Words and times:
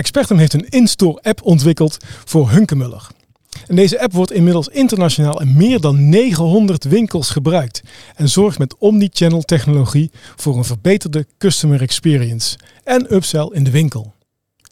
Expertum 0.00 0.38
heeft 0.38 0.52
een 0.52 0.68
in-store 0.68 1.20
app 1.22 1.42
ontwikkeld 1.42 1.96
voor 2.24 2.50
Hunkemuller. 2.50 3.06
Deze 3.66 4.00
app 4.00 4.12
wordt 4.12 4.32
inmiddels 4.32 4.68
internationaal 4.68 5.40
in 5.40 5.56
meer 5.56 5.80
dan 5.80 6.08
900 6.08 6.84
winkels 6.84 7.30
gebruikt 7.30 7.82
en 8.14 8.28
zorgt 8.28 8.58
met 8.58 8.76
omnichannel 8.78 9.42
technologie 9.42 10.10
voor 10.36 10.56
een 10.56 10.64
verbeterde 10.64 11.26
customer 11.38 11.82
experience 11.82 12.58
en 12.84 13.14
upsell 13.14 13.50
in 13.52 13.64
de 13.64 13.70
winkel. 13.70 14.14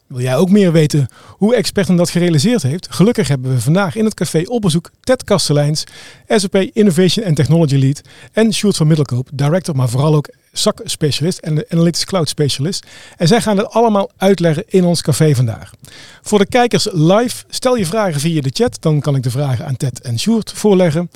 Wil 0.07 0.21
jij 0.21 0.37
ook 0.37 0.49
meer 0.49 0.71
weten 0.71 1.07
hoe 1.27 1.55
Expertum 1.55 1.97
dat 1.97 2.09
gerealiseerd 2.09 2.61
heeft? 2.61 2.87
Gelukkig 2.89 3.27
hebben 3.27 3.53
we 3.53 3.61
vandaag 3.61 3.95
in 3.95 4.05
het 4.05 4.13
café 4.13 4.43
op 4.45 4.61
bezoek 4.61 4.91
Ted 4.99 5.23
Kasteleins, 5.23 5.83
SAP 6.27 6.55
Innovation 6.55 7.25
and 7.25 7.35
Technology 7.35 7.75
Lead 7.75 8.01
en 8.31 8.53
Sjoerd 8.53 8.77
van 8.77 8.87
Middelkoop, 8.87 9.29
Director, 9.33 9.75
maar 9.75 9.89
vooral 9.89 10.15
ook 10.15 10.29
SAC 10.53 10.81
Specialist 10.83 11.39
en 11.39 11.55
de 11.55 11.65
Analytics 11.69 12.05
Cloud 12.05 12.29
Specialist. 12.29 12.85
En 13.17 13.27
zij 13.27 13.41
gaan 13.41 13.57
het 13.57 13.69
allemaal 13.69 14.11
uitleggen 14.17 14.63
in 14.67 14.85
ons 14.85 15.01
café 15.01 15.35
vandaag. 15.35 15.71
Voor 16.21 16.39
de 16.39 16.45
kijkers 16.45 16.87
live, 16.91 17.43
stel 17.49 17.75
je 17.75 17.85
vragen 17.85 18.19
via 18.19 18.41
de 18.41 18.49
chat, 18.53 18.77
dan 18.79 18.99
kan 18.99 19.15
ik 19.15 19.23
de 19.23 19.31
vragen 19.31 19.65
aan 19.65 19.77
Ted 19.77 20.01
en 20.01 20.19
Sjoerd 20.19 20.51
voorleggen. 20.51 21.09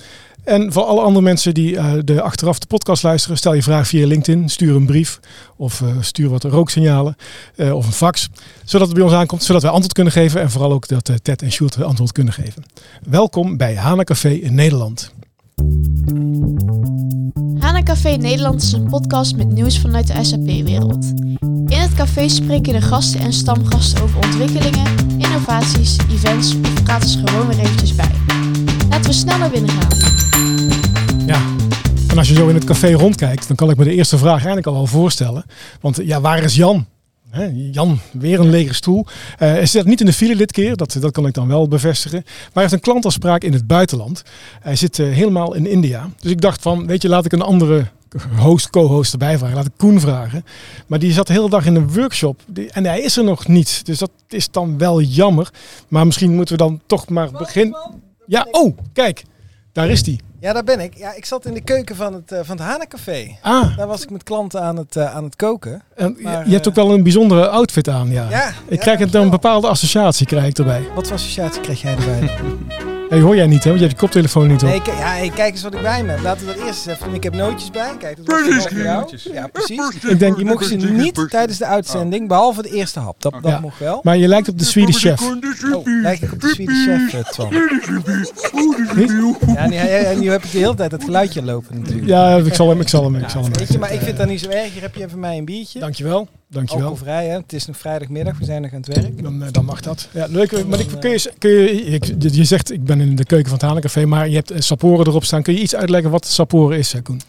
En 0.43 0.73
voor 0.73 0.83
alle 0.83 1.01
andere 1.01 1.23
mensen 1.25 1.53
die 1.53 1.73
uh, 1.73 1.93
de 2.03 2.21
achteraf 2.21 2.59
de 2.59 2.67
podcast 2.67 3.03
luisteren, 3.03 3.37
stel 3.37 3.53
je 3.53 3.63
vraag 3.63 3.87
via 3.87 4.07
LinkedIn, 4.07 4.49
stuur 4.49 4.75
een 4.75 4.85
brief 4.85 5.19
of 5.55 5.81
uh, 5.81 5.89
stuur 5.99 6.29
wat 6.29 6.43
rooksignalen 6.43 7.15
uh, 7.55 7.75
of 7.75 7.85
een 7.85 7.91
fax, 7.91 8.29
zodat 8.63 8.87
het 8.87 8.95
bij 8.95 9.05
ons 9.05 9.13
aankomt, 9.13 9.43
zodat 9.43 9.61
wij 9.61 9.71
antwoord 9.71 9.93
kunnen 9.93 10.13
geven 10.13 10.41
en 10.41 10.51
vooral 10.51 10.71
ook 10.71 10.87
dat 10.87 11.11
Ted 11.21 11.41
en 11.41 11.51
Sjoerd 11.51 11.83
antwoord 11.83 12.11
kunnen 12.11 12.33
geven. 12.33 12.63
Welkom 13.03 13.57
bij 13.57 13.75
Hana 13.75 14.03
Café 14.03 14.29
in 14.29 14.55
Nederland. 14.55 15.13
Hana 17.59 17.83
Café 17.83 18.09
Nederland 18.09 18.61
is 18.61 18.71
een 18.71 18.89
podcast 18.89 19.35
met 19.35 19.51
nieuws 19.51 19.79
vanuit 19.79 20.07
de 20.07 20.23
SAP-wereld. 20.23 21.05
In 21.67 21.79
het 21.79 21.93
café 21.93 22.27
spreken 22.29 22.73
de 22.73 22.81
gasten 22.81 23.19
en 23.19 23.33
stamgasten 23.33 24.03
over 24.03 24.15
ontwikkelingen, 24.15 24.87
innovaties, 25.17 25.97
events 26.11 26.55
of 26.55 26.83
praten 26.83 27.09
ze 27.09 27.21
gewoon 27.25 27.47
weer 27.47 27.59
eventjes 27.59 27.95
bij. 27.95 28.11
Laten 28.89 29.09
we 29.09 29.13
snel 29.13 29.37
naar 29.37 29.49
binnen 29.49 29.69
gaan. 29.69 29.97
Ja, 31.25 31.41
en 32.07 32.17
als 32.17 32.27
je 32.27 32.35
zo 32.35 32.47
in 32.47 32.55
het 32.55 32.63
café 32.63 32.91
rondkijkt, 32.91 33.47
dan 33.47 33.55
kan 33.55 33.69
ik 33.69 33.77
me 33.77 33.83
de 33.83 33.93
eerste 33.93 34.17
vraag 34.17 34.35
eigenlijk 34.35 34.67
al 34.67 34.73
wel 34.73 34.85
voorstellen. 34.85 35.45
Want 35.81 35.99
ja, 36.03 36.21
waar 36.21 36.43
is 36.43 36.55
Jan? 36.55 36.85
He, 37.33 37.49
Jan, 37.71 37.99
weer 38.11 38.39
een 38.39 38.49
lege 38.49 38.73
stoel. 38.73 39.05
Uh, 39.05 39.11
hij 39.37 39.65
zit 39.65 39.85
niet 39.85 39.99
in 39.99 40.05
de 40.05 40.13
file 40.13 40.35
dit 40.35 40.51
keer, 40.51 40.75
dat, 40.75 40.97
dat 40.99 41.11
kan 41.11 41.25
ik 41.25 41.33
dan 41.33 41.47
wel 41.47 41.67
bevestigen. 41.67 42.21
Maar 42.23 42.49
hij 42.53 42.61
heeft 42.61 42.73
een 42.73 42.79
klantafspraak 42.79 43.43
in 43.43 43.53
het 43.53 43.67
buitenland. 43.67 44.23
Hij 44.61 44.75
zit 44.75 44.97
uh, 44.97 45.13
helemaal 45.13 45.53
in 45.53 45.67
India. 45.67 46.09
Dus 46.19 46.31
ik 46.31 46.41
dacht 46.41 46.61
van, 46.61 46.87
weet 46.87 47.01
je, 47.01 47.09
laat 47.09 47.25
ik 47.25 47.31
een 47.31 47.41
andere 47.41 47.85
host, 48.37 48.69
co-host 48.69 49.11
erbij 49.11 49.37
vragen. 49.37 49.55
Laat 49.55 49.65
ik 49.65 49.71
Koen 49.77 49.99
vragen. 49.99 50.45
Maar 50.87 50.99
die 50.99 51.11
zat 51.11 51.27
de 51.27 51.33
hele 51.33 51.49
dag 51.49 51.65
in 51.65 51.75
een 51.75 51.93
workshop. 51.93 52.41
En 52.71 52.85
hij 52.85 53.01
is 53.01 53.17
er 53.17 53.23
nog 53.23 53.47
niet. 53.47 53.85
Dus 53.85 53.97
dat 53.97 54.11
is 54.29 54.51
dan 54.51 54.77
wel 54.77 55.01
jammer. 55.01 55.49
Maar 55.87 56.05
misschien 56.05 56.35
moeten 56.35 56.57
we 56.57 56.63
dan 56.63 56.81
toch 56.85 57.09
maar 57.09 57.31
beginnen. 57.31 57.77
Ja, 58.25 58.47
oh, 58.51 58.77
kijk. 58.93 59.23
Daar 59.71 59.89
is 59.89 60.03
die. 60.03 60.19
Ja, 60.43 60.53
daar 60.53 60.63
ben 60.63 60.79
ik. 60.79 60.97
Ja, 60.97 61.13
ik 61.13 61.25
zat 61.25 61.45
in 61.45 61.53
de 61.53 61.61
keuken 61.61 61.95
van 61.95 62.13
het, 62.13 62.31
uh, 62.31 62.39
van 62.41 62.57
het 62.57 62.65
Hanecafé. 62.65 63.37
Ah. 63.41 63.77
Daar 63.77 63.87
was 63.87 64.01
ik 64.03 64.09
met 64.09 64.23
klanten 64.23 64.61
aan 64.61 64.77
het, 64.77 64.95
uh, 64.95 65.15
aan 65.15 65.23
het 65.23 65.35
koken. 65.35 65.81
En 65.95 66.17
maar, 66.19 66.47
je 66.47 66.53
hebt 66.53 66.67
ook 66.67 66.75
wel 66.75 66.93
een 66.93 67.03
bijzondere 67.03 67.47
outfit 67.47 67.87
aan, 67.87 68.09
ja. 68.09 68.29
ja 68.29 68.51
ik 68.67 68.79
krijg 68.79 68.99
het 68.99 69.13
een 69.13 69.29
bepaalde 69.29 69.67
associatie 69.67 70.25
krijg 70.25 70.45
ik 70.45 70.57
erbij. 70.57 70.87
Wat 70.95 71.07
voor 71.07 71.15
associatie 71.15 71.61
krijg 71.61 71.81
jij 71.81 71.95
erbij? 71.95 72.31
hey, 73.13 73.21
hoor 73.21 73.35
jij 73.35 73.47
niet, 73.47 73.63
hè? 73.63 73.69
Want 73.69 73.81
je 73.81 73.87
hebt 73.87 73.99
je 73.99 74.05
koptelefoon 74.05 74.47
niet 74.47 74.63
op. 74.63 74.69
Nee, 74.69 74.81
ja, 74.85 74.93
hey, 74.93 75.31
kijk 75.35 75.51
eens 75.51 75.63
wat 75.63 75.73
ik 75.73 75.81
bij 75.81 76.03
me 76.03 76.11
heb. 76.11 76.21
Laten 76.21 76.47
we 76.47 76.53
dat 76.53 76.65
eerst 76.65 76.87
eens 76.87 76.95
even 76.95 77.05
doen. 77.05 77.15
Ik 77.15 77.23
heb 77.23 77.33
nootjes 77.33 77.71
bij. 77.71 77.91
Kijk, 77.99 78.17
dat 78.25 78.25
was 78.25 78.67
voor 78.67 78.77
jou. 78.77 79.17
Ja, 79.33 79.47
precies. 79.47 79.79
Ik 80.07 80.19
denk, 80.19 80.37
je 80.37 80.45
mocht 80.45 80.65
ze 80.65 80.75
niet 80.75 81.25
tijdens 81.29 81.57
de 81.57 81.65
uitzending, 81.65 82.27
behalve 82.27 82.61
de 82.61 82.69
eerste 82.69 82.99
hap. 82.99 83.21
Dat, 83.21 83.33
dat 83.41 83.51
ja. 83.51 83.59
mocht 83.59 83.79
wel. 83.79 83.99
Maar 84.03 84.17
je 84.17 84.27
lijkt 84.27 84.47
op 84.47 84.59
de 84.59 84.65
Swedish 84.65 84.99
chef. 84.99 85.21
Oh, 85.21 85.81
lijk 85.83 86.21
ik 86.21 86.31
op 86.31 86.41
de 86.41 86.47
Swedish 86.47 87.09
chef, 87.09 87.29
Twan? 87.29 87.49
Ja, 89.55 89.67
nu, 89.67 89.75
en 89.75 90.19
nu 90.19 90.29
heb 90.29 90.43
ik 90.43 90.51
de 90.51 90.57
hele 90.57 90.75
tijd 90.75 90.91
dat 90.91 91.03
geluidje 91.03 91.43
lopen 91.43 91.79
natuurlijk. 91.79 92.07
Ja, 92.07 92.35
ik 92.35 92.53
zal 92.53 92.69
hem, 92.69 92.79
ik 92.81 92.89
zal 92.89 93.03
hem, 93.03 93.15
ik 93.15 93.29
zal 93.29 93.43
hem. 93.43 93.53
Weet 93.53 93.71
je, 93.71 93.79
maar 93.79 93.93
ik 93.93 94.01
vind 94.01 94.17
dat 94.17 94.27
niet 94.27 94.39
zo 94.39 94.49
erg. 94.49 94.73
Hier 94.73 94.81
heb 94.81 94.95
je 94.95 95.05
even 95.05 95.19
mij 95.19 95.37
een 95.37 95.45
biertje. 95.45 95.79
Dankjewel. 95.79 96.27
Dankjewel. 96.53 96.87
Alcoholvrij, 96.87 97.27
hè? 97.27 97.37
Het 97.37 97.53
is 97.53 97.65
nog 97.65 97.77
vrijdagmiddag, 97.77 98.37
we 98.37 98.45
zijn 98.45 98.61
nog 98.61 98.71
aan 98.71 98.81
het 98.81 98.87
werk. 98.87 99.23
Dan, 99.23 99.43
dan 99.51 99.65
mag 99.65 99.81
dat. 99.81 100.07
Ja, 100.11 100.25
leuk. 100.29 100.67
Maar 100.67 100.79
ik, 100.79 100.87
kun 100.99 101.11
je, 101.11 101.31
kun 101.37 101.49
je, 101.49 101.71
ik, 101.81 102.05
je 102.19 102.43
zegt, 102.43 102.71
ik 102.71 102.83
ben 102.83 103.01
in 103.01 103.15
de 103.15 103.25
keuken 103.25 103.49
van 103.49 103.57
het 103.57 103.67
Hanencafé, 103.67 104.05
maar 104.05 104.29
je 104.29 104.35
hebt 104.35 104.63
Saporen 104.63 105.07
erop 105.07 105.23
staan. 105.23 105.43
Kun 105.43 105.53
je 105.53 105.59
iets 105.59 105.75
uitleggen 105.75 106.11
wat 106.11 106.25
Saporen 106.25 106.77
is, 106.77 106.95
Koen? 107.03 107.21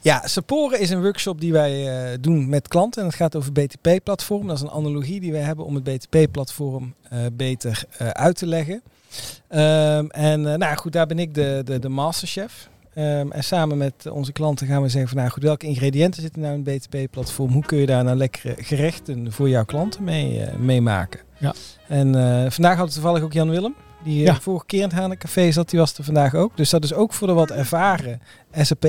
Ja, 0.00 0.26
Saporen 0.26 0.80
is 0.80 0.90
een 0.90 1.02
workshop 1.02 1.40
die 1.40 1.52
wij 1.52 2.10
uh, 2.12 2.18
doen 2.20 2.48
met 2.48 2.68
klanten. 2.68 3.02
En 3.02 3.08
het 3.08 3.16
gaat 3.16 3.36
over 3.36 3.52
BTP-platform. 3.52 4.46
Dat 4.46 4.56
is 4.56 4.62
een 4.62 4.70
analogie 4.70 5.20
die 5.20 5.32
wij 5.32 5.40
hebben 5.40 5.64
om 5.64 5.74
het 5.74 5.84
BTP-platform 5.84 6.94
uh, 7.12 7.18
beter 7.32 7.84
uh, 8.02 8.08
uit 8.08 8.36
te 8.36 8.46
leggen. 8.46 8.82
Um, 9.50 10.10
en 10.10 10.40
nou 10.40 10.76
goed, 10.76 10.92
daar 10.92 11.06
ben 11.06 11.18
ik 11.18 11.34
de, 11.34 11.62
de, 11.64 11.78
de 11.78 11.88
masterchef. 11.88 12.68
Um, 12.98 13.32
en 13.32 13.44
samen 13.44 13.78
met 13.78 14.06
onze 14.10 14.32
klanten 14.32 14.66
gaan 14.66 14.82
we 14.82 14.88
zeggen 14.88 15.08
van 15.08 15.18
nou 15.18 15.30
goed, 15.30 15.42
welke 15.42 15.66
ingrediënten 15.66 16.22
zitten 16.22 16.42
nou 16.42 16.54
in 16.54 16.64
een 16.66 16.78
BTP-platform? 16.78 17.52
Hoe 17.52 17.64
kun 17.64 17.78
je 17.78 17.86
daar 17.86 18.04
nou 18.04 18.16
lekkere 18.16 18.54
gerechten 18.58 19.32
voor 19.32 19.48
jouw 19.48 19.64
klanten 19.64 20.04
mee, 20.04 20.40
uh, 20.40 20.54
mee 20.54 20.80
maken? 20.80 21.20
Ja. 21.38 21.54
En 21.88 22.06
uh, 22.08 22.50
vandaag 22.50 22.76
hadden 22.76 22.86
we 22.86 23.00
toevallig 23.00 23.22
ook 23.22 23.32
Jan 23.32 23.50
Willem. 23.50 23.74
Die 24.04 24.22
ja. 24.22 24.40
vorige 24.40 24.66
keer 24.66 24.82
in 24.82 24.88
het 24.88 24.98
Hanencafé 24.98 25.52
zat, 25.52 25.70
die 25.70 25.78
was 25.78 25.98
er 25.98 26.04
vandaag 26.04 26.34
ook. 26.34 26.56
Dus 26.56 26.70
dat 26.70 26.84
is 26.84 26.94
ook 26.94 27.12
voor 27.12 27.26
de 27.26 27.32
wat 27.32 27.50
ervaren 27.50 28.20
SAP 28.52 28.86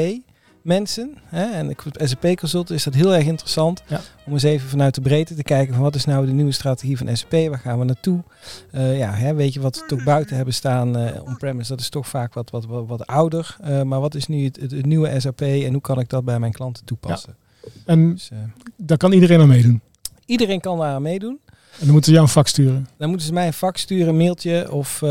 mensen. 0.61 1.17
Hè? 1.25 1.43
En 1.43 1.75
SAP 1.93 2.35
Consult 2.35 2.69
is 2.69 2.83
dat 2.83 2.93
heel 2.93 3.13
erg 3.13 3.25
interessant. 3.25 3.83
Ja. 3.87 4.01
Om 4.25 4.33
eens 4.33 4.43
even 4.43 4.69
vanuit 4.69 4.95
de 4.95 5.01
breedte 5.01 5.35
te 5.35 5.43
kijken 5.43 5.73
van 5.73 5.83
wat 5.83 5.95
is 5.95 6.05
nou 6.05 6.25
de 6.25 6.31
nieuwe 6.31 6.51
strategie 6.51 6.97
van 6.97 7.17
SAP? 7.17 7.31
Waar 7.31 7.59
gaan 7.59 7.79
we 7.79 7.85
naartoe? 7.85 8.23
Uh, 8.71 8.97
ja, 8.97 9.13
hè, 9.13 9.33
weet 9.33 9.53
je 9.53 9.59
wat 9.59 9.79
we 9.79 9.85
toch 9.85 10.03
buiten 10.03 10.35
hebben 10.35 10.53
staan 10.53 10.97
uh, 10.97 11.23
on-premise? 11.23 11.69
Dat 11.69 11.79
is 11.79 11.89
toch 11.89 12.07
vaak 12.07 12.33
wat, 12.33 12.49
wat, 12.49 12.65
wat, 12.65 12.87
wat 12.87 13.07
ouder. 13.07 13.57
Uh, 13.61 13.81
maar 13.81 13.99
wat 13.99 14.15
is 14.15 14.27
nu 14.27 14.43
het, 14.43 14.59
het, 14.59 14.71
het, 14.71 14.85
nieuwe 14.85 15.19
SAP 15.19 15.41
en 15.41 15.71
hoe 15.71 15.81
kan 15.81 15.99
ik 15.99 16.09
dat 16.09 16.25
bij 16.25 16.39
mijn 16.39 16.51
klanten 16.51 16.85
toepassen? 16.85 17.35
Ja. 17.63 17.69
En 17.85 18.11
dus, 18.11 18.29
daar 18.77 18.97
kan 18.97 19.11
iedereen 19.11 19.39
aan 19.39 19.47
meedoen? 19.47 19.81
Iedereen 20.25 20.59
kan 20.59 20.77
daar 20.77 20.93
aan 20.93 21.01
meedoen. 21.01 21.39
En 21.79 21.85
dan 21.85 21.93
moeten 21.93 22.05
ze 22.05 22.11
jou 22.11 22.23
een 22.23 22.33
fax 22.33 22.49
sturen? 22.49 22.87
Dan 22.97 23.09
moeten 23.09 23.27
ze 23.27 23.33
mij 23.33 23.47
een 23.47 23.53
fax 23.53 23.81
sturen, 23.81 24.07
een 24.07 24.17
mailtje. 24.17 24.71
Of 24.71 25.01
uh, 25.01 25.09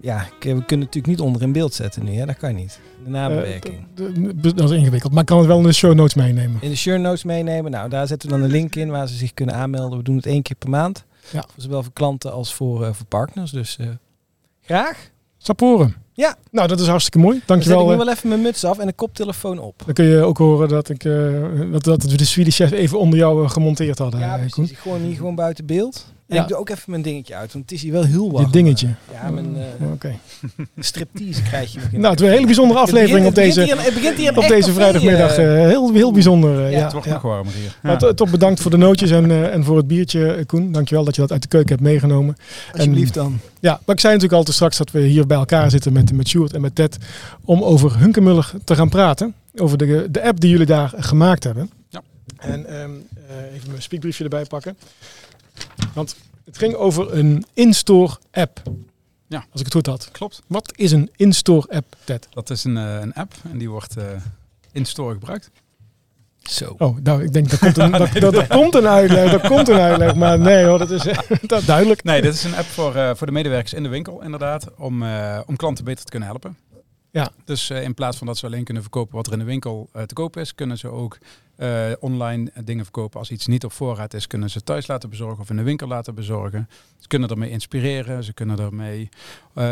ja, 0.00 0.28
we 0.38 0.38
kunnen 0.38 0.64
natuurlijk 0.66 1.06
niet 1.06 1.20
onder 1.20 1.42
in 1.42 1.52
beeld 1.52 1.74
zetten 1.74 2.04
nu. 2.04 2.14
Hè? 2.14 2.26
Dat 2.26 2.36
kan 2.36 2.54
niet. 2.54 2.80
De 3.04 3.10
nabewerking. 3.10 3.86
Uh, 3.94 4.30
dat 4.54 4.70
is 4.70 4.76
ingewikkeld. 4.76 5.12
Maar 5.12 5.20
ik 5.20 5.26
kan 5.26 5.38
het 5.38 5.46
wel 5.46 5.58
in 5.58 5.62
de 5.62 5.72
show 5.72 5.94
notes 5.94 6.14
meenemen. 6.14 6.58
In 6.60 6.70
de 6.70 6.76
show 6.76 7.00
notes 7.00 7.24
meenemen. 7.24 7.70
Nou, 7.70 7.88
daar 7.88 8.06
zetten 8.06 8.28
we 8.28 8.34
dan 8.34 8.44
een 8.44 8.50
link 8.50 8.74
in 8.74 8.90
waar 8.90 9.08
ze 9.08 9.14
zich 9.14 9.34
kunnen 9.34 9.54
aanmelden. 9.54 9.98
We 9.98 10.04
doen 10.04 10.16
het 10.16 10.26
één 10.26 10.42
keer 10.42 10.56
per 10.56 10.70
maand. 10.70 11.04
Ja. 11.30 11.44
Zowel 11.56 11.82
voor 11.82 11.92
klanten 11.92 12.32
als 12.32 12.54
voor, 12.54 12.82
uh, 12.82 12.92
voor 12.92 13.06
partners. 13.06 13.50
Dus 13.50 13.78
graag. 14.60 15.10
Saporen. 15.38 15.94
Ja. 16.12 16.36
Nou, 16.50 16.68
dat 16.68 16.80
is 16.80 16.86
hartstikke 16.86 17.18
mooi. 17.18 17.42
Dankjewel. 17.46 17.78
Dan 17.78 17.86
zet 17.86 17.94
ik 17.94 17.98
nu 17.98 18.04
wel 18.04 18.14
even 18.14 18.28
mijn 18.28 18.42
muts 18.42 18.64
af 18.64 18.78
en 18.78 18.86
de 18.86 18.92
koptelefoon 18.92 19.58
op. 19.58 19.82
Dan 19.84 19.94
kun 19.94 20.04
je 20.04 20.22
ook 20.22 20.38
horen 20.38 20.68
dat, 20.68 20.88
ik, 20.88 21.04
uh, 21.04 21.72
dat, 21.72 21.84
dat 21.84 22.02
we 22.02 22.16
de 22.16 22.24
Swedish 22.24 22.56
Chef 22.56 22.72
even 22.72 22.98
onder 22.98 23.18
jou 23.18 23.42
uh, 23.42 23.50
gemonteerd 23.50 23.98
hadden. 23.98 24.20
Ja, 24.20 24.36
precies. 24.36 24.54
Koen. 24.54 24.64
Ik 24.64 24.78
gewoon 24.78 25.00
hier 25.00 25.16
gewoon 25.16 25.34
buiten 25.34 25.66
beeld. 25.66 26.06
En 26.28 26.36
Ja. 26.36 26.42
ik 26.42 26.48
doe 26.48 26.56
ook 26.56 26.68
even 26.68 26.82
mijn 26.90 27.02
dingetje 27.02 27.34
uit, 27.34 27.52
want 27.52 27.64
het 27.64 27.74
is 27.74 27.82
hier 27.82 27.92
wel 27.92 28.02
heel 28.04 28.32
warm. 28.32 28.44
Je 28.46 28.50
dingetje. 28.52 28.88
Ja, 29.12 29.30
mijn 29.30 29.56
uh, 29.80 29.92
Oké. 29.92 30.14
striptease 30.78 31.42
krijg 31.42 31.72
je. 31.72 31.78
Nou, 31.98 32.10
het 32.10 32.20
is 32.20 32.26
een 32.26 32.32
hele 32.32 32.46
bijzondere 32.46 32.80
aflevering 32.80 33.26
op 33.26 33.34
Het 33.34 33.44
begint 33.44 33.54
deze, 33.54 33.74
hier- 33.74 33.84
het 33.84 33.94
begint 33.94 34.16
hier 34.16 34.28
een 34.28 34.36
op 34.38 34.48
deze 34.48 34.60
café, 34.68 34.72
vrijdagmiddag. 34.72 35.36
eh. 35.36 35.62
eh, 35.62 35.68
heel, 35.68 35.92
heel 35.92 36.12
bijzonder. 36.12 36.58
eh, 36.64 36.70
Ja, 36.72 36.78
ja, 36.78 36.82
Het 36.84 36.92
wordt 36.92 37.06
ja. 37.06 37.12
nog 37.12 37.22
warmer 37.22 37.52
hier. 37.54 37.76
Maar 37.82 37.98
to- 37.98 38.14
toch 38.14 38.30
bedankt 38.30 38.60
voor 38.60 38.70
de 38.70 38.76
nootjes 38.76 39.10
en, 39.10 39.30
eh, 39.30 39.54
en 39.54 39.64
voor 39.64 39.76
het 39.76 39.86
biertje, 39.86 40.32
eh, 40.32 40.46
Koen. 40.46 40.72
Dankjewel 40.72 41.04
dat 41.04 41.14
je 41.14 41.20
dat 41.20 41.32
uit 41.32 41.42
de 41.42 41.48
keuken 41.48 41.68
hebt 41.70 41.82
meegenomen. 41.82 42.36
Alsjeblieft 42.72 43.14
dan. 43.14 43.38
Ja, 43.60 43.80
maar 43.84 43.94
ik 43.94 44.00
zei 44.00 44.12
natuurlijk 44.14 44.38
al 44.40 44.44
te 44.46 44.52
straks 44.52 44.76
dat 44.76 44.90
we 44.90 45.00
hier 45.00 45.26
bij 45.26 45.36
elkaar 45.38 45.70
zitten 45.70 45.92
met, 45.92 46.12
met 46.12 46.28
Sjoerd 46.28 46.52
en 46.52 46.60
met 46.60 46.74
Ted 46.74 46.96
om 47.44 47.62
over 47.62 47.98
Hunkemuller 47.98 48.52
te 48.64 48.74
gaan 48.74 48.88
praten. 48.88 49.34
Over 49.56 49.78
de, 49.78 50.06
de 50.10 50.22
app 50.22 50.40
die 50.40 50.50
jullie 50.50 50.66
daar 50.66 50.92
gemaakt 50.96 51.44
hebben. 51.44 51.70
Ja. 51.88 52.02
En 52.38 52.66
ehm, 52.66 52.90
eh, 53.28 53.54
even 53.56 53.68
mijn 53.70 53.82
speakbriefje 53.82 54.24
erbij 54.24 54.44
pakken. 54.44 54.76
Want 55.94 56.16
het 56.44 56.58
ging 56.58 56.74
over 56.74 57.12
een 57.12 57.44
in-store 57.54 58.16
app. 58.30 58.62
Ja. 59.26 59.38
Als 59.50 59.60
ik 59.60 59.66
het 59.66 59.74
goed 59.74 59.86
had. 59.86 60.08
Klopt. 60.12 60.42
Wat 60.46 60.72
is 60.76 60.92
een 60.92 61.10
in-store 61.16 61.68
app, 61.68 61.96
Ted? 62.04 62.28
Dat 62.30 62.50
is 62.50 62.64
een, 62.64 62.76
eh, 62.76 63.00
een 63.00 63.12
app 63.12 63.34
en 63.50 63.58
die 63.58 63.70
wordt 63.70 63.96
eh, 63.96 64.04
in 64.72 64.84
store 64.84 65.12
gebruikt. 65.12 65.50
Zo. 66.50 66.74
Oh, 66.78 66.96
nou, 67.02 67.22
ik 67.22 67.32
denk, 67.32 67.50
dat 67.50 67.58
komt 67.58 67.78
een, 67.78 67.90
dat, 68.02 68.12
dat, 68.12 68.34
dat 68.34 68.46
komt 68.46 68.74
een 68.74 68.86
uitleg. 68.86 69.30
Dat 69.30 69.46
komt 69.46 69.68
een 69.68 69.78
uitleg. 69.78 70.14
Maar 70.14 70.38
nee 70.38 70.64
hoor, 70.64 70.78
dat 70.78 70.90
is 70.90 71.02
dat 71.46 71.64
duidelijk. 71.64 72.04
Nee, 72.04 72.22
dit 72.22 72.34
is 72.34 72.44
een 72.44 72.54
app 72.54 72.66
voor, 72.66 72.94
eh, 72.94 73.10
voor 73.14 73.26
de 73.26 73.32
medewerkers 73.32 73.72
in 73.72 73.82
de 73.82 73.88
winkel 73.88 74.22
inderdaad. 74.22 74.66
Om, 74.76 75.02
eh, 75.02 75.40
om 75.46 75.56
klanten 75.56 75.84
beter 75.84 76.04
te 76.04 76.10
kunnen 76.10 76.28
helpen. 76.28 76.56
Ja. 77.18 77.30
Dus 77.44 77.70
eh, 77.70 77.82
in 77.82 77.94
plaats 77.94 78.18
van 78.18 78.26
dat 78.26 78.38
ze 78.38 78.46
alleen 78.46 78.64
kunnen 78.64 78.82
verkopen 78.82 79.16
wat 79.16 79.26
er 79.26 79.32
in 79.32 79.38
de 79.38 79.44
winkel 79.44 79.88
eh, 79.92 80.02
te 80.02 80.14
koop 80.14 80.36
is, 80.36 80.54
kunnen 80.54 80.78
ze 80.78 80.88
ook 80.88 81.18
eh, 81.58 81.92
online 82.00 82.50
dingen 82.64 82.84
verkopen. 82.84 83.18
Als 83.18 83.30
iets 83.30 83.46
niet 83.46 83.64
op 83.64 83.72
voorraad 83.72 84.14
is, 84.14 84.26
kunnen 84.26 84.50
ze 84.50 84.62
thuis 84.62 84.86
laten 84.86 85.10
bezorgen 85.10 85.40
of 85.40 85.50
in 85.50 85.56
de 85.56 85.62
winkel 85.62 85.86
laten 85.86 86.14
bezorgen. 86.14 86.68
Ze 86.98 87.08
kunnen 87.08 87.28
ermee 87.28 87.50
inspireren. 87.50 88.24
Ze 88.24 88.32
kunnen 88.32 88.58
ermee 88.58 89.08
eh, 89.54 89.64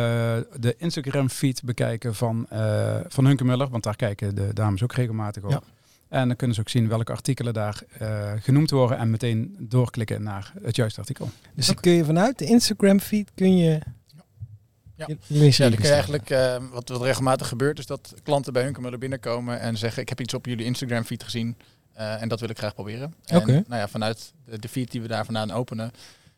de 0.56 0.74
Instagram 0.78 1.28
feed 1.28 1.62
bekijken 1.64 2.14
van, 2.14 2.46
eh 2.48 3.00
van 3.08 3.26
Hunkemuller. 3.26 3.68
Want 3.68 3.82
daar 3.82 3.96
kijken 3.96 4.34
de 4.34 4.52
dames 4.52 4.82
ook 4.82 4.92
regelmatig 4.92 5.42
op. 5.42 5.50
Ja. 5.50 5.60
En 6.08 6.26
dan 6.26 6.36
kunnen 6.36 6.56
ze 6.56 6.62
ook 6.62 6.68
zien 6.68 6.88
welke 6.88 7.12
artikelen 7.12 7.54
daar 7.54 7.82
eh, 7.98 8.32
genoemd 8.38 8.70
worden 8.70 8.98
en 8.98 9.10
meteen 9.10 9.56
doorklikken 9.58 10.22
naar 10.22 10.52
het 10.62 10.76
juiste 10.76 11.00
artikel. 11.00 11.30
Dus 11.54 11.66
dan 11.66 11.74
kun 11.74 11.92
je 11.92 12.04
vanuit 12.04 12.38
de 12.38 12.44
Instagram 12.44 13.00
feed 13.00 13.30
kun 13.34 13.56
je... 13.56 13.80
Ja. 14.96 15.04
Ja, 15.08 15.14
dan 15.14 15.18
kun 15.28 15.36
je 15.40 15.46
bestellen. 15.46 15.78
eigenlijk, 15.92 16.30
eh, 16.30 16.56
wat, 16.72 16.88
wat 16.88 17.02
regelmatig 17.02 17.48
gebeurt, 17.48 17.78
is 17.78 17.86
dat 17.86 18.14
klanten 18.22 18.52
bij 18.52 18.62
Hunkemuller 18.62 18.98
binnenkomen 18.98 19.60
en 19.60 19.76
zeggen: 19.76 20.02
Ik 20.02 20.08
heb 20.08 20.20
iets 20.20 20.34
op 20.34 20.46
jullie 20.46 20.64
Instagram 20.64 21.04
feed 21.04 21.22
gezien 21.22 21.56
eh, 21.92 22.22
en 22.22 22.28
dat 22.28 22.40
wil 22.40 22.48
ik 22.48 22.58
graag 22.58 22.74
proberen. 22.74 23.14
En 23.24 23.36
Oké. 23.36 23.52
nou 23.52 23.80
ja, 23.80 23.88
vanuit 23.88 24.32
de, 24.44 24.58
de 24.58 24.68
feed 24.68 24.90
die 24.90 25.00
we 25.02 25.08
daar 25.08 25.24
vandaan 25.24 25.50
openen, 25.50 25.90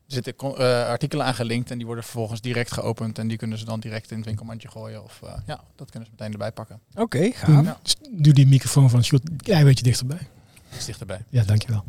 zitten 0.06 0.34
eh, 0.36 0.86
artikelen 0.88 1.26
aangelinkt 1.26 1.70
en 1.70 1.76
die 1.76 1.86
worden 1.86 2.04
vervolgens 2.04 2.40
direct 2.40 2.72
geopend 2.72 3.18
en 3.18 3.28
die 3.28 3.36
kunnen 3.36 3.58
ze 3.58 3.64
dan 3.64 3.80
direct 3.80 4.10
in 4.10 4.16
het 4.16 4.26
winkelmandje 4.26 4.68
gooien. 4.68 5.04
Of 5.04 5.20
eh, 5.24 5.32
ja, 5.46 5.60
dat 5.76 5.90
kunnen 5.90 6.08
ze 6.08 6.14
meteen 6.18 6.32
erbij 6.32 6.52
pakken. 6.52 6.80
Oké, 6.94 7.30
gaaf. 7.34 7.54
Doe, 7.54 7.64
Ja. 7.64 7.78
doe 8.10 8.32
die 8.32 8.46
microfoon 8.46 8.90
van 8.90 9.04
Sjoerd 9.04 9.28
een 9.30 9.36
klein 9.36 9.64
beetje 9.64 9.84
dichterbij. 9.84 10.28
Iets 10.78 10.86
dichterbij. 10.86 11.20
Ja, 11.30 11.42
dankjewel. 11.44 11.84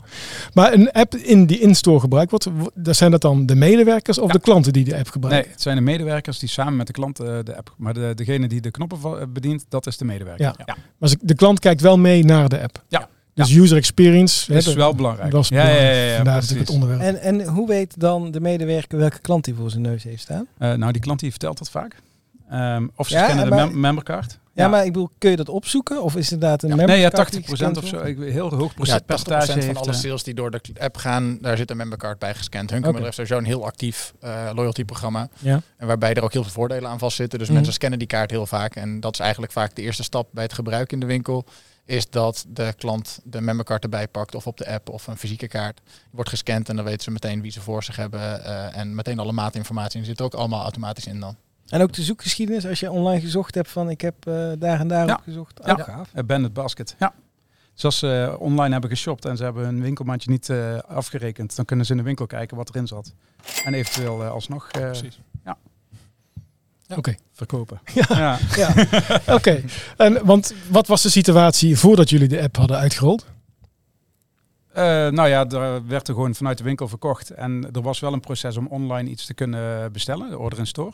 Maar 0.54 0.74
een 0.74 0.92
app 0.92 1.16
in 1.16 1.46
die 1.46 1.60
in-store 1.60 2.00
gebruikt 2.00 2.32
wordt, 2.32 2.48
zijn 2.98 3.12
dat 3.12 3.22
dan 3.22 3.46
de 3.46 3.56
medewerkers 3.56 4.18
of 4.20 4.28
Ja. 4.28 4.34
de 4.34 4.40
klanten 4.40 4.74
die 4.74 4.84
de 4.84 4.92
app 4.96 5.04
Nee, 5.04 5.12
gebruiken? 5.12 5.52
het 5.52 5.62
zijn 5.62 5.76
de 5.76 5.82
medewerkers 5.82 6.40
die 6.40 6.50
samen 6.50 6.76
met 6.76 6.88
de 6.88 6.94
klant 6.94 7.20
eh, 7.20 7.38
de 7.44 7.56
app, 7.58 7.74
maar 7.78 7.94
de, 7.94 8.12
degene 8.16 8.48
die 8.48 8.62
de 8.62 8.72
knoppen 8.72 9.00
va- 9.00 9.28
bedient, 9.28 9.66
dat 9.70 9.88
is 9.88 9.98
de 9.98 10.06
medewerker. 10.06 10.54
Ja. 10.66 10.76
Maar 10.98 11.10
de 11.22 11.36
klant 11.36 11.60
kijkt 11.60 11.82
wel 11.82 11.98
mee 11.98 12.26
naar 12.26 12.50
de 12.50 12.62
app. 12.62 12.84
Ja. 12.88 13.10
Dus 13.34 13.52
user 13.56 13.78
experience. 13.78 14.54
Dat 14.54 14.66
is 14.68 14.74
wel 14.74 14.96
belangrijk. 14.96 15.32
Dat 15.32 15.44
is 15.44 15.50
ja, 15.50 15.58
ja, 15.58 15.64
belangrijk. 15.66 15.96
ja, 15.96 16.04
ja, 16.10 16.16
Vandaar 16.16 16.34
natuurlijk 16.36 16.60
het 16.60 16.70
onderwerp. 16.70 17.02
En, 17.02 17.22
en 17.22 17.48
hoe 17.48 17.68
weet 17.68 18.00
dan 18.00 18.32
de 18.32 18.40
medewerker 18.42 18.98
welke 18.98 19.20
klant 19.20 19.46
hij 19.46 19.56
voor 19.56 19.70
zijn 19.70 19.82
neus 19.82 20.04
heeft 20.04 20.22
staan? 20.22 20.48
Eh, 20.58 20.74
nou, 20.74 20.92
die 20.92 21.02
klant 21.02 21.20
die 21.20 21.30
vertelt 21.30 21.58
dat 21.58 21.70
vaak. 21.70 21.96
Ehm, 22.50 22.88
of 22.96 23.08
ze 23.08 23.14
Ja, 23.14 23.24
scannen 23.24 23.50
de 23.50 23.56
mem- 23.56 23.80
membercard. 23.80 24.40
Ja, 24.60 24.68
maar 24.68 24.86
ik 24.86 24.92
bedoel, 24.94 25.10
kun 25.18 25.30
je 25.30 25.36
dat 25.36 25.50
opzoeken? 25.50 26.04
Of 26.04 26.16
is 26.16 26.24
het 26.24 26.32
inderdaad 26.34 26.64
een 26.64 26.70
Nee, 26.70 26.78
ja, 26.80 26.86
membercard 26.94 27.32
die 27.32 27.42
80% 27.42 27.44
of 27.44 27.50
gescand 27.50 27.88
zo. 27.88 28.04
Ik, 28.04 28.18
heel 28.34 28.50
hoog 28.50 28.68
Ja, 28.70 28.74
procent 28.76 29.02
80% 29.02 29.06
percentage 29.06 29.52
van 29.52 29.60
heeft, 29.62 29.78
alle 29.78 29.92
eh, 29.92 29.98
sales 29.98 30.24
die 30.24 30.34
door 30.34 30.52
de 30.52 30.62
app 30.80 30.98
gaan, 30.98 31.38
daar 31.42 31.58
zit 31.58 31.70
een 31.70 31.78
membercard 31.78 32.20
bij 32.20 32.36
gescand. 32.36 32.70
Hunkemuller 32.70 32.96
Oké. 32.96 33.04
heeft 33.04 33.16
sowieso 33.30 33.38
een 33.38 33.46
heel 33.60 33.66
actief 33.66 34.14
eh 34.20 34.50
loyalty 34.54 34.86
programma. 34.86 35.30
Ja. 35.40 35.62
En 35.78 35.88
waarbij 35.88 36.14
er 36.14 36.24
ook 36.24 36.34
heel 36.34 36.44
veel 36.44 36.52
voordelen 36.52 36.90
aan 36.90 37.00
vastzitten. 37.00 37.38
Dus 37.40 37.48
Mhm. 37.48 37.56
mensen 37.56 37.74
scannen 37.74 38.00
die 38.00 38.08
kaart 38.08 38.32
heel 38.32 38.46
vaak. 38.46 38.76
En 38.76 39.00
dat 39.00 39.14
is 39.14 39.20
eigenlijk 39.20 39.52
vaak 39.52 39.76
de 39.76 39.82
eerste 39.82 40.04
stap 40.04 40.28
bij 40.32 40.44
het 40.44 40.54
gebruik 40.54 40.92
in 40.92 41.00
de 41.00 41.06
winkel. 41.06 41.46
Is 41.86 42.10
dat 42.10 42.46
de 42.48 42.74
klant 42.78 43.20
de 43.24 43.42
membercard 43.42 43.84
erbij 43.84 44.08
pakt. 44.08 44.36
Of 44.36 44.48
op 44.48 44.58
de 44.58 44.68
app 44.74 44.90
of 44.90 45.08
een 45.08 45.18
fysieke 45.18 45.48
kaart. 45.48 45.80
Die 45.84 45.94
wordt 46.12 46.30
gescand 46.30 46.70
en 46.70 46.76
dan 46.76 46.86
weten 46.86 47.02
ze 47.04 47.12
meteen 47.12 47.42
wie 47.42 47.52
ze 47.52 47.62
voor 47.62 47.84
zich 47.84 47.96
hebben. 47.96 48.44
eh, 48.44 48.78
en 48.78 48.96
meteen 48.96 49.20
alle 49.20 49.32
maatinformatie. 49.32 50.00
En 50.00 50.06
zit 50.06 50.20
er 50.20 50.26
ook 50.26 50.34
allemaal 50.34 50.62
automatisch 50.62 51.06
in 51.06 51.20
dan. 51.20 51.36
En 51.70 51.82
ook 51.82 51.94
de 51.94 52.02
zoekgeschiedenis, 52.04 52.66
als 52.66 52.80
je 52.80 52.92
online 52.92 53.22
gezocht 53.22 53.56
hebt 53.56 53.70
van 53.72 53.90
ik 53.90 54.02
heb 54.02 54.28
eh, 54.28 54.52
daar 54.60 54.80
en 54.80 54.88
daar 54.88 55.08
Ja. 55.08 55.14
op 55.14 55.22
gezocht. 55.24 55.60
Ja. 55.66 55.76
Gaaf. 55.76 56.10
eh, 56.14 56.24
Bandit 56.24 56.54
Basket. 56.54 56.96
Ja. 57.00 57.14
Dus 57.74 57.86
als 57.86 57.98
ze 57.98 58.36
online 58.40 58.72
hebben 58.72 58.90
geshopt 58.90 59.26
en 59.26 59.38
ze 59.38 59.44
hebben 59.44 59.64
hun 59.64 59.82
winkelmandje 59.82 60.30
niet 60.32 60.50
eh, 60.50 60.78
afgerekend, 60.78 61.56
dan 61.56 61.66
kunnen 61.66 61.86
ze 61.86 61.92
in 61.92 61.98
de 61.98 62.04
winkel 62.04 62.26
kijken 62.28 62.58
wat 62.58 62.70
erin 62.70 62.88
zat. 62.88 63.14
En 63.66 63.74
eventueel 63.74 64.24
eh, 64.24 64.32
alsnog 64.32 64.70
eh, 64.72 64.92
Oké. 66.98 67.16
verkopen. 67.32 67.80
Ja. 67.94 68.06
Ja. 68.10 68.38
Ja. 68.56 68.74
Oké. 69.36 69.64
En 69.98 70.26
Want 70.26 70.54
wat 70.70 70.88
was 70.88 71.02
de 71.02 71.10
situatie 71.10 71.78
voordat 71.78 72.10
jullie 72.10 72.28
de 72.28 72.42
app 72.42 72.56
hadden 72.56 72.78
uitgerold? 72.78 73.26
Eh, 74.74 74.84
nou 75.08 75.28
ja, 75.28 75.48
er 75.50 75.88
werd 75.88 76.08
er 76.08 76.14
gewoon 76.14 76.36
vanuit 76.36 76.58
de 76.58 76.64
winkel 76.64 76.88
verkocht. 76.88 77.30
En 77.30 77.70
er 77.74 77.82
was 77.82 78.00
wel 78.00 78.14
een 78.14 78.20
proces 78.20 78.58
om 78.58 78.68
online 78.68 79.10
iets 79.10 79.26
te 79.26 79.34
kunnen 79.34 79.92
bestellen, 79.92 80.30
de 80.30 80.38
order 80.38 80.60
in 80.60 80.68
store. 80.68 80.94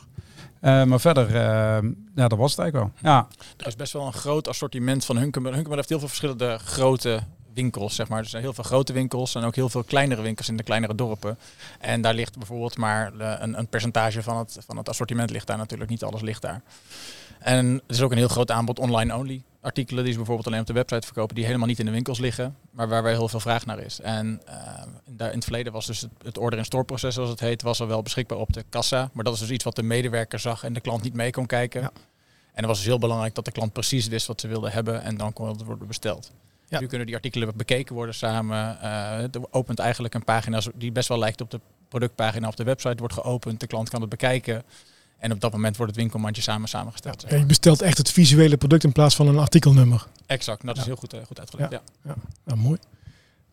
Eh, 0.60 0.84
maar 0.84 1.00
verder, 1.00 1.28
eh, 1.28 1.90
ja, 2.16 2.28
dat 2.28 2.38
was 2.38 2.52
het 2.52 2.60
eigenlijk 2.60 2.74
wel. 3.02 3.12
Ja, 3.12 3.28
Er 3.58 3.68
is 3.68 3.76
best 3.76 3.94
wel 3.94 4.06
een 4.06 4.14
groot 4.14 4.48
assortiment 4.48 5.06
van 5.06 5.18
Hunkemuller. 5.18 5.54
Hunkemuller 5.54 5.78
heeft 5.78 5.90
heel 5.90 6.00
veel 6.00 6.08
verschillende 6.08 6.58
grote 6.58 7.20
winkels, 7.54 7.96
zeg 7.96 8.08
maar. 8.08 8.20
Er 8.20 8.26
zijn 8.26 8.44
heel 8.44 8.54
veel 8.54 8.64
grote 8.64 8.94
winkels 8.94 9.36
en 9.36 9.44
ook 9.44 9.56
heel 9.56 9.70
veel 9.70 9.84
kleinere 9.84 10.22
winkels 10.22 10.50
in 10.50 10.58
de 10.58 10.64
kleinere 10.64 10.96
dorpen. 10.96 11.38
En 11.80 12.02
daar 12.02 12.14
ligt 12.14 12.38
bijvoorbeeld 12.38 12.78
maar 12.78 13.14
eh, 13.20 13.34
een, 13.40 13.58
een 13.58 13.68
percentage 13.68 14.24
van 14.24 14.38
het, 14.38 14.58
van 14.68 14.78
het 14.78 14.90
assortiment 14.90 15.30
ligt 15.30 15.48
daar 15.48 15.58
natuurlijk. 15.58 15.90
Niet 15.90 16.04
alles 16.04 16.22
ligt 16.22 16.42
daar. 16.42 16.62
En 17.40 17.66
er 17.88 17.96
is 17.96 18.02
ook 18.02 18.12
een 18.12 18.18
heel 18.18 18.28
groot 18.28 18.52
aanbod 18.52 18.80
online-only 18.80 19.44
artikelen 19.66 20.04
die 20.04 20.12
ze 20.12 20.18
bijvoorbeeld 20.18 20.48
alleen 20.48 20.60
op 20.60 20.68
de 20.68 20.74
website 20.74 21.06
verkopen, 21.06 21.36
die 21.36 21.46
helemaal 21.46 21.68
niet 21.68 21.80
in 21.80 21.86
de 21.86 21.92
winkels 21.92 22.20
liggen, 22.20 22.56
maar 22.72 22.88
waar 22.88 23.04
wel 23.04 23.12
heel 23.12 23.28
veel 23.28 23.40
vraag 23.40 23.66
naar 23.66 23.80
is. 23.80 24.00
En 24.00 24.42
eh, 24.46 24.84
daar 25.10 25.30
in 25.30 25.36
het 25.36 25.44
verleden 25.44 25.74
was 25.74 25.86
dus 25.86 26.02
het, 26.02 26.12
het 26.24 26.38
order-in-store 26.38 26.84
proces, 26.84 27.14
zoals 27.14 27.30
het 27.30 27.40
heet, 27.40 27.62
was 27.62 27.82
al 27.82 27.88
wel 27.88 28.02
beschikbaar 28.02 28.38
op 28.38 28.54
de 28.54 28.64
kassa. 28.70 29.10
Maar 29.14 29.24
dat 29.24 29.34
is 29.34 29.40
dus 29.40 29.50
iets 29.50 29.64
wat 29.64 29.76
de 29.76 29.84
medewerker 29.84 30.40
zag 30.40 30.64
en 30.64 30.74
de 30.74 30.80
klant 30.80 31.04
niet 31.04 31.14
mee 31.14 31.32
kon 31.32 31.46
kijken. 31.46 31.82
Ja. 31.82 31.92
En 32.52 32.62
het 32.62 32.66
was 32.66 32.78
dus 32.78 32.86
heel 32.86 33.00
belangrijk 33.00 33.36
dat 33.36 33.46
de 33.46 33.52
klant 33.52 33.74
precies 33.74 34.08
wist 34.08 34.28
wat 34.28 34.42
ze 34.42 34.48
wilde 34.48 34.70
hebben 34.70 35.02
en 35.02 35.18
dan 35.18 35.34
kon 35.34 35.48
het 35.48 35.64
worden 35.64 35.88
besteld. 35.88 36.32
Ja. 36.68 36.80
Nu 36.80 36.88
kunnen 36.88 37.08
die 37.08 37.16
artikelen 37.16 37.52
bekeken 37.56 37.96
worden 37.96 38.16
samen. 38.16 38.82
Eh, 38.82 39.18
het 39.18 39.54
opent 39.54 39.80
eigenlijk 39.80 40.14
een 40.14 40.24
pagina 40.24 40.62
die 40.76 40.92
best 40.92 41.08
wel 41.08 41.20
lijkt 41.20 41.42
op 41.42 41.52
de 41.52 41.60
productpagina 41.88 42.48
op 42.48 42.56
de 42.56 42.64
website, 42.64 42.96
wordt 42.98 43.14
geopend. 43.14 43.60
De 43.60 43.68
klant 43.68 43.90
kan 43.90 44.02
het 44.02 44.10
bekijken. 44.10 44.64
En 45.20 45.32
op 45.32 45.40
dat 45.42 45.52
moment 45.52 45.78
wordt 45.78 45.92
het 45.92 46.02
winkelmandje 46.02 46.42
samen 46.42 46.70
samengesteld. 46.70 47.22
zeg 47.22 47.32
Ja, 47.32 47.38
je 47.38 47.46
bestelt 47.46 47.82
echt 47.82 47.98
het 47.98 48.12
visuele 48.12 48.58
product 48.58 48.84
in 48.84 48.92
plaats 48.92 49.16
van 49.16 49.28
een 49.28 49.38
artikelnummer. 49.38 50.06
Exact, 50.26 50.66
dat 50.66 50.76
is 50.76 50.82
Ja. 50.82 50.88
heel 50.88 50.96
goed, 50.96 51.14
eh, 51.14 51.20
goed 51.28 51.40
uitgelegd. 51.40 51.72
Ja. 51.72 51.82
Nou, 52.46 52.60
mooi. 52.60 52.78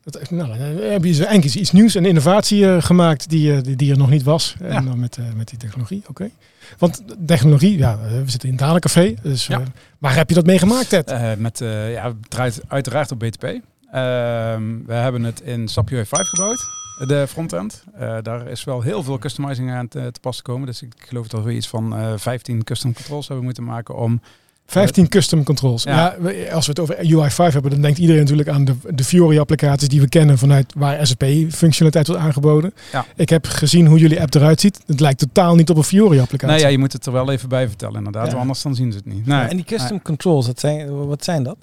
Dat, 0.04 0.30
nou, 0.30 0.48
dan 0.48 0.58
heb 0.58 1.04
je 1.04 1.26
eigenlijk 1.26 1.44
iets 1.54 1.72
nieuws 1.72 1.94
en 1.94 2.04
innovatie 2.04 2.66
eh, 2.74 2.82
gemaakt 2.82 3.28
die, 3.30 3.54
eh, 3.56 3.62
die, 3.62 3.76
die 3.76 3.90
er 3.90 3.98
nog 3.98 4.10
niet 4.10 4.22
was. 4.22 4.54
En 4.60 4.72
Ja. 4.72 4.80
dan 4.80 4.98
met, 5.00 5.16
eh, 5.16 5.24
met 5.36 5.48
die 5.48 5.58
technologie, 5.58 6.02
oké. 6.08 6.30
Want 6.78 7.02
technologie, 7.26 7.78
ja, 7.78 7.98
we 7.98 8.22
zitten 8.30 8.48
in 8.48 8.54
het 8.54 8.64
Dalencafé. 8.64 9.14
Dus 9.22 9.46
Ja. 9.46 9.60
eh, 9.60 9.66
waar 9.98 10.14
heb 10.14 10.28
je 10.28 10.34
dat 10.34 10.46
mee 10.46 10.58
gemaakt, 10.58 10.88
Ted? 10.88 11.10
Eh, 11.10 11.32
met, 11.38 11.60
eh, 11.60 11.92
ja, 11.92 12.04
het 12.06 12.16
draait 12.30 12.60
uiteraard 12.68 13.10
op 13.10 13.18
BTP. 13.18 13.42
Ehm, 13.44 14.62
we 14.86 14.92
hebben 14.94 15.22
het 15.24 15.40
in 15.40 15.68
SAP 15.68 15.90
UI5 15.90 16.28
gebouwd, 16.28 16.64
de 17.06 17.26
frontend. 17.28 17.84
Eh, 17.94 18.16
daar 18.22 18.46
is 18.48 18.64
wel 18.64 18.80
heel 18.80 19.02
veel 19.02 19.18
customizing 19.18 19.70
aan 19.70 19.88
te, 19.88 20.08
te 20.12 20.20
pas 20.20 20.36
te 20.36 20.42
komen. 20.42 20.66
Dus 20.66 20.82
ik 20.82 20.92
geloof 20.98 21.28
dat 21.28 21.44
we 21.44 21.52
iets 21.54 21.68
van 21.68 21.96
eh 21.96 22.12
15 22.16 22.64
custom 22.64 22.92
controls 22.92 23.26
hebben 23.26 23.44
moeten 23.44 23.64
maken 23.64 23.96
om 23.96 24.20
15 24.66 25.08
custom 25.08 25.44
controls. 25.44 25.82
Ja. 25.82 26.16
Als 26.52 26.66
we 26.66 26.72
het 26.72 26.78
over 26.80 26.96
UI5 26.96 27.52
hebben, 27.52 27.70
dan 27.70 27.80
denkt 27.80 27.98
iedereen 27.98 28.20
natuurlijk 28.20 28.48
aan 28.48 28.64
de, 28.64 28.74
de 28.94 29.04
Fiori-applicaties 29.04 29.88
die 29.88 30.00
we 30.00 30.08
kennen 30.08 30.38
vanuit 30.38 30.72
waar 30.76 31.06
SAP-functionaliteit 31.06 32.06
wordt 32.06 32.22
aangeboden. 32.22 32.74
Ja. 32.92 33.04
Ik 33.16 33.28
heb 33.28 33.46
gezien 33.46 33.86
hoe 33.86 33.98
jullie 33.98 34.20
app 34.20 34.34
eruit 34.34 34.60
ziet. 34.60 34.80
Het 34.86 35.00
lijkt 35.00 35.18
totaal 35.18 35.54
niet 35.54 35.70
op 35.70 35.76
een 35.76 35.84
Fiori-applicatie. 35.84 36.48
Nou 36.56 36.60
ja, 36.60 36.68
je 36.68 36.78
moet 36.78 36.92
het 36.92 37.06
er 37.06 37.12
wel 37.12 37.30
even 37.30 37.48
bij 37.48 37.68
vertellen 37.68 37.96
inderdaad, 37.96 38.30
Ja. 38.30 38.36
anders 38.36 38.62
dan 38.62 38.74
zien 38.74 38.92
ze 38.92 38.98
het 38.98 39.06
niet. 39.06 39.26
Nee. 39.26 39.40
En 39.40 39.56
die 39.56 39.64
custom 39.64 40.02
controls, 40.02 40.46
dat 40.46 40.60
zijn, 40.60 41.06
wat 41.06 41.24
zijn 41.24 41.42
dat? 41.42 41.56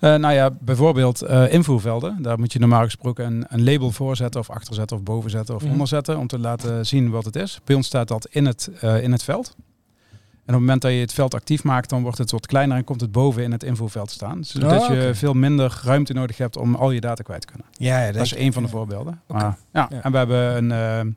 Eh, 0.00 0.14
nou 0.14 0.34
ja, 0.34 0.50
bijvoorbeeld 0.60 1.22
eh, 1.22 1.52
invoervelden. 1.52 2.22
Daar 2.22 2.38
moet 2.38 2.52
je 2.52 2.58
normaal 2.58 2.84
gesproken 2.84 3.24
een, 3.26 3.44
een 3.48 3.64
label 3.64 3.90
voor 3.90 4.16
zetten 4.16 4.40
of 4.40 4.50
achter 4.50 4.74
zetten 4.74 4.96
of 4.96 5.02
boven 5.02 5.30
zetten 5.30 5.54
of 5.54 5.62
Mhm. 5.62 5.72
onder 5.72 5.86
zetten 5.88 6.18
om 6.18 6.26
te 6.26 6.38
laten 6.38 6.86
zien 6.86 7.10
wat 7.10 7.24
het 7.24 7.36
is. 7.36 7.60
Bij 7.64 7.76
ons 7.76 7.86
staat 7.86 8.08
dat 8.08 8.26
in 8.30 8.46
het, 8.46 8.70
eh, 8.80 9.02
in 9.02 9.12
het 9.12 9.22
veld. 9.22 9.54
En 9.58 10.54
op 10.54 10.60
het 10.60 10.66
moment 10.68 10.82
dat 10.82 10.92
je 10.92 10.98
het 10.98 11.12
veld 11.12 11.34
actief 11.34 11.64
maakt, 11.64 11.88
dan 11.90 12.02
wordt 12.02 12.18
het 12.18 12.30
wat 12.30 12.46
kleiner 12.46 12.76
en 12.76 12.84
komt 12.84 13.00
het 13.00 13.12
boven 13.12 13.42
in 13.42 13.52
het 13.52 13.62
invoerveld 13.62 14.10
staan. 14.10 14.44
Zodat 14.44 14.80
Oh, 14.82 14.88
je 14.88 14.92
oké. 14.94 15.14
veel 15.14 15.32
minder 15.34 15.80
ruimte 15.84 16.12
nodig 16.12 16.36
hebt 16.36 16.56
om 16.56 16.74
al 16.74 16.90
je 16.90 17.00
data 17.00 17.22
kwijt 17.22 17.40
te 17.40 17.46
kunnen. 17.46 17.66
Ja, 17.72 18.04
ja 18.04 18.12
Dat 18.12 18.22
is 18.22 18.34
één 18.34 18.52
van 18.52 18.62
de 18.62 18.68
voorbeelden. 18.68 19.20
Maar, 19.26 19.40
ja. 19.42 19.56
Ja. 19.72 20.02
En 20.02 20.10
we 20.12 20.16
hebben 20.18 20.70
een, 20.70 21.16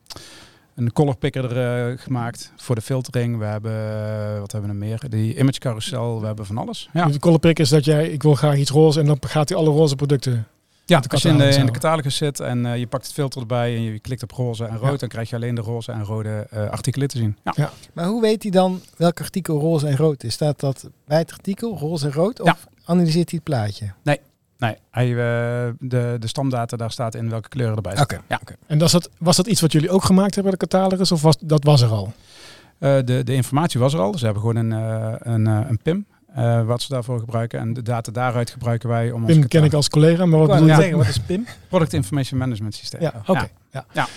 een 0.81 0.93
color 0.93 1.15
picker 1.17 1.57
er, 1.57 1.91
eh, 1.91 1.97
gemaakt 1.99 2.53
voor 2.55 2.75
de 2.75 2.81
filtering. 2.81 3.37
We 3.37 3.45
hebben, 3.45 3.71
eh, 3.71 4.39
wat 4.39 4.51
hebben 4.51 4.69
we 4.69 4.75
nog 4.77 4.85
meer? 4.87 5.09
Die 5.09 5.37
image 5.37 5.59
carousel, 5.59 6.19
we 6.19 6.25
hebben 6.25 6.45
van 6.45 6.57
alles. 6.57 6.89
Ja. 6.93 7.05
De 7.05 7.19
colorpick 7.19 7.59
is 7.59 7.69
dat 7.69 7.85
jij, 7.85 8.07
ik 8.09 8.23
wil 8.23 8.35
graag 8.35 8.55
iets 8.57 8.71
roze 8.71 8.99
en 8.99 9.05
dan 9.05 9.17
gaat 9.19 9.49
hij 9.49 9.57
alle 9.57 9.69
roze 9.69 9.95
producten. 9.95 10.47
Ja, 10.85 10.99
de 10.99 11.09
als 11.09 11.21
je 11.21 11.27
in 11.29 11.33
de, 11.37 11.39
catalogus 11.39 11.59
in 11.61 11.65
de 11.65 11.71
catalogus 11.79 12.15
zit 12.15 12.39
en 12.39 12.65
eh, 12.65 12.77
je 12.77 12.87
pakt 12.87 13.03
het 13.05 13.13
filter 13.13 13.41
erbij 13.41 13.75
en 13.75 13.81
je 13.81 13.99
klikt 13.99 14.23
op 14.23 14.31
roze 14.31 14.65
en 14.65 14.77
rood, 14.77 14.91
Ja. 14.91 14.97
dan 14.97 15.09
krijg 15.09 15.29
je 15.29 15.35
alleen 15.35 15.55
de 15.55 15.61
roze 15.61 15.91
en 15.91 16.03
rode 16.03 16.47
eh, 16.49 16.69
artikelen 16.69 17.07
te 17.07 17.17
zien. 17.17 17.37
Ja. 17.55 17.71
Maar 17.93 18.05
hoe 18.05 18.21
weet 18.21 18.41
hij 18.43 18.51
dan 18.51 18.81
welk 18.97 19.19
artikel 19.19 19.59
roze 19.59 19.87
en 19.87 19.95
rood 19.97 20.23
is? 20.23 20.33
Staat 20.33 20.59
dat 20.59 20.89
bij 21.07 21.17
het 21.17 21.31
artikel 21.31 21.77
roze 21.77 22.05
en 22.05 22.13
rood? 22.13 22.39
Of 22.39 22.47
Ja. 22.47 22.57
analyseert 22.85 23.29
hij 23.29 23.39
het 23.43 23.43
plaatje? 23.43 23.91
Nee, 24.03 24.19
hij, 24.91 25.09
eh, 25.09 25.73
de, 25.79 26.15
de 26.19 26.27
stamdata, 26.27 26.77
daar 26.77 26.91
staat 26.91 27.15
in 27.15 27.29
welke 27.29 27.49
kleuren 27.49 27.75
erbij 27.75 27.91
staan. 27.91 28.03
Oké. 28.03 28.21
Ja. 28.27 28.39
En 28.67 28.79
was 28.79 28.91
dat, 28.91 29.09
was 29.17 29.35
dat 29.35 29.47
iets 29.47 29.61
wat 29.61 29.71
jullie 29.71 29.89
ook 29.89 30.03
gemaakt 30.03 30.35
hebben, 30.35 30.51
de 30.53 30.57
catalogus, 30.57 31.11
of 31.11 31.21
was, 31.21 31.35
dat 31.39 31.63
was 31.63 31.81
er 31.81 31.89
al? 31.89 32.13
Eh, 32.77 32.97
de, 33.05 33.23
de 33.23 33.33
informatie 33.33 33.79
was 33.79 33.93
er 33.93 33.99
al. 33.99 34.17
Ze 34.17 34.25
hebben 34.25 34.41
gewoon 34.43 34.55
een, 34.55 34.71
eh, 34.71 35.13
een, 35.33 35.47
eh, 35.47 35.69
een 35.69 35.79
PIM 35.83 36.05
eh, 36.35 36.65
wat 36.65 36.81
ze 36.81 36.93
daarvoor 36.93 37.19
gebruiken. 37.19 37.59
En 37.59 37.73
de 37.73 37.81
data 37.81 38.11
daaruit 38.11 38.49
gebruiken 38.49 38.89
wij 38.89 39.11
om 39.11 39.23
ons 39.23 39.33
Pim 39.33 39.47
ken 39.47 39.63
ik 39.63 39.73
als 39.73 39.89
collega, 39.89 40.25
maar 40.25 40.39
wat 40.39 40.47
bedoel 40.47 40.67
je? 40.67 40.75
zeggen, 40.75 40.97
wat 40.97 41.07
is 41.07 41.19
PIM? 41.19 41.45
Product 41.69 41.93
Information 41.93 42.39
Management 42.39 42.75
Systeem. 42.75 43.01
Ja, 43.01 43.13
oké. 43.25 43.47
Ja. 43.71 43.85
Ja. 43.93 44.07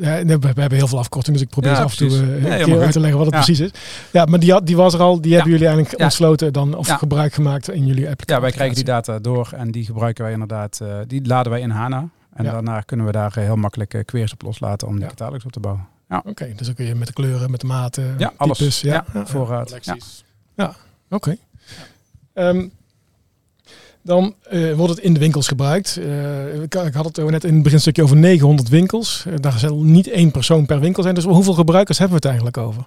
Ja, 0.00 0.24
we, 0.24 0.38
we 0.38 0.60
hebben 0.60 0.78
heel 0.78 0.86
veel 0.88 0.98
afkortingen, 0.98 1.38
dus 1.38 1.48
ik 1.48 1.52
probeer 1.54 1.70
Ja, 1.72 1.82
af 1.82 2.00
en 2.00 2.08
toe 2.08 2.18
eh, 2.20 2.26
Nee, 2.42 2.64
keer 2.64 2.80
uit 2.80 2.92
te 2.92 3.00
leggen 3.00 3.18
wat 3.18 3.26
het 3.26 3.34
Ja. 3.36 3.42
precies 3.44 3.60
is. 3.60 3.70
Ja, 4.12 4.24
maar 4.24 4.40
die, 4.40 4.52
had, 4.52 4.66
die 4.66 4.76
was 4.76 4.94
er 4.94 5.00
al, 5.00 5.20
die 5.20 5.32
hebben 5.34 5.50
jullie 5.50 5.66
eigenlijk 5.66 5.98
Ja. 5.98 6.04
ontsloten 6.04 6.52
dan, 6.52 6.74
of 6.74 6.86
Ja. 6.86 6.96
gebruik 6.96 7.32
gemaakt 7.32 7.70
in 7.70 7.86
jullie 7.86 8.08
applicatie. 8.08 8.34
Ja, 8.34 8.40
wij 8.40 8.50
krijgen 8.50 8.74
die 8.74 8.84
data 8.84 9.18
door 9.18 9.50
en 9.56 9.70
die 9.70 9.84
gebruiken 9.84 10.24
wij 10.24 10.32
inderdaad, 10.32 10.80
eh, 10.82 10.98
die 11.06 11.26
laden 11.26 11.52
wij 11.52 11.60
in 11.60 11.70
HANA. 11.70 12.08
En 12.34 12.44
Ja. 12.44 12.52
daarna 12.52 12.80
kunnen 12.80 13.06
we 13.06 13.12
daar 13.12 13.36
eh, 13.36 13.44
heel 13.44 13.56
makkelijk 13.56 14.02
queries 14.06 14.32
op 14.32 14.42
loslaten 14.42 14.88
om 14.88 14.94
de 14.94 15.00
Ja. 15.00 15.06
catalogus 15.08 15.44
op 15.44 15.52
te 15.52 15.60
bouwen. 15.60 15.86
Oké, 16.24 16.52
dus 16.56 16.66
dan 16.66 16.74
kun 16.74 16.84
je 16.84 16.94
met 16.94 17.06
de 17.06 17.12
kleuren, 17.12 17.50
met 17.50 17.60
de 17.60 17.66
maten, 17.66 18.14
Ja, 18.18 18.32
alles. 18.36 18.58
types. 18.58 18.80
Ja, 18.80 18.92
Ja, 18.92 19.04
ja, 19.12 19.20
ja. 19.20 19.26
voorraad. 19.26 19.78
Ja. 20.56 20.74
Oké. 21.10 21.36
Ehm, 22.32 22.66
Dan 24.02 24.34
eh, 24.42 24.74
wordt 24.74 24.94
het 24.94 25.04
in 25.04 25.12
de 25.12 25.20
winkels 25.20 25.48
gebruikt. 25.48 25.96
Eh, 25.96 26.62
ik, 26.62 26.74
ik 26.74 26.94
had 26.94 27.04
het 27.04 27.16
net 27.16 27.44
in 27.44 27.54
het 27.54 27.62
beginstukje 27.62 28.02
over 28.02 28.16
900 28.16 28.68
winkels. 28.68 29.24
Uh, 29.26 29.34
daar 29.36 29.58
zal 29.58 29.76
niet 29.76 30.08
één 30.08 30.30
persoon 30.30 30.66
per 30.66 30.80
winkel 30.80 31.02
zijn. 31.02 31.14
Dus 31.14 31.24
hoeveel 31.24 31.54
gebruikers 31.54 31.98
hebben 31.98 32.20
we 32.20 32.28
het 32.28 32.36
eigenlijk 32.36 32.66
over? 32.66 32.86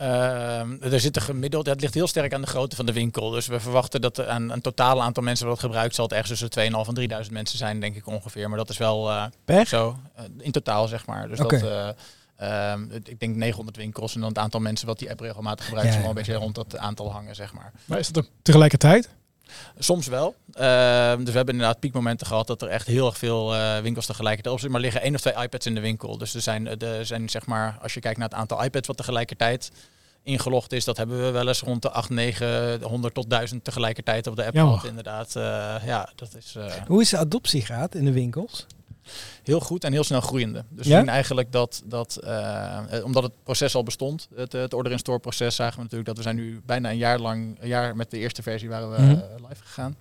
Uh, 0.00 0.92
er 0.92 1.00
zit 1.00 1.16
een 1.16 1.22
gemiddeld, 1.22 1.66
het 1.66 1.80
ligt 1.80 1.94
heel 1.94 2.06
sterk 2.06 2.34
aan 2.34 2.40
de 2.40 2.46
grootte 2.46 2.76
van 2.76 2.86
de 2.86 2.92
winkel. 2.92 3.30
Dus 3.30 3.46
we 3.46 3.60
verwachten 3.60 4.00
dat 4.00 4.18
er 4.18 4.28
een, 4.28 4.50
een 4.50 4.60
totaal 4.60 5.02
aantal 5.02 5.22
mensen 5.22 5.46
wat 5.46 5.58
gebruikt 5.58 5.94
zal 5.94 6.04
het 6.04 6.14
ergens 6.14 6.38
tussen 6.38 6.72
2.500 6.72 6.88
en 6.88 6.94
3000 6.94 7.34
mensen 7.34 7.58
zijn, 7.58 7.80
denk 7.80 7.96
ik 7.96 8.06
ongeveer. 8.06 8.48
Maar 8.48 8.58
dat 8.58 8.70
is 8.70 8.78
wel 8.78 9.28
per? 9.44 9.66
zo 9.66 9.96
in 10.38 10.50
totaal, 10.50 10.88
zeg 10.88 11.06
maar. 11.06 11.28
Dus 11.28 11.40
okay. 11.40 11.60
dat, 11.60 11.96
uh, 12.40 12.98
ik 13.04 13.20
denk 13.20 13.36
900 13.36 13.76
winkels 13.76 14.14
en 14.14 14.20
dan 14.20 14.28
het 14.28 14.38
aantal 14.38 14.60
mensen 14.60 14.86
wat 14.86 14.98
die 14.98 15.10
app 15.10 15.20
regelmatig 15.20 15.64
gebruikt, 15.64 15.88
ja, 15.88 15.94
zal 15.94 16.02
wel 16.02 16.10
een 16.10 16.16
beetje 16.16 16.34
rond 16.34 16.54
dat 16.54 16.76
aantal 16.76 17.12
hangen, 17.12 17.34
zeg 17.34 17.52
maar. 17.52 17.72
Maar 17.84 17.98
is 17.98 18.08
dat 18.08 18.24
ook 18.24 18.30
tegelijkertijd? 18.42 19.08
Soms 19.78 20.06
wel. 20.06 20.34
Uh, 20.46 21.16
dus 21.16 21.24
we 21.24 21.36
hebben 21.36 21.54
inderdaad 21.54 21.80
piekmomenten 21.80 22.26
gehad 22.26 22.46
dat 22.46 22.62
er 22.62 22.68
echt 22.68 22.86
heel 22.86 23.06
erg 23.06 23.18
veel 23.18 23.54
uh, 23.54 23.78
winkels 23.78 24.06
tegelijkertijd 24.06 24.54
op 24.54 24.60
zitten. 24.60 24.70
Maar 24.70 24.80
er 24.80 24.92
liggen 24.92 25.02
één 25.02 25.14
of 25.14 25.20
twee 25.20 25.44
iPads 25.44 25.66
in 25.66 25.74
de 25.74 25.80
winkel. 25.80 26.18
Dus 26.18 26.34
er 26.34 26.40
zijn, 26.40 26.80
er 26.80 27.06
zijn 27.06 27.28
zeg 27.28 27.46
maar, 27.46 27.78
als 27.82 27.94
je 27.94 28.00
kijkt 28.00 28.18
naar 28.18 28.28
het 28.28 28.38
aantal 28.38 28.64
iPads 28.64 28.86
wat 28.86 28.96
tegelijkertijd 28.96 29.70
ingelogd 30.22 30.72
is, 30.72 30.84
dat 30.84 30.96
hebben 30.96 31.24
we 31.24 31.30
wel 31.30 31.48
eens 31.48 31.60
rond 31.60 31.82
de 31.82 31.90
8, 31.90 32.10
900 32.10 33.14
tot 33.14 33.30
1000 33.30 33.64
tegelijkertijd 33.64 34.26
op 34.26 34.36
de 34.36 34.44
app 34.44 34.56
gehad. 34.56 34.84
Inderdaad, 34.84 35.34
uh, 35.36 35.42
ja, 35.84 36.08
dat 36.14 36.34
is. 36.36 36.56
Hoe 36.86 37.00
is 37.00 37.08
de 37.08 37.18
adoptiegraad 37.18 37.94
in 37.94 38.04
de 38.04 38.12
winkels? 38.12 38.66
Heel 39.42 39.60
goed 39.60 39.84
en 39.84 39.92
heel 39.92 40.04
snel 40.04 40.20
groeiende. 40.20 40.64
Dus 40.68 40.86
ja? 40.86 40.98
zien 40.98 41.08
eigenlijk 41.08 41.52
dat, 41.52 41.82
dat 41.84 42.18
uh, 42.24 42.78
omdat 43.04 43.22
het 43.22 43.32
proces 43.42 43.74
al 43.74 43.82
bestond, 43.82 44.28
het, 44.34 44.52
het 44.52 44.74
order 44.74 44.92
in 44.92 44.98
store 44.98 45.18
proces, 45.18 45.54
zagen 45.54 45.76
we 45.76 45.82
natuurlijk 45.82 46.08
dat 46.08 46.16
we 46.16 46.22
zijn 46.22 46.36
nu 46.36 46.60
bijna 46.66 46.90
een 46.90 46.96
jaar 46.96 47.18
lang, 47.18 47.56
een 47.60 47.68
jaar 47.68 47.96
met 47.96 48.10
de 48.10 48.18
eerste 48.18 48.42
versie 48.42 48.68
waren 48.68 48.90
we 48.90 49.00
mm 49.00 49.08
-hmm. 49.08 49.16
uh, 49.16 49.48
live 49.48 49.62
gegaan. 49.62 49.96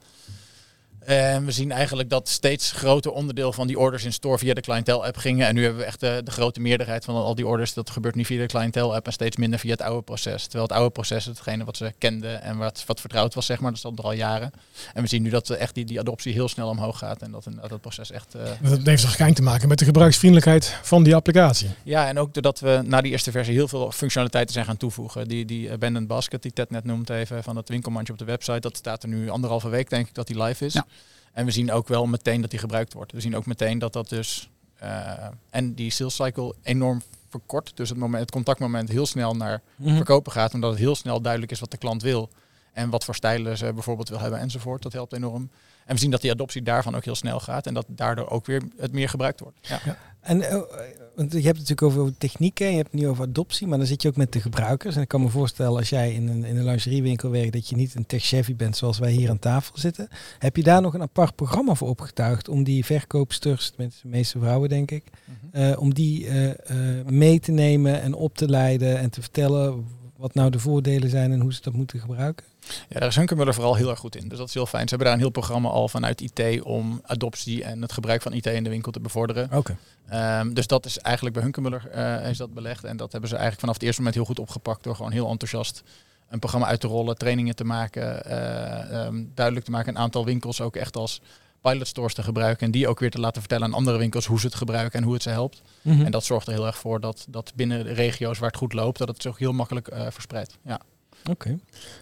En 1.05 1.45
we 1.45 1.51
zien 1.51 1.71
eigenlijk 1.71 2.09
dat 2.09 2.29
steeds 2.29 2.71
groter 2.71 3.11
onderdeel 3.11 3.53
van 3.53 3.67
die 3.67 3.79
orders 3.79 4.03
in 4.03 4.13
store 4.13 4.37
via 4.37 4.53
de 4.53 4.61
clientele 4.61 5.05
app 5.05 5.17
gingen. 5.17 5.47
En 5.47 5.55
nu 5.55 5.63
hebben 5.63 5.79
we 5.81 5.85
echt 5.85 5.99
de, 5.99 6.21
de 6.23 6.31
grote 6.31 6.59
meerderheid 6.59 7.05
van 7.05 7.15
al 7.15 7.35
die 7.35 7.47
orders, 7.47 7.73
dat 7.73 7.89
gebeurt 7.89 8.15
nu 8.15 8.25
via 8.25 8.39
de 8.39 8.45
clientele 8.45 8.93
app 8.93 9.05
en 9.05 9.13
steeds 9.13 9.37
minder 9.37 9.59
via 9.59 9.71
het 9.71 9.81
oude 9.81 10.01
proces. 10.01 10.43
Terwijl 10.43 10.63
het 10.63 10.71
oude 10.71 10.89
proces, 10.89 11.25
hetgene 11.25 11.63
wat 11.63 11.77
ze 11.77 11.93
kenden 11.97 12.41
en 12.41 12.57
wat, 12.57 12.83
wat 12.85 12.99
vertrouwd 12.99 13.33
was, 13.33 13.45
zeg 13.45 13.59
maar, 13.59 13.69
dat 13.69 13.79
stond 13.79 13.99
er 13.99 14.05
al 14.05 14.13
jaren. 14.13 14.51
En 14.93 15.01
we 15.01 15.07
zien 15.07 15.21
nu 15.21 15.29
dat 15.29 15.49
echt 15.49 15.75
die, 15.75 15.85
die 15.85 15.99
adoptie 15.99 16.33
heel 16.33 16.47
snel 16.47 16.69
omhoog 16.69 16.97
gaat 16.97 17.21
en 17.21 17.31
dat 17.31 17.43
dat 17.61 17.69
het 17.69 17.81
proces 17.81 18.11
echt... 18.11 18.35
Uh, 18.35 18.69
dat 18.69 18.85
heeft 18.85 19.03
waarschijnlijk 19.03 19.39
te 19.39 19.45
maken 19.45 19.67
met 19.67 19.79
de 19.79 19.85
gebruiksvriendelijkheid 19.85 20.77
van 20.81 21.03
die 21.03 21.15
applicatie. 21.15 21.69
Ja, 21.83 22.07
en 22.07 22.19
ook 22.19 22.33
doordat 22.33 22.59
we 22.59 22.81
na 22.85 23.01
die 23.01 23.11
eerste 23.11 23.31
versie 23.31 23.53
heel 23.53 23.67
veel 23.67 23.91
functionaliteiten 23.91 24.53
zijn 24.53 24.65
gaan 24.65 24.77
toevoegen. 24.77 25.27
Die, 25.27 25.45
die 25.45 25.71
abandoned 25.71 26.07
basket, 26.07 26.41
die 26.41 26.53
Ted 26.53 26.69
net 26.69 26.83
noemt 26.83 27.09
even, 27.09 27.43
van 27.43 27.55
het 27.55 27.69
winkelmandje 27.69 28.13
op 28.13 28.19
de 28.19 28.25
website, 28.25 28.59
dat 28.59 28.77
staat 28.77 29.03
er 29.03 29.09
nu 29.09 29.29
anderhalve 29.29 29.69
week, 29.69 29.89
denk 29.89 30.07
ik, 30.07 30.13
dat 30.13 30.27
die 30.27 30.43
live 30.43 30.65
is. 30.65 30.73
Ja. 30.73 30.85
En 31.33 31.45
we 31.45 31.51
zien 31.51 31.71
ook 31.71 31.87
wel 31.87 32.05
meteen 32.05 32.41
dat 32.41 32.49
die 32.49 32.59
gebruikt 32.59 32.93
wordt. 32.93 33.11
We 33.11 33.21
zien 33.21 33.35
ook 33.35 33.45
meteen 33.45 33.79
dat 33.79 33.93
dat 33.93 34.09
dus... 34.09 34.49
Uh, 34.83 35.27
en 35.49 35.73
die 35.73 35.91
sales 35.91 36.15
cycle 36.15 36.55
enorm 36.61 37.01
verkort. 37.29 37.71
Dus 37.75 37.89
het, 37.89 37.97
moment, 37.97 38.21
het 38.21 38.31
contactmoment 38.31 38.89
heel 38.89 39.05
snel 39.05 39.35
naar 39.35 39.61
mm-hmm. 39.75 39.95
verkopen 39.95 40.31
gaat. 40.31 40.53
Omdat 40.53 40.71
het 40.71 40.79
heel 40.79 40.95
snel 40.95 41.21
duidelijk 41.21 41.51
is 41.51 41.59
wat 41.59 41.71
de 41.71 41.77
klant 41.77 42.01
wil. 42.01 42.29
En 42.73 42.89
wat 42.89 43.05
voor 43.05 43.15
stijlen 43.15 43.57
ze 43.57 43.73
bijvoorbeeld 43.73 44.09
wil 44.09 44.19
hebben 44.19 44.39
enzovoort. 44.39 44.81
Dat 44.81 44.93
helpt 44.93 45.13
enorm. 45.13 45.49
En 45.91 45.97
we 45.97 46.03
zien 46.03 46.11
dat 46.11 46.21
die 46.21 46.31
adoptie 46.31 46.61
daarvan 46.61 46.95
ook 46.95 47.05
heel 47.05 47.15
snel 47.15 47.39
gaat. 47.39 47.67
En 47.67 47.73
dat 47.73 47.85
daardoor 47.87 48.29
ook 48.29 48.45
weer 48.45 48.61
het 48.77 48.91
meer 48.91 49.09
gebruikt 49.09 49.39
wordt. 49.39 49.57
Ja. 49.61 49.79
ja. 49.85 49.97
En 50.21 50.37
uh, 50.37 50.61
want 51.15 51.31
je 51.31 51.41
hebt 51.41 51.57
het 51.57 51.69
natuurlijk 51.69 51.81
over 51.81 52.17
technieken, 52.17 52.69
je 52.69 52.75
hebt 52.75 52.91
het 52.91 53.01
nu 53.01 53.07
over 53.07 53.23
adoptie, 53.23 53.67
maar 53.67 53.77
dan 53.77 53.87
zit 53.87 54.01
je 54.01 54.07
ook 54.07 54.15
met 54.15 54.31
de 54.31 54.41
gebruikers. 54.41 54.95
En 54.95 55.01
ik 55.01 55.07
kan 55.07 55.21
me 55.21 55.29
voorstellen 55.29 55.77
als 55.77 55.89
jij 55.89 56.13
in 56.13 56.27
een, 56.27 56.43
in 56.43 56.57
een 56.57 56.63
lingeriewinkel 56.63 57.29
werkt, 57.29 57.53
dat 57.53 57.69
je 57.69 57.75
niet 57.75 57.95
een 57.95 58.05
tech-savvy 58.05 58.55
bent 58.55 58.77
zoals 58.77 58.99
wij 58.99 59.11
hier 59.11 59.29
aan 59.29 59.39
tafel 59.39 59.77
zitten. 59.77 60.07
Heb 60.39 60.55
je 60.55 60.63
daar 60.63 60.81
nog 60.81 60.93
een 60.93 61.01
apart 61.01 61.35
programma 61.35 61.73
voor 61.73 61.89
opgetuigd 61.89 62.49
om 62.49 62.63
die 62.63 62.85
verkoopsters, 62.85 63.71
met 63.77 63.99
de 64.01 64.07
meeste 64.07 64.39
vrouwen 64.39 64.69
denk 64.69 64.91
ik, 64.91 65.03
mm-hmm. 65.25 65.71
uh, 65.71 65.79
om 65.79 65.93
die 65.93 66.25
uh, 66.25 66.51
mee 67.05 67.39
te 67.39 67.51
nemen 67.51 68.01
en 68.01 68.13
op 68.13 68.37
te 68.37 68.49
leiden 68.49 68.97
en 68.99 69.09
te 69.09 69.21
vertellen 69.21 69.85
wat 70.17 70.33
nou 70.33 70.49
de 70.49 70.59
voordelen 70.59 71.09
zijn 71.09 71.31
en 71.31 71.39
hoe 71.39 71.53
ze 71.53 71.61
dat 71.61 71.73
moeten 71.73 71.99
gebruiken? 71.99 72.45
Ja, 72.89 72.99
daar 72.99 73.07
is 73.07 73.15
Hunkemuller 73.15 73.53
vooral 73.53 73.75
heel 73.75 73.89
erg 73.89 73.99
goed 73.99 74.15
in. 74.15 74.27
Dus 74.27 74.37
dat 74.37 74.47
is 74.47 74.53
heel 74.53 74.65
fijn. 74.65 74.83
Ze 74.83 74.89
hebben 74.89 75.07
daar 75.07 75.15
een 75.15 75.23
heel 75.23 75.31
programma 75.31 75.69
al 75.69 75.87
vanuit 75.87 76.21
IT 76.21 76.61
om 76.61 77.01
adoptie 77.03 77.63
en 77.63 77.81
het 77.81 77.91
gebruik 77.91 78.21
van 78.21 78.33
IT 78.33 78.45
in 78.45 78.63
de 78.63 78.69
winkel 78.69 78.91
te 78.91 78.99
bevorderen. 78.99 79.45
Oké. 79.53 79.77
Okay. 80.07 80.39
Um, 80.39 80.53
dus 80.53 80.67
dat 80.67 80.85
is 80.85 80.99
eigenlijk 80.99 81.35
bij 81.35 81.43
Hunkemuller 81.43 81.89
uh, 81.95 82.29
is 82.29 82.37
dat 82.37 82.53
belegd. 82.53 82.83
En 82.83 82.97
dat 82.97 83.11
hebben 83.11 83.29
ze 83.29 83.35
eigenlijk 83.35 83.61
vanaf 83.61 83.75
het 83.75 83.83
eerste 83.83 84.01
moment 84.01 84.17
heel 84.17 84.27
goed 84.27 84.39
opgepakt 84.39 84.83
door 84.83 84.95
gewoon 84.95 85.11
heel 85.11 85.29
enthousiast 85.29 85.83
een 86.29 86.39
programma 86.39 86.67
uit 86.67 86.79
te 86.79 86.87
rollen, 86.87 87.17
trainingen 87.17 87.55
te 87.55 87.63
maken, 87.63 88.23
uh, 88.27 89.05
um, 89.05 89.31
duidelijk 89.35 89.65
te 89.65 89.71
maken, 89.71 89.95
een 89.95 90.01
aantal 90.01 90.25
winkels 90.25 90.61
ook 90.61 90.75
echt 90.75 90.97
als 90.97 91.21
pilot 91.61 91.87
stores 91.87 92.13
te 92.13 92.23
gebruiken 92.23 92.65
en 92.65 92.71
die 92.71 92.87
ook 92.87 92.99
weer 92.99 93.11
te 93.11 93.19
laten 93.19 93.41
vertellen 93.41 93.67
aan 93.67 93.73
andere 93.73 93.97
winkels 93.97 94.25
hoe 94.25 94.39
ze 94.39 94.45
het 94.45 94.55
gebruiken 94.55 94.99
en 94.99 95.05
hoe 95.05 95.13
het 95.13 95.23
ze 95.23 95.29
helpt. 95.29 95.61
Mm-hmm. 95.81 96.05
En 96.05 96.11
dat 96.11 96.23
zorgt 96.23 96.47
er 96.47 96.53
heel 96.53 96.65
erg 96.65 96.77
voor 96.77 96.99
dat, 96.99 97.25
dat 97.29 97.51
binnen 97.55 97.83
de 97.83 97.93
regio's 97.93 98.39
waar 98.39 98.49
het 98.49 98.57
goed 98.57 98.73
loopt, 98.73 98.97
dat 98.97 99.07
het 99.07 99.21
zich 99.21 99.37
heel 99.37 99.51
makkelijk 99.51 99.93
uh, 99.93 100.05
verspreidt. 100.09 100.57
Ja. 100.65 100.79
Oké. 101.21 101.31
Okay. 101.31 101.59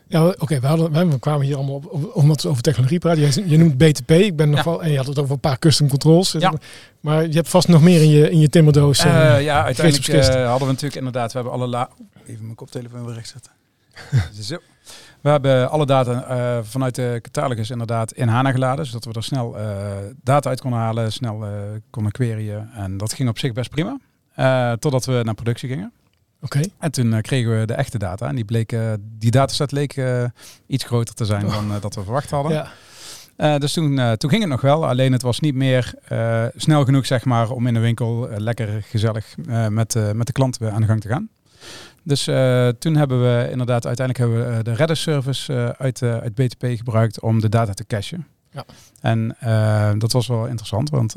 Ja, 0.07 0.25
oké. 0.27 0.41
Okay, 0.41 0.61
we, 0.61 0.67
hadden, 0.67 1.09
we 1.09 1.19
kwamen 1.19 1.45
hier 1.45 1.55
allemaal 1.55 1.75
op, 1.75 1.85
op, 1.91 2.15
omdat 2.15 2.41
we 2.41 2.49
over 2.49 2.61
technologie 2.61 2.99
praten. 2.99 3.21
Je, 3.21 3.49
je 3.49 3.57
noemt 3.57 3.77
BTP. 3.77 4.11
Ik 4.11 4.35
ben 4.35 4.49
nog 4.49 4.59
Ja. 4.59 4.65
wel, 4.65 4.83
en 4.83 4.91
je 4.91 4.97
had 4.97 5.07
het 5.07 5.19
over 5.19 5.33
een 5.33 5.39
paar 5.39 5.59
custom 5.59 5.89
controls. 5.89 6.31
Ja. 6.31 6.53
Maar 6.99 7.27
je 7.27 7.33
hebt 7.33 7.49
vast 7.49 7.67
nog 7.67 7.81
meer 7.81 8.01
in 8.01 8.09
je, 8.09 8.29
in 8.31 8.39
je 8.39 8.49
timmerdoos. 8.49 9.05
Uh, 9.05 9.35
eh, 9.35 9.43
ja, 9.43 9.63
uiteindelijk 9.63 10.07
eh, 10.07 10.23
hadden 10.23 10.67
we 10.67 10.73
natuurlijk 10.73 10.95
inderdaad, 10.95 11.31
we 11.31 11.37
hebben 11.37 11.53
alle 11.57 11.67
la 11.67 11.89
even 12.27 12.43
mijn 12.43 12.55
koptelefoon 12.55 13.05
weer 13.05 13.15
recht 13.15 13.29
zetten. 13.29 13.51
Zo. 14.41 14.57
We 15.21 15.29
hebben 15.29 15.69
alle 15.69 15.85
data 15.85 16.23
eh, 16.23 16.63
vanuit 16.63 16.95
de 16.95 17.19
catalogus 17.21 17.69
inderdaad 17.69 18.11
in 18.11 18.27
HANA 18.27 18.51
geladen, 18.51 18.85
zodat 18.85 19.05
we 19.05 19.13
er 19.13 19.23
snel 19.23 19.57
eh, 19.57 19.87
data 20.23 20.49
uit 20.49 20.61
konden 20.61 20.79
halen, 20.79 21.11
snel 21.11 21.45
eh, 21.45 21.51
konden 21.89 22.11
queryen. 22.11 22.69
En 22.73 22.97
dat 22.97 23.13
ging 23.13 23.29
op 23.29 23.39
zich 23.39 23.53
best 23.53 23.69
prima, 23.69 23.97
Eh, 24.35 24.71
totdat 24.71 25.05
we 25.05 25.21
naar 25.23 25.33
productie 25.33 25.69
gingen. 25.69 25.91
Oké. 26.41 26.61
En 26.77 26.91
toen 26.91 27.13
eh, 27.13 27.21
kregen 27.21 27.59
we 27.59 27.65
de 27.65 27.73
echte 27.73 27.97
data. 27.97 28.27
En 28.27 28.35
die, 28.35 28.45
bleek, 28.45 28.71
eh, 28.71 28.93
die 29.01 29.31
dataset 29.31 29.71
leek 29.71 29.93
eh, 29.93 30.23
iets 30.67 30.83
groter 30.83 31.15
te 31.15 31.25
zijn 31.25 31.47
dan 31.47 31.73
eh, 31.73 31.81
dat 31.81 31.95
we 31.95 32.03
verwacht 32.03 32.29
hadden. 32.29 32.51
Ja. 32.51 32.71
Dus 33.57 33.73
toen, 33.73 34.17
toen 34.17 34.29
ging 34.29 34.41
het 34.41 34.51
nog 34.51 34.61
wel. 34.61 34.87
Alleen 34.87 35.11
het 35.11 35.21
was 35.21 35.39
niet 35.39 35.55
meer 35.55 35.93
snel 36.55 36.83
genoeg 36.83 37.05
zeg 37.05 37.25
maar, 37.25 37.49
om 37.49 37.67
in 37.67 37.73
de 37.73 37.79
winkel 37.79 38.29
lekker 38.37 38.83
gezellig 38.83 39.35
met, 39.69 40.13
met 40.13 40.25
de 40.25 40.31
klant 40.31 40.57
weer 40.57 40.71
aan 40.71 40.81
de 40.81 40.87
gang 40.87 41.01
te 41.01 41.07
gaan. 41.07 41.29
Dus 42.03 42.23
toen 42.79 42.95
hebben 42.95 43.21
we 43.21 43.47
inderdaad, 43.51 43.85
uiteindelijk 43.85 44.17
hebben 44.17 44.57
we 44.57 44.63
de 44.63 44.73
Redder 44.73 44.97
service 44.97 45.75
uit, 45.77 46.03
uit 46.03 46.35
BTP 46.35 46.65
gebruikt 46.65 47.19
om 47.19 47.39
de 47.39 47.49
data 47.49 47.73
te 47.73 47.85
cachen. 47.85 48.27
Ja. 48.51 48.65
En 49.01 49.35
dat 49.99 50.11
was 50.11 50.27
wel 50.27 50.45
interessant, 50.45 50.89
want 50.89 51.15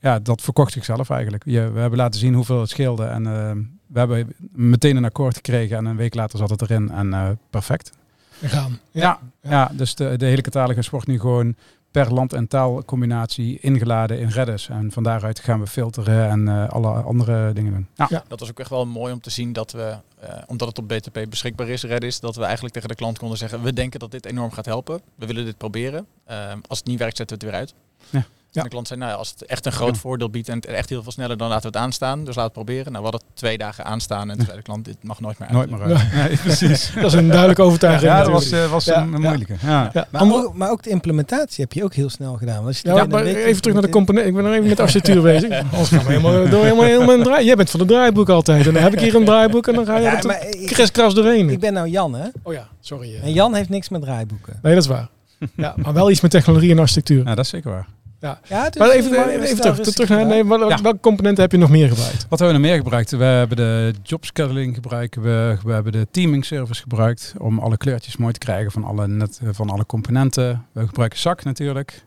ja, 0.00 0.18
dat 0.18 0.42
verkocht 0.42 0.72
zichzelf 0.72 1.10
eigenlijk. 1.10 1.42
Je, 1.46 1.70
we 1.70 1.80
hebben 1.80 1.98
laten 1.98 2.20
zien 2.20 2.34
hoeveel 2.34 2.60
het 2.60 2.70
scheelde 2.70 3.04
en 3.04 3.26
eh, 3.26 3.52
we 3.86 3.98
hebben 3.98 4.34
meteen 4.52 4.96
een 4.96 5.04
akkoord 5.04 5.34
gekregen 5.36 5.76
en 5.76 5.84
een 5.84 5.96
week 5.96 6.14
later 6.14 6.38
zat 6.38 6.50
het 6.50 6.62
erin 6.62 6.90
en 6.90 7.14
eh, 7.14 7.28
perfect. 7.50 7.90
We 8.38 8.48
gaan. 8.48 8.78
Ja, 8.90 9.18
ja. 9.42 9.70
dus 9.72 9.94
de, 9.94 10.16
de 10.16 10.26
hele 10.26 10.40
catalogus 10.40 10.90
wordt 10.90 11.06
nu 11.06 11.20
gewoon 11.20 11.54
per 11.90 12.14
land- 12.14 12.32
en 12.32 12.48
taalcombinatie 12.48 13.58
ingeladen 13.60 14.18
in 14.18 14.28
Redis. 14.28 14.68
En 14.68 14.92
van 14.92 15.02
daaruit 15.02 15.38
gaan 15.38 15.60
we 15.60 15.66
filteren 15.66 16.28
en 16.28 16.48
eh, 16.48 16.68
alle 16.68 16.88
andere 16.88 17.52
dingen 17.52 17.72
doen. 17.72 17.86
Ja. 17.94 18.06
Ja. 18.08 18.24
Dat 18.28 18.40
was 18.40 18.50
ook 18.50 18.60
echt 18.60 18.70
wel 18.70 18.86
mooi 18.86 19.12
om 19.12 19.20
te 19.20 19.30
zien 19.30 19.52
dat 19.52 19.72
we, 19.72 19.96
eh, 20.20 20.38
omdat 20.46 20.68
het 20.68 20.78
op 20.78 20.88
BTP 20.88 21.26
beschikbaar 21.28 21.68
is, 21.68 21.82
Redis, 21.82 22.20
dat 22.20 22.36
we 22.36 22.44
eigenlijk 22.44 22.74
tegen 22.74 22.88
de 22.88 22.94
klant 22.94 23.18
konden 23.18 23.38
zeggen, 23.38 23.62
we 23.62 23.72
denken 23.72 24.00
dat 24.00 24.10
dit 24.10 24.26
enorm 24.26 24.50
gaat 24.50 24.64
helpen. 24.64 25.00
We 25.14 25.26
willen 25.26 25.44
dit 25.44 25.56
proberen. 25.56 26.06
Ehm, 26.24 26.58
als 26.68 26.78
het 26.78 26.86
niet 26.86 26.98
werkt, 26.98 27.16
zetten 27.16 27.38
we 27.38 27.44
het 27.44 27.52
weer 27.52 27.60
uit. 27.60 27.74
Ja. 28.10 28.26
En 28.58 28.62
de 28.64 28.68
klant 28.70 28.86
zei, 28.86 28.98
nou, 29.00 29.12
ja, 29.12 29.16
als 29.18 29.30
het 29.30 29.44
echt 29.44 29.66
een 29.66 29.72
groot 29.72 29.94
Ja. 29.94 30.00
voordeel 30.00 30.30
biedt 30.30 30.48
en 30.48 30.54
het 30.54 30.66
echt 30.66 30.88
heel 30.88 31.02
veel 31.02 31.12
sneller, 31.12 31.36
dan 31.36 31.48
laten 31.48 31.62
we 31.70 31.76
het 31.78 31.86
aanstaan. 31.86 32.18
Dus 32.24 32.34
laten 32.34 32.40
we 32.40 32.42
het 32.42 32.52
proberen. 32.52 32.92
Nou, 32.92 33.04
we 33.04 33.10
hadden 33.10 33.20
het 33.28 33.36
twee 33.38 33.58
dagen 33.58 33.84
aanstaan 33.84 34.30
en 34.30 34.36
toen 34.36 34.44
zei 34.44 34.56
de 34.56 34.62
klant, 34.62 34.84
dit 34.84 34.96
mag 35.02 35.20
nooit 35.20 35.38
meer 35.38 35.48
uit. 35.48 35.56
Nooit 35.70 35.70
meer 35.86 35.96
uit. 35.96 36.12
Nee, 36.28 36.36
precies. 36.44 36.92
Dat 36.94 37.04
is 37.04 37.12
een 37.12 37.28
duidelijke 37.28 37.62
overtuiging. 37.62 38.10
Ja, 38.12 38.18
dat 38.22 38.30
was, 38.32 38.50
eh, 38.50 38.70
was 38.70 38.84
Ja, 38.84 39.00
een 39.00 39.10
moeilijke. 39.20 39.54
Ja. 39.62 39.90
Ja, 39.92 40.06
Maar, 40.10 40.22
ook, 40.22 40.54
maar 40.54 40.70
ook 40.70 40.82
de 40.82 40.90
implementatie 40.90 41.62
heb 41.64 41.72
je 41.72 41.84
ook 41.84 41.94
heel 41.94 42.10
snel 42.10 42.34
gedaan. 42.34 42.54
Want 42.54 42.66
als 42.66 42.80
je 42.80 42.88
Ja, 42.88 43.04
maar 43.04 43.24
even 43.24 43.60
terug 43.60 43.74
naar 43.76 43.84
de 43.86 43.88
component. 43.92 44.26
Ik 44.26 44.34
ben 44.34 44.42
nog 44.44 44.52
even 44.52 44.66
met 44.66 44.76
de 44.76 44.82
architectuur 44.82 45.22
bezig. 45.32 45.62
Anders 45.72 45.88
gaan 45.88 45.98
we 46.04 46.10
helemaal 46.10 46.48
door 46.48 46.62
helemaal, 46.62 46.84
helemaal 46.84 47.14
in 47.16 47.22
draai. 47.22 47.44
Jij 47.44 47.54
bent 47.56 47.70
van 47.70 47.80
het 47.80 47.88
draaiboek 47.88 48.28
altijd. 48.28 48.66
En 48.66 48.72
dan 48.74 48.82
heb 48.82 48.92
ik 48.92 49.00
hier 49.00 49.14
een 49.14 49.24
draaiboek 49.24 49.66
en 49.68 49.74
dan 49.74 49.84
ga 49.86 49.96
je 49.96 50.02
Ja, 50.02 50.18
er 50.18 50.26
maar 50.26 50.46
ik, 50.48 50.66
kriskras 50.66 51.14
doorheen. 51.14 51.50
ik 51.50 51.60
ben 51.60 51.72
nou 51.72 51.88
Jan, 51.88 52.14
hè? 52.14 52.26
Oh 52.42 52.52
ja, 52.52 52.68
sorry. 52.80 53.14
eh. 53.14 53.22
En 53.24 53.32
Jan 53.32 53.54
heeft 53.54 53.68
niks 53.68 53.88
met 53.88 54.00
draaiboeken. 54.02 54.58
Nee, 54.62 54.74
dat 54.74 54.82
is 54.82 54.88
waar. 54.88 55.08
Ja, 55.56 55.74
maar 55.76 55.92
wel 55.92 56.10
iets 56.10 56.20
met 56.20 56.30
technologie 56.30 56.70
en 56.70 56.78
architectuur. 56.78 57.24
Ja, 57.24 57.34
dat 57.34 57.44
is 57.44 57.50
zeker 57.50 57.70
waar. 57.70 57.86
Ja, 58.20 58.40
dus, 58.70 58.76
Maar 58.78 58.90
even, 58.90 59.10
maar 59.10 59.28
even, 59.28 59.60
terug, 59.60 59.76
rustig 59.76 59.94
terug 59.94 60.08
naar, 60.08 60.26
nee, 60.26 60.44
wel- 60.44 60.68
Ja. 60.68 60.82
welke 60.82 61.00
componenten 61.00 61.42
heb 61.42 61.52
je 61.52 61.58
nog 61.58 61.70
meer 61.70 61.88
gebruikt? 61.88 62.26
Wat 62.28 62.38
hebben 62.38 62.56
we 62.56 62.62
nog 62.62 62.70
meer 62.70 62.80
gebruikt? 62.82 63.10
We 63.10 63.24
hebben 63.24 63.56
de 63.56 63.94
jobscheduling 64.02 64.74
gebruikt. 64.74 65.14
We, 65.14 65.56
we 65.64 65.72
hebben 65.72 65.92
de 65.92 66.06
teaming 66.10 66.44
service 66.44 66.82
gebruikt 66.82 67.34
om 67.38 67.58
alle 67.58 67.76
kleurtjes 67.76 68.16
mooi 68.16 68.32
te 68.32 68.38
krijgen 68.38 68.70
van 68.72 68.84
alle, 68.84 69.08
net, 69.08 69.40
van 69.50 69.70
alle 69.70 69.86
componenten. 69.86 70.66
We 70.72 70.86
gebruiken 70.86 71.18
ZAK 71.18 71.44
natuurlijk. 71.44 72.04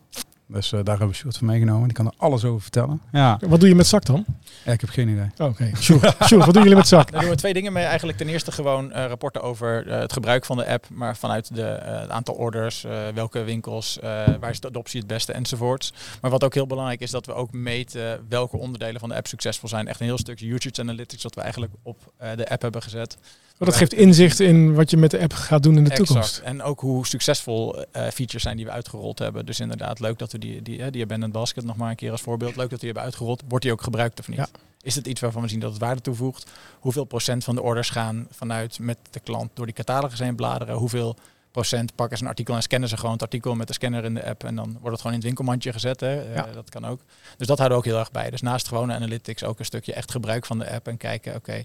Dus 0.53 0.71
eh, 0.71 0.79
daar 0.83 0.97
hebben 0.97 1.07
we 1.07 1.13
Sjoerd 1.13 1.37
van 1.37 1.47
meegenomen. 1.47 1.83
Die 1.87 1.93
kan 1.97 2.05
er 2.05 2.13
alles 2.17 2.43
over 2.45 2.61
vertellen. 2.61 3.01
Ja, 3.11 3.39
Wat 3.47 3.59
doe 3.59 3.69
je 3.69 3.75
met 3.75 3.87
zak 3.87 4.05
dan? 4.05 4.25
Ja, 4.65 4.71
ik 4.71 4.81
heb 4.81 4.89
geen 4.89 5.07
idee. 5.07 5.29
Oh, 5.37 5.47
Oké, 5.47 5.71
Sjoerd, 5.77 6.15
Sjoerd, 6.27 6.45
wat 6.45 6.53
doen 6.53 6.63
jullie 6.63 6.77
met 6.77 6.87
zak? 6.87 7.11
Daar 7.11 7.21
doen 7.21 7.29
we 7.29 7.35
twee 7.35 7.53
dingen 7.53 7.73
mee. 7.73 7.83
Eigenlijk 7.83 8.17
ten 8.17 8.27
eerste 8.27 8.51
gewoon 8.51 8.91
eh, 8.91 9.05
rapporten 9.05 9.41
over 9.41 9.87
eh, 9.87 9.99
het 9.99 10.13
gebruik 10.13 10.45
van 10.45 10.57
de 10.57 10.65
app, 10.67 10.85
maar 10.89 11.17
vanuit 11.17 11.55
de, 11.55 11.63
eh, 11.63 11.99
het 11.99 12.09
aantal 12.09 12.35
orders, 12.35 12.83
eh, 12.83 12.91
welke 13.13 13.43
winkels, 13.43 13.99
eh, 13.99 14.09
waar 14.39 14.49
is 14.49 14.59
de 14.59 14.67
adoptie 14.67 14.99
het 14.99 15.07
beste 15.07 15.31
enzovoorts. 15.33 15.93
Maar 16.21 16.31
wat 16.31 16.43
ook 16.43 16.53
heel 16.53 16.67
belangrijk 16.67 16.99
is, 17.01 17.11
dat 17.11 17.25
we 17.25 17.33
ook 17.33 17.51
meten 17.51 18.25
welke 18.29 18.57
onderdelen 18.57 18.99
van 18.99 19.09
de 19.09 19.15
app 19.15 19.27
succesvol 19.27 19.69
zijn. 19.69 19.87
Echt 19.87 19.99
een 19.99 20.05
heel 20.05 20.17
stuk 20.17 20.41
usage 20.41 20.81
analytics 20.81 21.21
dat 21.21 21.35
we 21.35 21.41
eigenlijk 21.41 21.73
op 21.83 22.13
eh, 22.17 22.29
de 22.35 22.49
app 22.49 22.61
hebben 22.61 22.81
gezet. 22.81 23.17
Maar 23.61 23.69
dat 23.69 23.79
geeft 23.79 23.93
inzicht 23.93 24.39
in 24.39 24.73
wat 24.73 24.89
je 24.89 24.97
met 24.97 25.11
de 25.11 25.19
app 25.19 25.33
gaat 25.33 25.63
doen 25.63 25.77
in 25.77 25.83
de 25.83 25.89
toekomst. 25.89 26.27
Exact. 26.29 26.45
En 26.45 26.61
ook 26.61 26.79
hoe 26.79 27.07
succesvol 27.07 27.83
eh, 27.83 28.07
features 28.07 28.43
zijn 28.43 28.55
die 28.55 28.65
we 28.65 28.71
uitgerold 28.71 29.19
hebben. 29.19 29.45
Dus 29.45 29.59
inderdaad, 29.59 29.99
leuk 29.99 30.19
dat 30.19 30.31
we 30.31 30.37
die, 30.37 30.61
die, 30.61 30.83
eh, 30.83 30.91
die 30.91 31.03
abandoned 31.03 31.33
basket 31.33 31.63
nog 31.63 31.75
maar 31.75 31.89
een 31.89 31.95
keer 31.95 32.11
als 32.11 32.21
voorbeeld. 32.21 32.55
Leuk 32.55 32.69
dat 32.69 32.71
we 32.71 32.77
die 32.77 32.85
hebben 32.85 33.03
uitgerold. 33.03 33.43
Wordt 33.47 33.63
die 33.63 33.73
ook 33.73 33.81
gebruikt 33.81 34.19
of 34.19 34.27
niet? 34.27 34.37
Ja. 34.37 34.47
Is 34.81 34.95
het 34.95 35.07
iets 35.07 35.21
waarvan 35.21 35.41
we 35.41 35.47
zien 35.47 35.59
dat 35.59 35.71
het 35.71 35.81
waarde 35.81 36.01
toevoegt? 36.01 36.51
Hoeveel 36.79 37.03
procent 37.03 37.43
van 37.43 37.55
de 37.55 37.61
orders 37.61 37.89
gaan 37.89 38.27
vanuit 38.31 38.79
met 38.79 38.97
de 39.09 39.19
klant 39.19 39.49
door 39.53 39.65
die 39.65 39.75
catalogus 39.75 40.19
heen 40.19 40.35
bladeren? 40.35 40.75
Hoeveel 40.75 41.15
procent 41.51 41.95
pakken 41.95 42.17
ze 42.17 42.23
een 42.23 42.29
artikel 42.29 42.55
en 42.55 42.61
scannen 42.61 42.89
ze 42.89 42.97
gewoon 42.97 43.13
het 43.13 43.21
artikel 43.21 43.55
met 43.55 43.67
de 43.67 43.73
scanner 43.73 44.03
in 44.03 44.13
de 44.13 44.25
app 44.25 44.43
en 44.43 44.55
dan 44.55 44.71
wordt 44.71 44.89
het 44.89 44.97
gewoon 44.97 45.11
in 45.11 45.17
het 45.17 45.23
winkelmandje 45.23 45.73
gezet. 45.73 45.99
Hè? 45.99 46.33
Eh, 46.33 46.43
dat 46.53 46.69
kan 46.69 46.85
ook. 46.85 46.99
Dus 47.37 47.47
dat 47.47 47.57
houden 47.57 47.77
we 47.77 47.83
ook 47.83 47.89
heel 47.91 47.99
erg 47.99 48.11
bij. 48.11 48.29
Dus 48.29 48.41
naast 48.41 48.67
gewone 48.67 48.93
analytics 48.93 49.43
ook 49.43 49.59
een 49.59 49.65
stukje 49.65 49.93
echt 49.93 50.11
gebruik 50.11 50.45
van 50.45 50.59
de 50.59 50.71
app 50.71 50.87
en 50.87 50.97
kijken, 50.97 51.35
oké, 51.35 51.63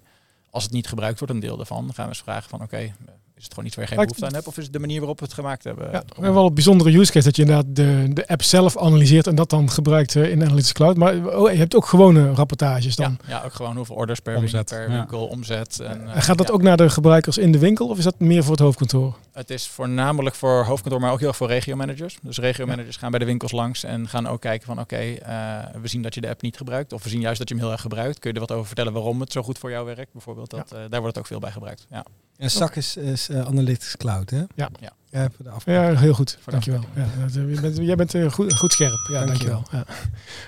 als 0.56 0.64
het 0.64 0.72
niet 0.72 0.88
gebruikt 0.88 1.18
wordt, 1.18 1.34
een 1.34 1.40
deel 1.40 1.56
daarvan, 1.56 1.84
dan 1.84 1.94
gaan 1.94 2.04
we 2.04 2.10
eens 2.10 2.22
vragen 2.22 2.50
van, 2.50 2.62
oké, 2.62 2.94
is 3.36 3.44
het 3.44 3.52
gewoon 3.52 3.66
iets 3.66 3.76
waar 3.76 3.84
je 3.84 3.90
geen 3.90 4.00
behoefte 4.00 4.26
aan 4.26 4.34
hebt 4.34 4.46
of 4.46 4.56
is 4.56 4.64
het 4.64 4.72
de 4.72 4.78
manier 4.78 4.98
waarop 4.98 5.18
we 5.18 5.24
het 5.24 5.34
gemaakt 5.34 5.64
hebben? 5.64 5.84
Ja, 5.84 6.02
we 6.06 6.14
hebben 6.14 6.34
wel 6.34 6.46
een 6.46 6.54
bijzondere 6.54 6.98
use 6.98 7.12
case 7.12 7.24
dat 7.24 7.36
je 7.36 7.42
inderdaad 7.42 7.76
de, 7.76 8.06
de 8.12 8.28
app 8.28 8.42
zelf 8.42 8.78
analyseert 8.78 9.26
en 9.26 9.34
dat 9.34 9.50
dan 9.50 9.70
gebruikt 9.70 10.16
eh, 10.16 10.30
in 10.30 10.42
Analytics 10.42 10.72
Cloud. 10.72 10.96
Maar 10.96 11.36
oh, 11.36 11.50
je 11.50 11.58
hebt 11.58 11.74
ook 11.74 11.86
gewone 11.86 12.32
rapportages 12.32 12.96
dan. 12.96 13.18
Ja, 13.26 13.38
ja, 13.38 13.42
ook 13.44 13.52
gewoon 13.52 13.76
hoeveel 13.76 13.96
orders 13.96 14.20
per, 14.20 14.36
Omzet, 14.36 14.70
winkel, 14.70 14.76
per 14.76 14.90
ja. 14.90 14.98
winkel, 14.98 15.26
omzet. 15.26 15.80
En, 15.80 16.00
En 16.00 16.14
eh, 16.14 16.22
gaat 16.22 16.38
dat 16.38 16.46
ja. 16.46 16.52
ook 16.52 16.62
naar 16.62 16.76
de 16.76 16.90
gebruikers 16.90 17.38
in 17.38 17.52
de 17.52 17.58
winkel 17.58 17.88
of 17.88 17.98
is 17.98 18.04
dat 18.04 18.18
meer 18.18 18.42
voor 18.42 18.52
het 18.52 18.60
hoofdkantoor? 18.60 19.16
Het 19.32 19.50
is 19.50 19.66
voornamelijk 19.68 20.36
voor 20.36 20.64
hoofdkantoor, 20.64 21.00
maar 21.00 21.12
ook 21.12 21.18
heel 21.18 21.28
erg 21.28 21.36
voor 21.36 21.48
regiomanagers. 21.48 22.18
Dus 22.22 22.38
regiomanagers 22.38 22.96
gaan 22.96 23.10
bij 23.10 23.18
de 23.18 23.26
winkels 23.26 23.52
langs 23.52 23.84
en 23.84 24.08
gaan 24.08 24.26
ook 24.26 24.40
kijken 24.40 24.66
van 24.66 24.80
oké, 24.80 24.96
eh, 24.96 25.58
we 25.80 25.88
zien 25.88 26.02
dat 26.02 26.14
je 26.14 26.20
de 26.20 26.28
app 26.28 26.42
niet 26.42 26.56
gebruikt. 26.56 26.92
Of 26.92 27.02
we 27.02 27.08
zien 27.08 27.20
juist 27.20 27.38
dat 27.38 27.48
je 27.48 27.54
hem 27.54 27.62
heel 27.62 27.72
erg 27.72 27.80
gebruikt. 27.80 28.18
Kun 28.18 28.30
je 28.30 28.34
er 28.34 28.46
wat 28.46 28.52
over 28.52 28.66
vertellen 28.66 28.92
waarom 28.92 29.20
het 29.20 29.32
zo 29.32 29.42
goed 29.42 29.58
voor 29.58 29.70
jou 29.70 29.86
werkt? 29.86 30.12
Bijvoorbeeld, 30.12 30.50
dat, 30.50 30.72
eh, 30.72 30.78
daar 30.88 31.00
wordt 31.00 31.06
het 31.06 31.18
ook 31.18 31.26
veel 31.26 31.40
bij 31.40 31.50
gebruikt. 31.50 31.86
Ja. 31.90 32.04
En 32.38 32.50
SAC 32.50 32.76
is, 32.76 32.96
is 32.96 33.28
eh, 33.28 33.46
Analytics 33.46 33.96
Cloud, 33.96 34.30
hè? 34.30 34.42
Ja. 34.54 34.70
Ja. 34.80 34.92
Ja, 35.16 35.28
voor 35.36 35.44
de 35.44 35.50
af. 35.50 35.64
Ja, 35.64 35.96
heel 35.96 36.14
goed. 36.14 36.38
Voor 36.40 36.52
Dankjewel. 36.52 36.80
Ja, 36.94 37.06
dat, 37.20 37.36
eh, 37.36 37.54
je 37.54 37.60
bent, 37.60 37.76
jij 37.76 37.96
bent 37.96 38.14
eh, 38.14 38.30
goed, 38.30 38.54
goed 38.54 38.72
scherp. 38.72 39.08
Ja, 39.12 39.24
dankjewel. 39.24 39.62
Dankjewel. 39.70 39.84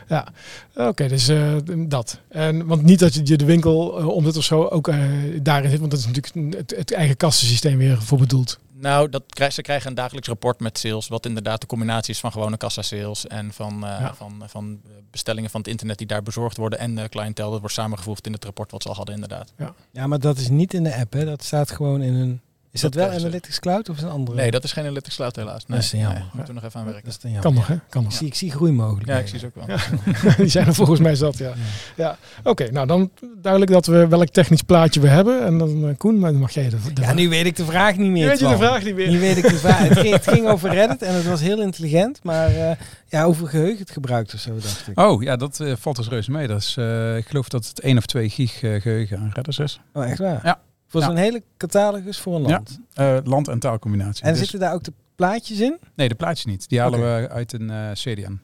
Ja. 0.08 0.32
Ja. 0.74 0.88
Oké, 0.88 1.08
dus 1.08 1.28
eh, 1.28 1.54
dat. 1.88 2.20
En, 2.28 2.66
want 2.66 2.82
niet 2.82 2.98
dat 2.98 3.14
je 3.28 3.36
de 3.36 3.44
winkel 3.44 3.98
eh, 3.98 4.08
omzet 4.08 4.36
of 4.36 4.44
zo 4.44 4.64
ook 4.64 4.88
eh, 4.88 4.98
daarin 5.42 5.70
zit, 5.70 5.78
want 5.78 5.90
dat 5.90 6.00
is 6.00 6.06
natuurlijk 6.06 6.54
het, 6.56 6.74
het 6.76 6.92
eigen 6.92 7.16
kassensysteem 7.16 7.78
weer 7.78 8.02
voor 8.02 8.18
bedoeld. 8.18 8.58
Nou, 8.80 9.08
dat 9.10 9.22
krijg, 9.28 9.52
ze 9.52 9.62
krijgen 9.62 9.88
een 9.88 9.94
dagelijks 9.94 10.28
rapport 10.28 10.60
met 10.60 10.78
sales, 10.78 11.08
wat 11.08 11.26
inderdaad 11.26 11.60
de 11.60 11.66
combinatie 11.66 12.14
is 12.14 12.20
van 12.20 12.32
gewone 12.32 12.56
kassa 12.56 12.82
sales 12.82 13.26
en 13.26 13.52
van, 13.52 13.72
eh, 13.72 13.80
Ja. 14.00 14.14
van, 14.14 14.42
van 14.46 14.80
bestellingen 15.10 15.50
van 15.50 15.60
het 15.60 15.68
internet 15.68 15.98
die 15.98 16.06
daar 16.06 16.22
bezorgd 16.22 16.56
worden 16.56 16.78
en 16.78 16.94
de 16.94 17.08
cliëntel. 17.08 17.50
Dat 17.50 17.60
wordt 17.60 17.74
samengevoegd 17.74 18.26
in 18.26 18.32
het 18.32 18.44
rapport 18.44 18.70
wat 18.70 18.82
ze 18.82 18.88
al 18.88 18.94
hadden 18.94 19.14
inderdaad. 19.14 19.52
Ja, 19.92 20.06
maar 20.06 20.18
dat 20.18 20.38
is 20.38 20.48
niet 20.48 20.74
in 20.74 20.82
de 20.82 20.96
app, 20.96 21.12
hè? 21.12 21.24
Dat 21.24 21.42
staat 21.44 21.70
gewoon 21.70 22.02
in 22.02 22.14
een... 22.14 22.40
Is 22.78 22.90
dat, 22.90 22.92
Dat 22.92 23.08
wel. 23.08 23.18
Analytics 23.18 23.58
Cloud 23.58 23.88
of 23.88 23.96
is 23.96 24.02
een 24.02 24.08
andere? 24.08 24.36
Nee, 24.36 24.50
dat 24.50 24.64
is 24.64 24.72
geen 24.72 24.84
Analytics 24.84 25.16
Cloud 25.16 25.36
helaas. 25.36 25.66
Nee, 25.66 25.76
Dat 25.78 25.86
is 25.86 25.90
jammer. 25.90 26.12
nee, 26.12 26.22
moeten 26.32 26.54
we 26.54 26.60
nog 26.60 26.68
even 26.68 26.80
aan 26.80 26.86
werken. 26.86 27.04
Dat 27.04 27.24
is. 27.32 27.40
Kan 27.40 27.54
nog, 27.54 27.66
hè? 27.66 27.74
Kan 27.88 28.02
Ik 28.02 28.08
nog. 28.08 28.16
zie, 28.18 28.26
ik 28.26 28.34
zie 28.34 28.50
groeimogelijkheden. 28.50 29.14
Ja, 29.14 29.20
ik 29.20 29.28
zie 29.28 29.38
ze 29.38 29.46
ook 29.46 29.54
wel. 29.54 29.76
Ja. 29.76 30.34
Die 30.42 30.48
zijn 30.48 30.66
er 30.66 30.74
volgens 30.74 31.00
mij 31.00 31.14
zat, 31.14 31.38
ja. 31.38 31.52
ja. 31.96 32.16
Oké, 32.44 32.70
nou 32.70 32.86
dan 32.86 33.10
duidelijk 33.42 33.72
dat 33.72 33.86
we 33.86 34.06
welk 34.08 34.28
technisch 34.28 34.62
plaatje 34.62 35.00
we 35.00 35.08
hebben. 35.08 35.44
En 35.44 35.58
dan 35.58 35.88
eh, 35.88 35.96
Koen, 35.96 36.18
maar 36.18 36.30
dan 36.32 36.40
mag 36.40 36.50
jij 36.50 36.68
de, 36.68 36.76
de 36.94 37.00
Ja, 37.00 37.12
nu 37.12 37.28
weet 37.28 37.46
ik 37.46 37.56
de 37.56 37.64
vraag 37.64 37.96
niet 37.96 38.10
meer. 38.10 38.22
Nu 38.22 38.28
weet 38.28 38.38
je 38.38 38.48
de 38.48 38.56
vraag 38.56 38.84
niet 38.84 38.94
meer. 38.94 39.08
Nu 39.10 39.18
weet 39.20 39.36
ik 39.36 39.42
de 39.48 39.56
vraag. 39.66 39.78
Het 39.88 39.98
ging, 39.98 40.14
het 40.14 40.28
ging 40.28 40.46
over 40.48 40.70
Reddit 40.70 41.02
en 41.02 41.14
het 41.14 41.24
was 41.26 41.40
heel 41.40 41.60
intelligent, 41.62 42.20
maar 42.22 42.48
eh, 42.56 42.76
ja, 43.08 43.24
hoeveel 43.24 43.46
geheugen 43.46 43.78
het 43.78 43.90
gebruikt 43.90 44.34
of 44.34 44.40
zo, 44.40 44.54
dacht 44.54 44.88
ik. 44.88 44.98
Oh 45.00 45.22
ja, 45.22 45.36
dat 45.36 45.60
eh, 45.60 45.72
valt 45.78 45.96
dus 45.96 46.08
reuze 46.08 46.30
mee. 46.30 46.46
Dat 46.46 46.60
is, 46.60 46.74
eh, 46.78 47.16
ik 47.16 47.26
geloof 47.28 47.48
dat 47.48 47.66
het 47.66 47.80
1 47.80 47.96
of 47.96 48.06
2 48.06 48.28
gig 48.30 48.62
eh, 48.62 48.80
geheugen 48.80 49.18
aan 49.18 49.30
Redders 49.34 49.58
is. 49.58 49.80
Oh, 49.94 50.10
echt 50.10 50.18
waar? 50.18 50.40
Ja. 50.44 50.60
Voor 50.88 51.00
Ja. 51.00 51.06
zo'n 51.06 51.16
hele 51.16 51.42
catalogus 51.56 52.18
voor 52.20 52.34
een 52.34 52.42
Ja. 52.42 52.48
land. 52.48 52.78
Eh, 52.94 53.16
land- 53.24 53.48
en 53.48 53.58
taalcombinatie. 53.58 54.24
En 54.24 54.30
Dus- 54.30 54.38
zitten 54.40 54.58
daar 54.60 54.72
ook 54.74 54.82
de 54.84 54.92
plaatjes 55.16 55.60
in? 55.60 55.78
Nee, 55.94 56.08
de 56.08 56.14
plaatjes 56.14 56.44
niet. 56.44 56.68
Die 56.68 56.80
halen 56.80 57.00
we 57.00 57.28
uit 57.28 57.52
een 57.52 57.70
eh, 57.70 57.90
CDN. 57.92 58.40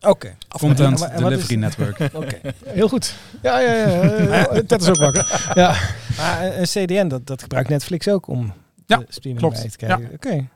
Oké. 0.00 0.36
Content 0.48 1.00
En 1.02 1.10
en 1.10 1.22
Delivery 1.22 1.54
is- 1.54 1.60
Network. 1.60 1.98
Oké. 2.14 2.38
Heel 2.64 2.88
goed. 2.88 3.14
Ja, 3.42 3.58
ja, 3.60 3.72
ja. 3.72 4.62
Dat 4.66 4.82
is 4.82 4.88
ook 4.88 4.96
wakker. 4.96 5.50
Ja. 5.54 5.74
Maar 6.16 6.56
een- 6.56 6.64
CDN, 6.64 7.08
dat, 7.08 7.26
dat 7.26 7.42
gebruikt 7.42 7.68
Netflix 7.68 8.08
ook 8.08 8.26
om 8.28 8.52
Ja, 8.86 8.96
de 8.96 9.06
streaming 9.08 9.40
klopt. 9.44 9.60
bij 9.60 9.70
te 9.70 9.76
kijken. 9.76 10.10
Oké. 10.14 10.48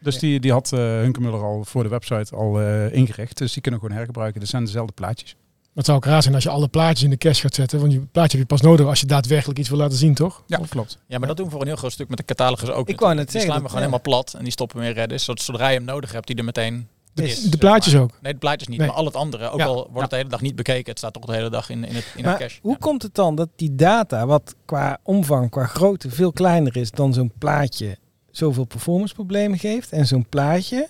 Dus 0.00 0.18
die, 0.18 0.40
die 0.40 0.52
had 0.52 0.70
uh, 0.74 0.80
Hunkemuller 0.80 1.42
al 1.42 1.64
voor 1.64 1.82
de 1.82 1.88
website 1.88 2.36
al 2.36 2.60
eh, 2.60 2.92
ingericht. 2.92 3.38
Dus 3.38 3.52
die 3.52 3.62
kunnen 3.62 3.80
we 3.80 3.86
gewoon 3.86 4.00
hergebruiken. 4.02 4.40
Dat 4.40 4.48
zijn 4.48 4.64
dezelfde 4.64 4.92
plaatjes. 4.92 5.36
Het 5.74 5.84
zou 5.84 5.96
ook 5.96 6.04
raar 6.04 6.22
zijn 6.22 6.34
als 6.34 6.42
je 6.42 6.50
alle 6.50 6.68
plaatjes 6.68 7.02
in 7.02 7.10
de 7.10 7.16
cache 7.16 7.40
gaat 7.40 7.54
zetten. 7.54 7.80
Want 7.80 7.92
je 7.92 8.00
plaatje 8.00 8.38
heb 8.38 8.48
je 8.48 8.54
pas 8.54 8.60
nodig 8.64 8.86
als 8.86 9.00
je 9.00 9.06
daadwerkelijk 9.06 9.58
iets 9.58 9.68
wil 9.68 9.78
laten 9.78 9.98
zien, 9.98 10.14
toch? 10.14 10.42
Ja, 10.46 10.60
klopt. 10.68 10.98
Ja, 11.06 11.18
maar 11.18 11.28
dat 11.28 11.36
doen 11.36 11.46
we 11.46 11.52
voor 11.52 11.60
een 11.60 11.66
heel 11.66 11.76
groot 11.76 11.92
stuk 11.92 12.08
met 12.08 12.18
de 12.18 12.24
catalogus 12.24 12.70
ook. 12.70 12.88
Ik 12.88 13.00
wou 13.00 13.14
net 13.14 13.22
Die 13.22 13.32
zeggen, 13.32 13.50
slaan 13.50 13.62
we 13.62 13.68
dat- 13.68 13.76
gewoon 13.78 13.90
ja. 13.90 13.96
helemaal 14.00 14.22
plat 14.22 14.34
en 14.38 14.42
die 14.42 14.52
stoppen 14.52 14.78
we 14.80 14.86
in 14.86 14.92
Redis. 14.92 15.24
Zodat 15.24 15.42
zodra 15.42 15.68
je 15.68 15.76
hem 15.76 15.84
nodig 15.86 16.12
hebt, 16.12 16.26
die 16.26 16.36
er 16.36 16.44
meteen 16.44 16.88
De, 17.14 17.22
is. 17.22 17.34
de 17.42 17.48
zeg 17.48 17.58
plaatjes 17.58 17.92
maar. 17.92 18.02
ook. 18.02 18.10
Nee, 18.22 18.32
de 18.32 18.38
plaatjes 18.38 18.68
niet, 18.68 18.78
Nee. 18.78 18.86
maar 18.88 18.96
al 18.96 19.04
het 19.04 19.14
andere. 19.16 19.50
Ook 19.50 19.58
Ja. 19.58 19.64
al 19.66 19.74
wordt 19.74 20.00
het 20.00 20.10
de 20.10 20.16
hele 20.16 20.28
dag 20.28 20.40
niet 20.40 20.56
bekeken, 20.56 20.90
het 20.90 20.98
staat 20.98 21.12
toch 21.12 21.24
de 21.24 21.32
hele 21.34 21.50
dag 21.50 21.70
in, 21.70 21.84
in 21.84 21.94
het, 21.94 22.04
in 22.16 22.22
Maar 22.24 22.32
het 22.32 22.42
cache. 22.42 22.58
hoe 22.62 22.72
Ja. 22.72 22.78
komt 22.80 23.02
het 23.02 23.14
dan 23.14 23.34
dat 23.34 23.48
die 23.56 23.74
data, 23.74 24.26
wat 24.26 24.54
qua 24.64 24.98
omvang, 25.02 25.50
qua 25.50 25.66
grootte 25.66 26.10
veel 26.10 26.32
kleiner 26.32 26.76
is 26.76 26.90
dan 26.90 27.12
zo'n 27.14 27.32
plaatje, 27.38 27.96
zoveel 28.30 28.64
performanceproblemen 28.64 29.58
geeft 29.58 29.92
en 29.92 30.06
zo'n 30.06 30.26
plaatje 30.28 30.88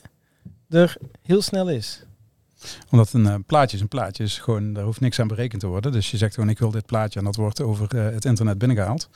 er 0.68 0.97
heel 1.23 1.42
snel 1.42 1.68
is? 1.70 2.03
Omdat 2.90 3.12
een 3.12 3.27
eh, 3.27 3.35
plaatje 3.46 3.77
is 3.77 3.83
een 3.83 3.88
plaatje. 3.88 4.22
Is 4.24 4.38
gewoon, 4.38 4.72
daar 4.72 4.85
hoeft 4.85 5.00
niks 5.00 5.20
aan 5.20 5.29
berekend 5.29 5.61
te 5.61 5.66
worden. 5.66 5.92
Dus 5.92 6.11
je 6.11 6.16
zegt 6.16 6.35
gewoon 6.35 6.48
ik 6.48 6.59
wil 6.59 6.70
dit 6.70 6.87
plaatje 6.87 7.18
en 7.18 7.24
dat 7.24 7.37
wordt 7.37 7.61
over 7.62 7.96
eh, 7.98 8.05
het 8.14 8.24
internet 8.24 8.59
binnengehaald. 8.59 9.09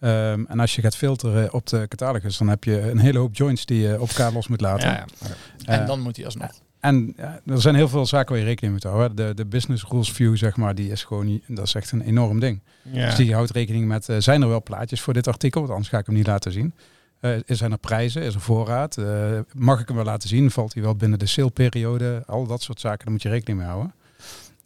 Ehm, 0.00 0.44
en 0.48 0.60
als 0.60 0.74
je 0.74 0.82
gaat 0.82 0.96
filteren 0.96 1.52
op 1.52 1.66
de 1.66 1.88
catalogus, 1.88 2.38
dan 2.38 2.48
heb 2.48 2.64
je 2.64 2.90
een 2.90 2.98
hele 2.98 3.18
hoop 3.18 3.36
joints 3.36 3.66
die 3.66 3.80
je 3.80 4.00
op 4.00 4.08
elkaar 4.08 4.32
los 4.32 4.48
moet 4.48 4.60
laten. 4.60 4.88
Ja, 4.88 5.06
ja. 5.20 5.26
En 5.64 5.80
Eh, 5.80 5.86
dan 5.86 6.00
moet 6.00 6.16
hij 6.16 6.24
alsnog. 6.24 6.50
En 6.80 7.12
ja, 7.16 7.40
er 7.46 7.60
zijn 7.60 7.74
heel 7.74 7.88
veel 7.88 8.06
zaken 8.06 8.30
waar 8.30 8.38
je 8.38 8.44
rekening 8.44 8.74
mee 8.74 8.82
moet 8.82 8.98
houden. 8.98 9.26
De, 9.26 9.34
de 9.34 9.46
business 9.46 9.84
rules 9.88 10.12
view, 10.12 10.36
zeg 10.36 10.56
maar, 10.56 10.74
die 10.74 10.90
is 10.90 11.04
gewoon 11.04 11.40
dat 11.46 11.66
is 11.66 11.74
echt 11.74 11.92
een 11.92 12.00
enorm 12.00 12.40
ding. 12.40 12.60
Dus 13.06 13.14
die 13.16 13.34
houdt 13.34 13.50
rekening 13.50 13.86
met, 13.86 14.08
eh, 14.08 14.16
zijn 14.18 14.42
er 14.42 14.48
wel 14.48 14.62
plaatjes 14.62 15.00
voor 15.00 15.12
dit 15.12 15.26
artikel? 15.28 15.60
Want 15.60 15.72
anders 15.72 15.90
ga 15.90 15.98
ik 15.98 16.06
hem 16.06 16.14
niet 16.14 16.26
laten 16.26 16.52
zien. 16.52 16.74
Eh 17.20 17.38
zijn 17.46 17.72
er 17.72 17.78
prijzen? 17.78 18.22
Is 18.22 18.34
er 18.34 18.40
voorraad? 18.40 18.96
Eh, 18.96 19.38
mag 19.52 19.80
ik 19.80 19.86
hem 19.88 19.96
wel 19.96 20.04
laten 20.04 20.28
zien? 20.28 20.50
Valt 20.50 20.74
hij 20.74 20.82
wel 20.82 20.94
binnen 20.94 21.18
de 21.18 21.26
saleperiode? 21.26 22.22
Al 22.26 22.46
dat 22.46 22.62
soort 22.62 22.80
zaken, 22.80 23.04
daar 23.04 23.12
moet 23.12 23.22
je 23.22 23.28
rekening 23.28 23.58
mee 23.58 23.68
houden. 23.68 23.94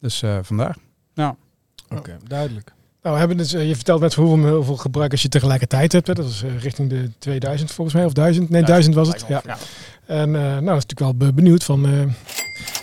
Dus 0.00 0.22
eh, 0.22 0.38
vandaar. 0.42 0.76
Oké, 1.88 2.16
duidelijk. 2.26 2.72
Nou, 3.02 3.14
we 3.14 3.18
hebben 3.20 3.36
dus, 3.36 3.50
je 3.50 3.74
vertelt 3.74 4.00
net 4.00 4.14
hoeveel, 4.14 4.54
hoeveel 4.54 4.76
gebruikers 4.76 5.22
je 5.22 5.28
tegelijkertijd 5.28 5.92
hebt. 5.92 6.06
Hè. 6.06 6.14
Dat 6.14 6.26
is 6.28 6.42
eh, 6.42 6.58
richting 6.62 6.90
de 6.90 7.10
2000 7.18 7.70
volgens 7.72 7.96
mij, 7.96 8.04
of 8.04 8.12
1000. 8.12 8.50
Nee, 8.50 8.62
1000 8.62 8.94
was 8.94 9.08
het. 9.08 9.24
Ja. 9.28 9.42
Ja. 9.46 9.56
En 10.06 10.34
eh, 10.34 10.40
nou, 10.42 10.64
dat 10.64 10.76
is 10.76 10.86
natuurlijk 10.86 11.00
wel 11.00 11.14
be- 11.16 11.32
benieuwd 11.32 11.64
van, 11.64 11.86
eh, 11.86 11.92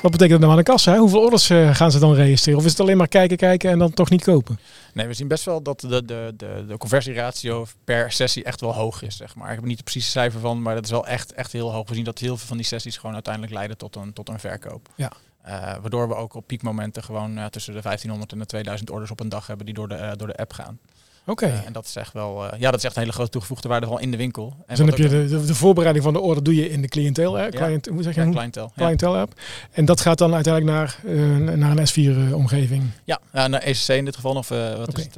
wat 0.02 0.12
betekent 0.12 0.30
dat 0.30 0.40
nou 0.40 0.52
aan 0.52 0.58
de 0.58 0.64
kassa? 0.64 0.92
Hè? 0.92 0.98
Hoeveel 0.98 1.20
orders 1.20 1.50
eh, 1.50 1.76
gaan 1.76 1.92
ze 1.92 2.00
dan 2.00 2.14
registreren? 2.14 2.60
Of 2.60 2.66
is 2.66 2.72
het 2.72 2.80
alleen 2.80 2.98
maar 2.98 3.08
kijken, 3.08 3.38
kijken 3.38 3.70
en 3.70 3.80
dan 3.80 3.94
toch 3.94 4.10
niet 4.10 4.24
kopen? 4.24 4.60
Nee, 4.94 5.08
we 5.08 5.14
zien 5.14 5.28
best 5.28 5.46
wel 5.46 5.62
dat 5.62 5.80
de, 5.80 6.06
de, 6.06 6.34
de, 6.38 6.66
de 6.68 6.78
conversieratio 6.78 7.66
per 7.84 8.12
sessie 8.12 8.44
echt 8.44 8.62
wel 8.62 8.74
hoog 8.74 9.02
is. 9.02 9.18
Zeg 9.18 9.36
maar. 9.36 9.50
Ik 9.50 9.56
heb 9.56 9.64
niet 9.64 9.76
het 9.76 9.84
precieze 9.84 10.10
cijfer 10.10 10.40
van, 10.40 10.62
maar 10.62 10.76
dat 10.76 10.84
is 10.84 10.92
wel 10.92 11.08
echt, 11.08 11.34
echt 11.34 11.52
heel 11.52 11.72
hoog. 11.72 11.90
We 11.90 11.96
zien 11.96 12.04
dat 12.04 12.20
heel 12.20 12.38
veel 12.38 12.48
van 12.48 12.58
die 12.58 12.66
sessies 12.66 12.98
gewoon 12.98 13.14
uiteindelijk 13.14 13.54
leiden 13.54 13.78
tot 13.78 13.96
een, 13.96 14.14
tot 14.14 14.30
een 14.30 14.40
verkoop. 14.40 14.90
Ja. 14.96 15.12
Eh, 15.42 15.54
waardoor 15.82 16.08
we 16.08 16.16
ook 16.16 16.34
op 16.34 16.48
piekmomenten 16.48 17.04
gewoon 17.04 17.38
eh, 17.38 17.46
tussen 17.46 17.74
de 17.74 17.82
1500 17.82 18.32
en 18.32 18.40
de 18.40 18.46
2000 18.46 18.90
orders 18.90 19.12
op 19.12 19.20
een 19.20 19.30
dag 19.30 19.48
hebben 19.48 19.66
die 19.66 19.76
door 19.76 19.88
de, 19.88 20.14
door 20.18 20.28
de 20.28 20.38
app 20.38 20.54
gaan. 20.54 20.80
Oké. 21.26 21.46
Eh, 21.46 21.66
en 21.66 21.74
dat 21.74 21.86
is 21.86 21.96
echt 21.96 22.14
wel, 22.14 22.46
eh, 22.46 22.60
ja, 22.60 22.72
dat 22.72 22.80
is 22.80 22.86
echt 22.86 22.96
een 22.96 23.02
hele 23.02 23.14
grote 23.14 23.30
toegevoegde 23.30 23.68
waarde 23.68 23.86
van 23.86 24.02
in 24.02 24.12
de 24.12 24.18
winkel. 24.18 24.54
En 24.58 24.64
Dus 24.68 24.78
dan 24.78 24.88
heb 24.88 24.98
je 24.98 25.08
de, 25.08 25.28
de, 25.28 25.46
de 25.46 25.56
voorbereiding 25.56 26.06
van 26.06 26.14
de 26.14 26.20
order 26.20 26.44
doe 26.44 26.56
je 26.56 26.70
in 26.70 26.82
de 26.82 26.88
cliënteel, 26.88 27.34
hè? 27.34 27.50
Client, 27.50 27.86
hoe 27.86 28.04
zeg 28.04 28.16
je 28.16 28.30
cliëntel. 28.30 28.72
Ja. 28.76 28.84
Clientele 28.84 29.18
app. 29.18 29.40
En 29.72 29.86
dat 29.86 30.02
gaat 30.02 30.18
dan 30.18 30.34
uiteindelijk 30.34 30.76
naar, 30.76 31.00
eh, 31.06 31.56
naar 31.56 31.78
een 31.78 31.88
S4-omgeving. 31.88 32.84
Ja, 33.04 33.20
ja, 33.34 33.48
naar 33.48 33.62
ECC 33.62 33.88
in 33.88 34.06
dit 34.06 34.16
geval, 34.16 34.36
of 34.36 34.50
wat 34.50 34.98
is 34.98 35.04
het? 35.04 35.18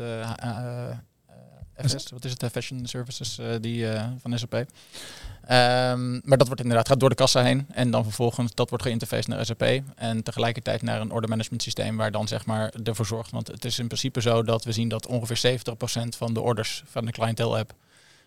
FS, 1.82 2.10
wat 2.12 2.26
is 2.26 2.32
het? 2.32 2.44
eh, 2.44 2.50
Fashion 2.50 2.86
Services 2.86 3.38
eh, 3.38 3.48
die, 3.62 3.90
eh, 3.90 4.08
van 4.22 4.40
SAP. 4.40 4.54
Ehm, 4.54 6.20
maar 6.24 6.38
dat 6.38 6.48
wordt 6.48 6.62
inderdaad, 6.62 6.88
gaat 6.88 7.00
door 7.00 7.10
de 7.10 7.16
kassa 7.16 7.44
heen. 7.44 7.66
En 7.72 7.92
dan 7.92 8.04
vervolgens, 8.04 8.56
dat 8.56 8.70
wordt 8.70 8.84
geïnterfaced 8.84 9.28
naar 9.28 9.46
SAP. 9.46 9.82
En 9.96 10.24
tegelijkertijd 10.24 10.82
naar 10.82 11.02
een 11.02 11.12
order 11.12 11.30
management 11.30 11.64
systeem 11.64 11.98
waar 11.98 12.12
dan 12.12 12.28
zeg 12.28 12.46
maar 12.46 12.74
ervoor 12.84 13.06
zorgt. 13.06 13.32
Want 13.32 13.48
het 13.48 13.66
is 13.66 13.80
in 13.80 13.88
principe 13.88 14.22
zo 14.22 14.44
dat 14.44 14.64
we 14.64 14.72
zien 14.72 14.90
dat 14.90 15.08
ongeveer 15.08 15.38
70% 15.38 16.18
van 16.18 16.34
de 16.34 16.42
orders 16.42 16.84
van 16.86 17.06
de 17.06 17.12
clientele 17.12 17.58
app, 17.58 17.74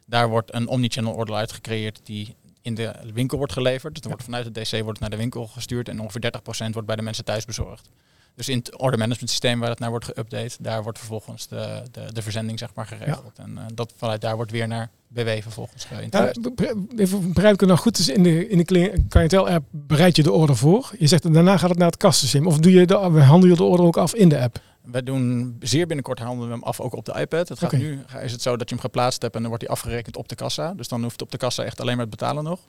daar 0.07 0.29
wordt 0.29 0.55
een 0.55 0.69
omnichannel 0.69 1.13
order 1.13 1.35
uit 1.35 1.53
gecreëerd 1.53 2.01
die 2.03 2.35
in 2.63 2.75
de 2.75 2.95
winkel 3.13 3.39
wordt 3.39 3.53
geleverd. 3.53 3.93
Dus 3.93 4.03
dan 4.03 4.11
wordt 4.11 4.25
vanuit 4.27 4.45
het 4.45 4.55
DC 4.55 4.71
wordt 4.71 4.89
het 4.89 5.01
naar 5.01 5.11
de 5.11 5.17
winkel 5.17 5.47
gestuurd 5.47 5.89
en 5.89 6.01
ongeveer 6.01 6.33
30% 6.69 6.71
wordt 6.73 6.87
bij 6.87 6.97
de 6.97 7.03
mensen 7.03 7.25
thuis 7.25 7.45
bezorgd. 7.45 7.89
Dus 8.37 8.49
in 8.49 8.59
het 8.59 8.79
order 8.79 8.99
management 8.99 9.31
systeem 9.31 9.61
waar 9.61 9.70
het 9.70 9.79
naar 9.79 9.90
wordt 9.90 10.07
geüpdate, 10.11 10.57
daar 10.61 10.83
wordt 10.83 10.99
vervolgens 10.99 11.49
de, 11.49 11.83
de, 11.90 12.12
de 12.12 12.22
verzending 12.22 12.59
zeg 12.59 12.75
maar 12.75 12.87
geregeld. 12.87 13.38
En 13.38 13.59
eh, 13.59 13.64
dat 13.75 13.92
vanuit 13.96 14.20
daar 14.20 14.37
wordt 14.37 14.51
weer 14.51 14.68
naar 14.68 14.90
BW 15.09 15.29
vervolgens 15.40 15.87
Ja, 15.90 15.96
geïnteresseerd. 15.96 16.61
even 17.01 17.33
begrijp 17.33 17.55
ik 17.55 17.61
het 17.61 17.68
nou 17.68 17.81
goed? 17.81 17.96
Dus 17.96 18.09
in 18.09 18.22
de, 18.22 18.49
in 18.49 18.59
de 18.59 18.64
cliëntel-app 19.09 19.64
bereid 19.70 20.16
je 20.16 20.22
de 20.22 20.33
order 20.33 20.57
voor. 20.57 20.92
Je 20.99 21.07
zegt 21.07 21.33
daarna 21.33 21.57
gaat 21.57 21.68
het 21.68 21.79
naar 21.79 21.87
het 21.87 21.96
kassensysteem. 21.96 22.46
Of 22.46 22.59
doe 22.59 22.72
je 22.72 22.87
de, 22.87 22.94
handel 22.94 23.51
je 23.51 23.57
de 23.57 23.64
order 23.64 23.87
ook 23.87 23.96
af 23.96 24.14
in 24.14 24.29
de 24.29 24.40
app? 24.40 24.61
We 24.83 25.03
doen 25.03 25.57
zeer 25.61 25.87
binnenkort 25.87 26.18
handelen 26.18 26.49
we 26.49 26.55
hem 26.55 26.64
af 26.64 26.81
ook 26.81 26.94
op 26.94 27.05
de 27.05 27.14
iPad. 27.20 27.49
Het 27.49 27.59
gaat 27.59 27.72
nu 27.72 28.05
is 28.22 28.33
het 28.33 28.42
zo 28.42 28.57
dat 28.57 28.68
je 28.68 28.75
hem 28.75 28.85
geplaatst 28.85 29.22
hebt 29.22 29.35
en 29.35 29.40
dan 29.40 29.49
wordt 29.49 29.64
hij 29.64 29.75
afgerekend 29.75 30.16
op 30.16 30.29
de 30.29 30.35
kassa. 30.35 30.75
Dus 30.75 30.88
dan 30.88 31.03
hoeft 31.03 31.22
op 31.22 31.31
de 31.31 31.37
kassa 31.37 31.62
echt 31.64 31.81
alleen 31.81 31.96
maar 31.96 32.07
het 32.07 32.16
betalen 32.18 32.44
nog. 32.44 32.61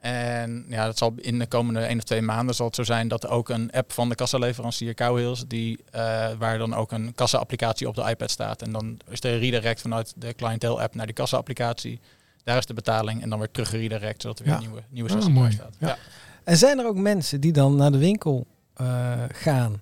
En 0.00 0.64
ja, 0.68 0.84
dat 0.86 0.98
zal 0.98 1.12
in 1.16 1.38
de 1.38 1.46
komende 1.46 1.80
één 1.80 1.96
of 1.98 2.04
twee 2.04 2.22
maanden 2.22 2.54
zal 2.54 2.66
het 2.66 2.74
zo 2.74 2.82
zijn 2.82 3.08
dat 3.08 3.24
er 3.24 3.30
ook 3.30 3.48
een 3.48 3.70
app 3.72 3.92
van 3.92 4.08
de 4.08 4.14
kassaleverancier 4.14 4.94
Cowhills, 4.94 5.44
die, 5.48 5.78
eh, 5.90 6.00
waar 6.38 6.58
dan 6.58 6.74
ook 6.74 6.92
een 6.92 7.14
kassa-applicatie 7.14 7.88
op 7.88 7.94
de 7.94 8.02
iPad 8.08 8.30
staat. 8.30 8.62
En 8.62 8.72
dan 8.72 8.98
is 9.08 9.20
de 9.20 9.36
redirect 9.36 9.80
vanuit 9.80 10.12
de 10.16 10.34
clientele-app 10.34 10.94
naar 10.94 11.06
die 11.06 11.14
kassa-applicatie. 11.14 12.00
Daar 12.44 12.56
is 12.58 12.66
de 12.66 12.74
betaling 12.74 13.22
en 13.22 13.30
dan 13.30 13.38
weer 13.38 13.50
terug 13.50 13.68
geredirect, 13.68 14.22
zodat 14.22 14.38
er 14.38 14.44
weer 14.44 14.54
Ja. 14.54 14.60
een 14.60 14.66
nieuwe, 14.66 14.82
nieuwe 14.88 15.08
Ah, 15.10 15.14
sessie 15.16 15.32
mooi. 15.34 15.52
staat. 15.52 15.74
Ja. 15.78 15.86
Ja. 15.88 15.96
En 16.44 16.56
zijn 16.56 16.78
er 16.78 16.86
ook 16.86 16.96
mensen 16.96 17.40
die 17.40 17.52
dan 17.52 17.76
naar 17.76 17.92
de 17.92 17.98
winkel 17.98 18.46
eh, 18.74 19.12
gaan 19.32 19.80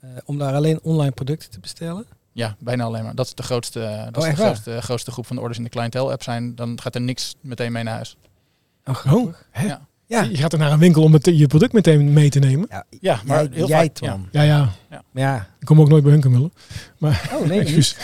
eh, 0.00 0.08
om 0.24 0.38
daar 0.38 0.54
alleen 0.54 0.80
online 0.82 1.10
producten 1.12 1.50
te 1.50 1.60
bestellen? 1.60 2.04
Ja, 2.32 2.56
bijna 2.58 2.84
alleen 2.84 3.04
maar. 3.04 3.14
Dat 3.14 3.26
is 3.26 3.34
de 3.34 3.42
grootste, 3.42 3.80
dat 4.12 4.16
Oh, 4.16 4.22
is 4.22 4.28
echt 4.28 4.36
de 4.36 4.42
grootste, 4.44 4.82
grootste 4.82 5.10
groep 5.10 5.26
van 5.26 5.36
de 5.36 5.42
orders 5.42 5.58
in 5.58 5.64
de 5.64 5.70
clientele-app 5.70 6.22
zijn. 6.22 6.54
Dan 6.54 6.80
gaat 6.80 6.94
er 6.94 7.00
niks 7.00 7.34
meteen 7.40 7.72
mee 7.72 7.82
naar 7.82 7.94
huis. 7.94 8.16
Oh, 8.84 9.26
hè? 9.50 9.66
Ja. 9.66 9.86
Ja. 10.06 10.22
Je 10.22 10.36
gaat 10.36 10.52
er 10.52 10.58
naar 10.58 10.72
een 10.72 10.78
winkel 10.78 11.02
om 11.02 11.12
het, 11.12 11.24
je 11.24 11.46
product 11.46 11.72
meteen 11.72 12.12
mee 12.12 12.30
te 12.30 12.38
nemen. 12.38 12.66
Ja, 12.70 12.84
Ja, 13.00 13.20
maar 13.24 13.42
jij, 13.42 13.48
heel 13.52 13.68
jij 13.68 13.84
vaak, 13.94 13.96
ja. 13.98 14.18
Ja, 14.30 14.42
ja. 14.42 14.72
Ja. 15.12 15.48
Ik 15.60 15.66
kom 15.66 15.80
ook 15.80 15.88
nooit 15.88 16.02
bij 16.02 16.12
Hunkermuller. 16.12 16.50
Oh 17.00 17.40
nee. 17.46 17.60
Excuus. 17.60 17.96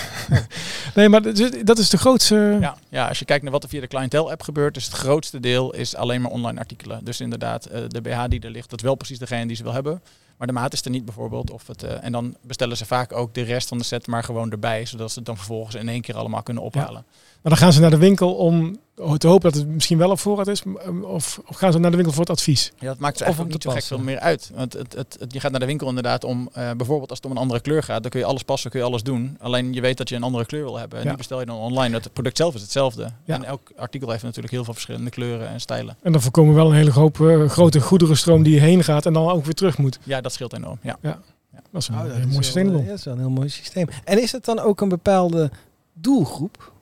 nee, 0.94 1.08
maar 1.08 1.22
dat 1.64 1.78
is- 1.78 1.88
de 1.90 1.98
grootste... 1.98 2.56
Ja, 2.60 2.76
ja, 2.88 3.08
als 3.08 3.18
je 3.18 3.24
kijkt 3.24 3.42
naar 3.42 3.52
wat 3.52 3.62
er 3.62 3.68
via 3.68 3.80
de 3.80 3.86
clientele-app 3.86 4.42
gebeurt, 4.42 4.76
is 4.76 4.84
het 4.84 4.94
grootste 4.94 5.40
deel 5.40 5.74
is 5.74 5.96
alleen 5.96 6.20
maar 6.22 6.30
online 6.30 6.58
artikelen. 6.58 7.04
Dus 7.04 7.20
inderdaad, 7.20 7.64
eh, 7.66 7.80
de 7.88 8.00
BH 8.00 8.24
die 8.28 8.40
er 8.40 8.50
ligt, 8.50 8.70
dat 8.70 8.78
is 8.78 8.84
wel 8.84 8.94
precies 8.94 9.18
degene 9.18 9.46
die 9.46 9.56
ze 9.56 9.62
wil 9.62 9.72
hebben. 9.72 10.02
Maar 10.36 10.46
de 10.46 10.52
maat 10.52 10.72
is 10.72 10.84
er 10.84 10.90
niet 10.90 11.04
bijvoorbeeld. 11.04 11.50
Of 11.50 11.66
het, 11.66 11.82
eh, 11.82 12.04
en 12.04 12.12
dan 12.12 12.36
bestellen 12.42 12.76
ze 12.76 12.86
vaak 12.86 13.12
ook 13.12 13.34
de 13.34 13.42
rest 13.42 13.68
van 13.68 13.78
de 13.78 13.84
set 13.84 14.06
maar 14.06 14.24
gewoon 14.24 14.50
erbij, 14.50 14.86
zodat 14.86 15.10
ze 15.10 15.16
het 15.18 15.26
dan 15.26 15.36
vervolgens 15.36 15.74
in 15.74 15.88
één 15.88 16.00
keer 16.00 16.16
allemaal 16.16 16.42
kunnen 16.42 16.62
ophalen. 16.62 16.92
Maar 16.92 17.27
dan 17.42 17.56
gaan 17.56 17.72
ze 17.72 17.80
naar 17.80 17.90
de 17.90 17.98
winkel 17.98 18.34
om 18.34 18.76
te 19.18 19.26
hopen 19.26 19.50
dat 19.52 19.60
het 19.60 19.68
misschien 19.68 19.98
wel 19.98 20.10
op 20.10 20.18
voorraad 20.18 20.46
is. 20.46 20.62
m- 20.62 21.02
Of, 21.04 21.40
of 21.46 21.56
gaan 21.56 21.72
ze 21.72 21.78
naar 21.78 21.90
de 21.90 21.96
winkel 21.96 22.14
voor 22.14 22.24
het 22.24 22.32
advies? 22.32 22.72
Ja, 22.78 22.86
dat 22.86 22.98
maakt 22.98 23.20
eigenlijk 23.20 23.52
niet 23.52 23.62
zo 23.62 23.70
gek 23.70 23.82
veel 23.82 23.98
meer 23.98 24.18
uit. 24.18 24.50
Want 24.54 24.72
het, 24.72 24.94
het, 24.94 25.16
het- 25.20 25.32
je 25.32 25.40
gaat 25.40 25.50
naar 25.50 25.60
de 25.60 25.66
winkel 25.66 25.88
inderdaad 25.88 26.24
om, 26.24 26.48
eh, 26.52 26.70
bijvoorbeeld 26.76 27.10
als 27.10 27.18
het 27.18 27.26
om 27.30 27.32
een 27.36 27.42
andere 27.42 27.60
kleur 27.60 27.82
gaat, 27.82 28.02
dan 28.02 28.10
kun 28.10 28.20
je 28.20 28.26
alles 28.26 28.42
passen, 28.42 28.70
kun 28.70 28.80
je 28.80 28.86
alles 28.86 29.02
doen. 29.02 29.36
Alleen 29.40 29.72
je 29.72 29.80
weet 29.80 29.96
dat 29.96 30.08
je 30.08 30.14
een 30.16 30.22
andere 30.22 30.46
kleur 30.46 30.64
wil 30.64 30.78
hebben. 30.78 30.98
En 30.98 31.02
Ja. 31.04 31.08
die 31.08 31.18
bestel 31.18 31.40
je 31.40 31.46
dan 31.46 31.56
online. 31.58 31.94
Het 31.96 32.12
product 32.12 32.36
zelf 32.36 32.54
is 32.54 32.60
hetzelfde. 32.62 33.10
Ja. 33.24 33.34
En 33.34 33.44
elk 33.44 33.60
artikel 33.76 34.10
heeft 34.10 34.22
natuurlijk 34.22 34.52
heel 34.52 34.64
veel 34.64 34.72
verschillende 34.74 35.10
kleuren 35.10 35.48
en 35.48 35.60
stijlen. 35.60 35.96
En 36.02 36.12
dan 36.12 36.20
voorkomen 36.20 36.54
we 36.54 36.60
wel 36.60 36.68
een 36.70 36.76
hele 36.76 36.90
hoop 36.90 37.20
eh, 37.20 37.48
grote 37.48 37.80
goederenstroom 37.80 38.42
die 38.42 38.60
heen 38.60 38.84
gaat 38.84 39.06
en 39.06 39.12
dan 39.12 39.28
ook 39.28 39.44
weer 39.44 39.54
terug 39.54 39.78
moet. 39.78 39.98
Ja, 40.02 40.20
dat 40.20 40.32
scheelt 40.32 40.52
enorm. 40.52 40.78
Ja. 40.82 40.96
Dat 41.02 41.82
is 41.82 41.88
een 41.88 41.94
Oh, 41.94 42.02
dat 42.02 42.12
heel 42.12 42.20
is 42.20 42.32
mooi 42.32 42.44
systeem. 42.44 42.74
eh, 42.74 42.80
ja, 42.82 42.88
dat 42.88 42.98
is 42.98 43.04
wel 43.04 43.14
een 43.14 43.20
heel 43.20 43.30
mooi 43.30 43.48
systeem. 43.48 43.88
En 44.04 44.22
is 44.22 44.32
het 44.32 44.44
dan 44.44 44.58
ook 44.58 44.80
een 44.80 44.88
bepaalde 44.88 45.50
doelgroep? 45.92 46.72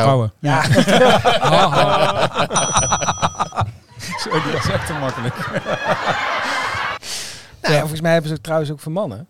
Vrouwen. 0.00 0.32
Ja. 0.38 0.62
Zo, 4.22 4.30
die 4.30 4.52
was 4.52 4.68
echt 4.70 4.86
te 4.86 4.92
makkelijk. 5.00 5.34
Nou, 7.62 7.74
ja, 7.74 7.80
volgens 7.80 8.00
mij 8.00 8.10
hebben 8.12 8.28
ze 8.28 8.34
het 8.34 8.42
trouwens 8.44 8.70
ook 8.70 8.80
voor 8.80 8.92
mannen. 8.92 9.28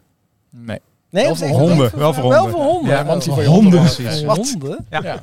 Nee. 0.50 0.80
Nee, 1.10 1.22
Wel 1.22 1.32
of 1.32 1.38
voor 1.38 1.48
honden, 1.48 1.98
wel 1.98 2.14
voor 2.14 2.28
Wel 2.28 2.38
honden. 2.40 2.50
voor 2.60 2.64
honden. 2.64 2.90
Ja, 2.92 3.04
want 3.04 3.22
die 3.24 3.32
voor 3.32 3.42
Oh, 3.42 3.48
honden. 3.48 3.86
Voor 3.88 4.04
Precies. 4.04 4.22
honden? 4.52 4.86
Ja. 4.90 5.00
Nou 5.02 5.20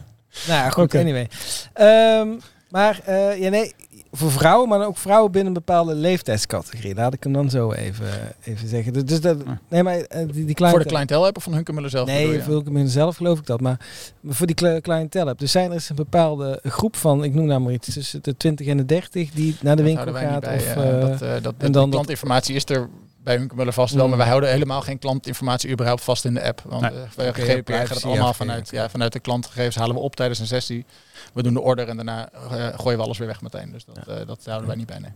ja, 0.48 0.70
goed, 0.70 0.84
Oké. 0.84 1.00
anyway. 1.00 1.30
Ehm, 1.74 2.28
maar 2.70 3.00
eh, 3.06 3.40
ja, 3.42 3.50
nee, 3.50 3.76
voor 4.12 4.32
vrouwen, 4.32 4.70
maar 4.70 4.86
ook 4.86 4.98
vrouwen 4.98 5.32
binnen 5.32 5.48
een 5.56 5.64
bepaalde 5.66 5.96
leeftijdscategorie. 5.96 6.96
Laat 6.96 7.14
ik 7.14 7.24
hem 7.24 7.34
dan 7.34 7.50
zo 7.50 7.72
even, 7.72 8.08
even 8.44 8.68
zeggen. 8.68 8.94
Dus- 8.94 9.04
Dus 9.06 9.22
dat, 9.22 9.38
nee, 9.68 9.84
maar 9.84 9.96
eh, 9.98 10.28
die, 10.32 10.46
die 10.46 10.56
kleine... 10.56 10.78
Voor 10.78 10.88
de 10.88 10.94
clientele 10.94 11.26
app 11.28 11.38
of 11.38 11.44
van 11.44 11.54
Hunkemuller 11.54 11.90
zelf? 11.90 12.08
Nee, 12.08 12.28
je? 12.28 12.42
voor 12.42 12.58
ik 12.66 12.88
zelf 12.90 13.16
geloof 13.16 13.40
ik 13.40 13.46
dat. 13.46 13.62
Maar 13.62 13.80
voor 14.26 14.46
die 14.48 14.56
cli- 14.56 14.82
clientele. 14.82 15.34
Dus 15.38 15.52
zijn 15.52 15.66
er 15.68 15.74
eens 15.74 15.90
een 15.90 15.96
bepaalde 15.96 16.60
groep 16.64 16.96
van, 16.96 17.24
ik 17.24 17.34
noem 17.34 17.46
nou 17.46 17.62
maar 17.62 17.74
iets, 17.74 17.94
tussen 17.94 18.20
de 18.24 18.38
20 18.38 18.68
en 18.68 18.78
de 18.78 18.86
30 18.86 19.32
die 19.32 19.56
naar 19.62 19.76
de 19.76 19.84
Dat 19.84 19.92
winkel 19.96 20.14
gaat. 20.14 20.32
niet 20.32 20.40
bij. 20.40 20.56
of, 20.56 20.64
eh, 20.76 21.02
eh, 21.02 21.20
dat, 21.20 21.44
dat, 21.44 21.54
en 21.58 21.72
dan 21.72 21.84
dat- 21.84 21.90
klantinformatie 21.90 22.56
is 22.56 22.66
er 22.66 22.90
bij 23.24 23.36
Hunkemuller 23.36 23.74
vast 23.74 23.94
wel, 23.94 24.04
Mm. 24.04 24.10
maar 24.10 24.18
wij 24.20 24.28
houden 24.28 24.50
helemaal 24.50 24.82
geen 24.82 25.00
klantinformatie 25.00 25.70
überhaupt 25.72 26.04
vast 26.04 26.26
in 26.26 26.34
de 26.34 26.44
app. 26.44 26.62
Want 26.66 26.82
Nee. 26.82 26.92
eh, 27.28 27.34
GDPR 27.34 27.74
gaat 27.74 27.90
het 27.90 28.06
allemaal 28.06 28.34
vanuit, 28.34 28.70
ja, 28.70 28.90
vanuit 28.90 29.14
de 29.14 29.20
klantgegevens 29.20 29.76
halen 29.76 29.96
we 29.96 30.02
op 30.02 30.16
tijdens 30.16 30.40
een 30.40 30.48
sessie. 30.48 30.86
We 31.34 31.44
doen 31.44 31.54
de 31.54 31.62
order 31.62 31.88
en 31.88 31.96
daarna 31.96 32.30
eh, 32.32 32.40
gooien 32.80 32.98
we 32.98 33.04
alles 33.06 33.18
weer 33.18 33.28
weg 33.28 33.42
meteen. 33.42 33.72
Dus 33.72 33.86
dat, 33.86 33.98
eh, 34.08 34.28
dat 34.28 34.46
houden 34.46 34.68
wij 34.68 34.78
niet 34.78 34.88
bij. 34.88 35.00
Nee. 35.00 35.12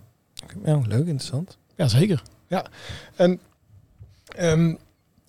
ja, 0.66 0.82
leuk, 0.88 1.06
interessant. 1.06 1.58
Ja, 1.76 1.88
zeker. 1.88 2.22
Ja. 2.48 2.66
En, 3.16 3.40
ehm, 4.36 4.74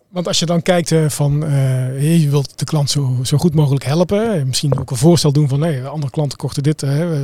want 0.08 0.26
als 0.26 0.38
je 0.38 0.46
dan 0.46 0.62
kijkt 0.62 0.92
eh, 0.92 1.08
van, 1.08 1.44
eh, 1.44 2.20
je 2.22 2.30
wilt 2.30 2.58
de 2.58 2.64
klant 2.64 2.90
zo, 2.90 3.18
zo 3.22 3.38
goed 3.38 3.54
mogelijk 3.54 3.84
helpen. 3.84 4.46
Misschien 4.46 4.78
ook 4.78 4.90
een 4.90 4.96
voorstel 4.96 5.32
doen 5.32 5.48
van, 5.48 5.58
nee, 5.58 5.84
andere 5.84 6.12
klanten 6.12 6.38
kochten 6.38 6.62
dit. 6.62 6.80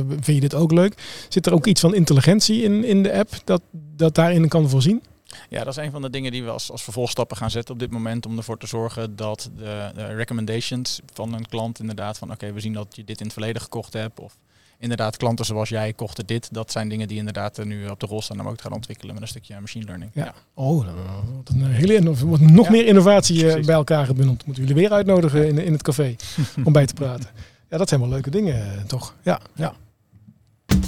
vind 0.07 0.25
je 0.25 0.39
dit 0.39 0.53
ook 0.55 0.71
leuk? 0.71 1.25
Zit 1.29 1.45
er 1.45 1.53
ook 1.53 1.65
iets 1.65 1.81
van 1.81 1.95
intelligentie 1.95 2.63
in, 2.63 2.83
in 2.83 3.03
de 3.03 3.13
app 3.17 3.29
dat, 3.43 3.61
dat 3.71 4.15
daarin 4.15 4.47
kan 4.47 4.69
voorzien? 4.69 5.01
Ja, 5.49 5.63
dat 5.63 5.77
is 5.77 5.83
een 5.85 5.91
van 5.91 6.01
de 6.01 6.09
dingen 6.09 6.31
die 6.31 6.43
we 6.43 6.49
als, 6.49 6.71
als 6.71 6.83
vervolgstappen 6.83 7.37
gaan 7.37 7.51
zetten 7.51 7.73
op 7.73 7.79
dit 7.79 7.91
moment. 7.91 8.25
Om 8.25 8.37
ervoor 8.37 8.57
te 8.57 8.67
zorgen 8.67 9.15
dat 9.15 9.49
de, 9.57 9.91
de 9.95 10.05
recommendations 10.05 10.99
van 11.13 11.33
een 11.33 11.47
klant 11.47 11.79
inderdaad 11.79 12.17
van 12.17 12.31
oké, 12.31 12.53
we 12.53 12.59
zien 12.59 12.73
dat 12.73 12.95
je 12.95 13.03
dit 13.03 13.17
in 13.19 13.23
het 13.25 13.33
verleden 13.33 13.61
gekocht 13.61 13.93
hebt. 13.93 14.19
Of 14.19 14.37
inderdaad 14.79 15.17
klanten 15.17 15.45
zoals 15.45 15.69
jij 15.69 15.93
kochten 15.93 16.25
dit. 16.25 16.53
Dat 16.53 16.71
zijn 16.71 16.89
dingen 16.89 17.07
die 17.07 17.17
inderdaad 17.17 17.57
eh, 17.57 17.65
nu 17.65 17.87
op 17.87 17.99
de 17.99 18.05
rol 18.05 18.21
staan 18.21 18.39
om 18.39 18.47
ook 18.47 18.55
te 18.57 18.63
gaan 18.63 18.73
ontwikkelen 18.73 19.13
met 19.13 19.23
een 19.23 19.29
stukje 19.29 19.59
machine 19.59 19.85
learning. 19.85 20.11
Ja. 20.13 20.33
Oh, 20.53 20.87
wordt 21.33 21.49
een 21.49 21.65
hele 21.65 21.95
inno- 21.95 22.13
wordt 22.15 22.43
nog 22.51 22.65
Ja, 22.65 22.71
meer 22.71 22.85
innovatie 22.87 23.37
eh, 23.39 23.45
precies. 23.47 23.65
bij 23.65 23.75
elkaar 23.75 24.05
gebundeld. 24.05 24.45
Moeten 24.45 24.63
jullie 24.65 24.81
weer 24.81 24.91
uitnodigen 24.91 25.47
in, 25.47 25.57
in 25.57 25.71
het 25.73 25.81
café 25.83 26.15
om 26.65 26.73
bij 26.73 26.85
te 26.85 26.93
praten. 26.93 27.29
Ja, 27.69 27.77
dat 27.77 27.89
zijn 27.89 28.01
wel 28.01 28.09
leuke 28.09 28.29
dingen, 28.29 28.73
eh, 28.77 28.83
toch? 28.83 29.15
Ja, 29.23 29.39
ja. 29.55 29.73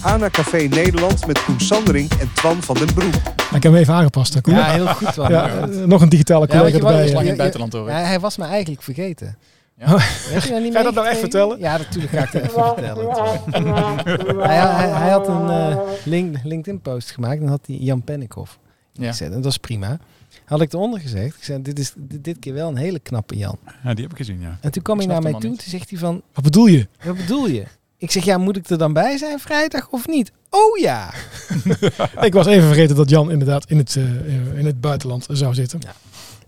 Ana 0.02 0.30
Café 0.30 0.58
Nederland 0.58 1.28
met 1.28 1.43
Koen 1.43 1.60
Sandering 1.60 2.12
en 2.12 2.30
Twan 2.34 2.62
van 2.63 2.76
den 2.76 2.93
Broek. 2.93 3.13
Ik 3.15 3.63
heb 3.63 3.63
hem 3.63 3.76
even 3.76 3.93
aangepast. 3.93 4.41
Koen. 4.41 4.54
Ja, 4.54 4.72
heel 4.72 4.88
goed. 4.88 5.15
Ja, 5.15 5.48
eh, 5.50 5.67
nog 5.86 6.02
een 6.02 6.10
digitale 6.10 6.46
Ja, 6.50 6.58
collega 6.58 6.76
je 6.78 6.82
wou- 6.84 6.93
erbij. 6.96 7.06
Lang 7.13 7.17
in 7.19 7.24
eh. 7.24 7.28
het 7.28 7.38
buitenland 7.38 7.74
hoor. 7.74 7.89
Ja, 7.89 7.96
hij 7.98 8.19
was 8.19 8.38
me 8.38 8.46
eigenlijk 8.46 8.82
vergeten. 8.82 9.38
Ja. 9.78 9.98
Weet 10.32 10.43
je 10.43 10.50
dat 10.50 10.62
niet 10.62 10.72
Ga 10.74 10.78
je 10.80 10.84
dat 10.84 10.93
nou 10.93 11.08
echt 11.08 11.19
vertellen? 11.19 11.60
Ja, 11.60 11.78
natuurlijk 11.78 12.13
ga 12.13 12.24
ik 12.24 12.32
dat 12.32 12.41
even 12.41 12.63
vertellen. 12.63 13.10
hij, 14.48 14.58
hij, 14.58 14.89
hij 14.89 15.10
had 15.10 15.28
een 15.28 15.50
eh, 15.50 15.78
link, 16.06 16.36
LinkedIn-post 16.43 17.12
gemaakt 17.12 17.41
en 17.41 17.48
had 17.48 17.60
hij 17.67 17.76
Jan 17.76 18.02
Pennikhoff 18.04 18.60
Ja. 18.91 19.08
gezet. 19.10 19.28
En 19.28 19.34
dat 19.34 19.43
was 19.43 19.58
prima. 19.58 20.00
Had 20.46 20.62
ik 20.62 20.74
eronder 20.74 21.00
gezegd. 21.00 21.36
Ik 21.38 21.43
zei, 21.43 21.62
dit 21.62 21.80
is 21.80 21.93
dit, 21.98 22.24
dit 22.24 22.39
keer 22.39 22.54
wel 22.54 22.67
een 22.69 22.76
hele 22.76 23.00
knappe 23.00 23.38
Jan. 23.38 23.58
Ja, 23.84 23.93
die 23.93 24.04
heb 24.04 24.12
ik 24.12 24.17
gezien, 24.17 24.39
ja. 24.41 24.58
En 24.62 24.72
toen 24.72 24.84
kwam 24.84 25.00
Ik 25.00 25.06
hij 25.06 25.13
naar 25.13 25.24
mij 25.24 25.32
toe. 25.32 25.41
Toen 25.41 25.60
zegt 25.67 25.89
hij 25.89 26.00
van, 26.00 26.22
Wat 26.34 26.43
bedoel 26.43 26.65
je? 26.65 26.88
wat 27.04 27.15
bedoel 27.17 27.48
je? 27.48 27.63
Ik 28.04 28.12
zeg, 28.12 28.24
ja, 28.24 28.38
moet 28.38 28.58
ik 28.58 28.70
er 28.70 28.78
dan 28.78 28.94
bij 28.94 29.18
zijn 29.18 29.39
vrijdag 29.39 29.89
of 29.89 30.08
niet? 30.08 30.32
Oh 30.50 30.78
ja! 30.78 31.13
Ik 32.28 32.34
was 32.34 32.46
even 32.46 32.68
vergeten 32.68 32.96
dat 32.96 33.10
Jan 33.10 33.32
inderdaad 33.32 33.70
in 33.70 33.78
het, 33.78 33.96
eh, 33.96 34.58
in 34.58 34.66
het 34.66 34.82
buitenland 34.82 35.28
zou 35.30 35.54
zitten. 35.54 35.80
Ja. 35.84 35.94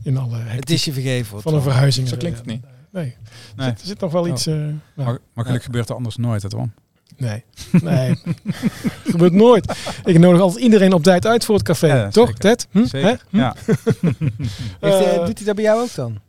In 0.04 0.18
alle 0.18 0.38
Het 0.38 0.70
is 0.70 0.86
je 0.86 0.94
vergeven. 0.94 1.32
hoor, 1.32 1.41
van 1.41 1.54
een 1.54 1.62
verhuizing. 1.62 2.08
Zo 2.08 2.18
klinkt 2.18 2.38
het 2.38 2.48
niet. 2.48 2.62
Nee, 2.91 3.04
Nee. 3.04 3.15
Er, 3.58 3.63
zit, 3.63 3.82
er 3.82 3.88
zit 3.88 4.00
nog 4.00 4.12
wel 4.12 4.28
iets... 4.28 4.46
eh, 4.48 4.54
nou, 4.54 4.74
Maar, 4.94 5.06
maar 5.34 5.44
gelukkig 5.46 5.63
gebeurt 5.65 5.89
er 5.89 5.96
anders 5.96 6.15
nooit, 6.15 6.41
het 6.44 6.54
wel. 6.54 6.70
nee, 7.18 7.44
nee. 7.72 8.15
gebeurt 9.13 9.34
nooit. 9.34 9.78
Ik 10.04 10.20
nodig 10.20 10.41
altijd 10.41 10.63
iedereen 10.63 10.94
op 10.94 11.04
tijd 11.04 11.26
uit 11.26 11.46
voor 11.46 11.56
het 11.56 11.63
café. 11.63 11.88
Ja, 11.88 12.10
toch, 12.10 12.26
zeker. 12.28 12.39
Ted? 12.39 12.68
Hm? 12.72 12.78
Hè? 12.80 12.86
Zeker, 12.86 13.22
Hm? 13.30 13.38
ja. 13.38 13.56
Eh, 14.80 15.26
doet 15.26 15.38
hij 15.38 15.46
dat 15.46 15.56
bij 15.56 15.63
jou 15.63 15.82
ook 15.82 15.94
dan? 15.96 16.20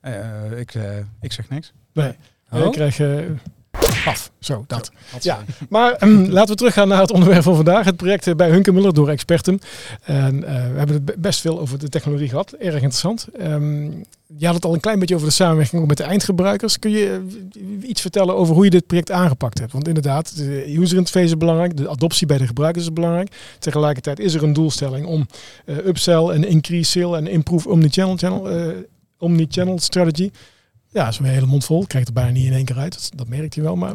Eh, 0.00 0.58
ik, 0.58 0.74
eh, 0.74 0.82
ik 1.20 1.32
zeg 1.32 1.48
niks. 1.48 1.72
Nee, 1.92 2.12
Oh? 2.52 2.64
ik 2.64 2.72
krijg 2.72 2.98
af. 4.06 4.30
Zo, 4.38 4.64
dat. 4.66 4.90
Ja, 5.20 5.44
maar 5.68 5.92
ehm, 5.92 6.24
laten 6.24 6.50
we 6.50 6.54
teruggaan 6.54 6.88
naar 6.88 7.00
het 7.00 7.12
onderwerp 7.12 7.42
van 7.42 7.54
vandaag. 7.56 7.84
Het 7.84 7.96
project 7.96 8.26
eh, 8.26 8.34
bij 8.34 8.50
Hunkemuller 8.50 8.94
door 8.94 9.08
Expertum. 9.08 9.58
En 10.02 10.44
eh, 10.44 10.52
we 10.54 10.78
hebben 10.78 10.94
het 10.94 11.04
be- 11.04 11.14
best 11.18 11.40
veel 11.40 11.60
over 11.60 11.78
de 11.78 11.88
technologie 11.88 12.28
gehad. 12.28 12.52
Erg 12.52 12.74
interessant. 12.74 13.26
Ehm, 13.38 13.84
je 14.36 14.46
had 14.46 14.54
het 14.54 14.64
al 14.64 14.74
een 14.74 14.80
klein 14.80 14.98
beetje 14.98 15.14
over 15.14 15.26
de 15.26 15.32
samenwerking 15.32 15.86
met 15.86 15.96
de 15.96 16.02
eindgebruikers. 16.02 16.78
Kun 16.78 16.90
je 16.90 17.20
eh, 17.82 17.88
iets 17.88 18.00
vertellen 18.00 18.36
over 18.36 18.54
hoe 18.54 18.64
je 18.64 18.70
dit 18.70 18.86
project 18.86 19.10
aangepakt 19.10 19.58
hebt? 19.58 19.72
Want 19.72 19.88
inderdaad, 19.88 20.36
de 20.36 20.64
user 20.78 20.98
interface 20.98 21.24
is 21.26 21.36
belangrijk. 21.36 21.76
De 21.76 21.88
adoptie 21.88 22.26
bij 22.26 22.38
de 22.38 22.46
gebruikers 22.46 22.84
is 22.84 22.92
belangrijk. 22.92 23.34
Tegelijkertijd 23.58 24.18
is 24.18 24.34
er 24.34 24.42
een 24.42 24.52
doelstelling 24.52 25.06
om 25.06 25.26
eh, 25.64 25.76
upsell 25.76 26.24
en 26.28 26.44
increase 26.44 26.90
sale 27.00 27.16
en 27.16 27.26
improve 27.26 27.68
omnichannel 27.68 28.16
channel, 28.16 28.48
omnichannel 29.18 29.78
strategy. 29.78 30.30
Ja, 30.92 31.12
een 31.18 31.24
hele 31.24 31.46
mond 31.46 31.64
vol. 31.64 31.86
Krijgt 31.86 32.08
er 32.08 32.14
bijna 32.14 32.30
niet 32.30 32.46
in 32.46 32.52
één 32.52 32.64
keer 32.64 32.78
uit. 32.78 33.18
Dat, 33.18 33.28
merkt 33.28 33.54
hij 33.54 33.64
wel. 33.64 33.76
Maar 33.76 33.94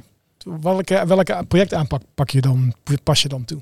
welke, 0.61 1.05
welke 1.05 1.45
projectaanpak 1.47 2.01
pak 2.15 2.29
je 2.29 2.41
dan, 2.41 2.73
pas 3.03 3.21
je 3.21 3.27
dan 3.27 3.45
toe? 3.45 3.61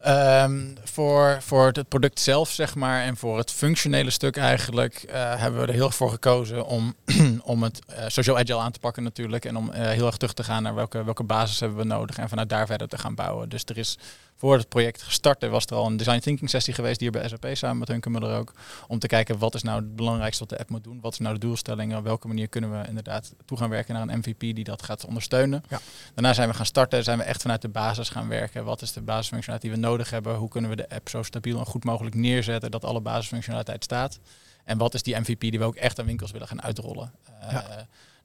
Ehm, 0.00 0.60
voor, 0.84 1.38
voor 1.40 1.66
het 1.66 1.88
product 1.88 2.20
zelf, 2.20 2.50
zeg 2.50 2.74
maar, 2.74 3.02
en 3.02 3.16
voor 3.16 3.38
het 3.38 3.50
functionele 3.50 4.10
stuk 4.10 4.36
eigenlijk, 4.36 4.94
eh, 4.94 5.40
hebben 5.40 5.60
we 5.60 5.66
er 5.66 5.72
heel 5.72 5.86
erg 5.86 5.94
voor 5.94 6.10
gekozen 6.10 6.66
om, 6.66 6.94
om 7.42 7.62
het 7.62 7.80
uh, 7.90 7.96
social 8.06 8.38
agile 8.38 8.58
aan 8.58 8.72
te 8.72 8.78
pakken 8.78 9.02
natuurlijk. 9.02 9.44
En 9.44 9.56
om 9.56 9.70
eh, 9.70 9.90
heel 9.90 10.06
erg 10.06 10.16
terug 10.16 10.34
te 10.34 10.44
gaan 10.44 10.62
naar 10.62 10.74
welke, 10.74 11.04
welke 11.04 11.22
basis 11.22 11.60
hebben 11.60 11.78
we 11.78 11.84
nodig 11.84 12.18
en 12.18 12.28
vanuit 12.28 12.48
daar 12.48 12.66
verder 12.66 12.88
te 12.88 12.98
gaan 12.98 13.14
bouwen. 13.14 13.48
Dus 13.48 13.62
er 13.64 13.78
is 13.78 13.98
voor 14.40 14.56
het 14.56 14.68
project 14.68 15.02
gestart 15.02 15.48
was 15.48 15.66
er 15.66 15.74
al 15.74 15.86
een 15.86 15.96
design 15.96 16.18
thinking 16.18 16.50
sessie 16.50 16.74
geweest 16.74 17.00
hier 17.00 17.10
bij 17.10 17.28
SAP 17.28 17.46
samen 17.52 17.78
met 17.78 17.88
Hunkemuller 17.88 18.38
ook. 18.38 18.52
Om 18.88 18.98
te 18.98 19.06
kijken 19.06 19.38
wat 19.38 19.54
is 19.54 19.62
nou 19.62 19.80
het 19.80 19.96
belangrijkste 19.96 20.40
wat 20.40 20.48
de 20.48 20.58
app 20.58 20.70
moet 20.70 20.84
doen. 20.84 21.00
Wat 21.00 21.12
is 21.12 21.18
nou 21.18 21.34
de 21.34 21.40
doelstelling. 21.40 21.96
Op 21.96 22.04
welke 22.04 22.26
manier 22.26 22.48
kunnen 22.48 22.80
we 22.80 22.88
inderdaad 22.88 23.34
toe 23.44 23.58
gaan 23.58 23.70
werken 23.70 23.94
naar 23.94 24.02
een 24.02 24.18
MVP 24.18 24.40
die 24.40 24.64
dat 24.64 24.82
gaat 24.82 25.04
ondersteunen. 25.04 25.64
Ja. 25.68 25.80
Daarna 26.14 26.32
zijn 26.32 26.48
we 26.48 26.54
gaan 26.54 26.66
starten. 26.66 27.04
Zijn 27.04 27.18
we 27.18 27.24
echt 27.24 27.42
vanuit 27.42 27.62
de 27.62 27.68
basis 27.68 28.08
gaan 28.08 28.28
werken. 28.28 28.64
Wat 28.64 28.82
is 28.82 28.92
de 28.92 29.00
basisfunctionaliteit 29.00 29.74
die 29.74 29.82
we 29.82 29.88
nodig 29.88 30.10
hebben. 30.10 30.34
Hoe 30.34 30.48
kunnen 30.48 30.70
we 30.70 30.76
de 30.76 30.88
app 30.88 31.08
zo 31.08 31.22
stabiel 31.22 31.58
en 31.58 31.66
goed 31.66 31.84
mogelijk 31.84 32.14
neerzetten 32.14 32.70
dat 32.70 32.84
alle 32.84 33.00
basisfunctionaliteit 33.00 33.84
staat. 33.84 34.18
En 34.64 34.78
wat 34.78 34.94
is 34.94 35.02
die 35.02 35.16
MVP 35.16 35.40
die 35.40 35.58
we 35.58 35.64
ook 35.64 35.76
echt 35.76 35.98
aan 35.98 36.06
winkels 36.06 36.30
willen 36.30 36.48
gaan 36.48 36.62
uitrollen. 36.62 37.12
Ja. 37.40 37.68
Uh, 37.68 37.74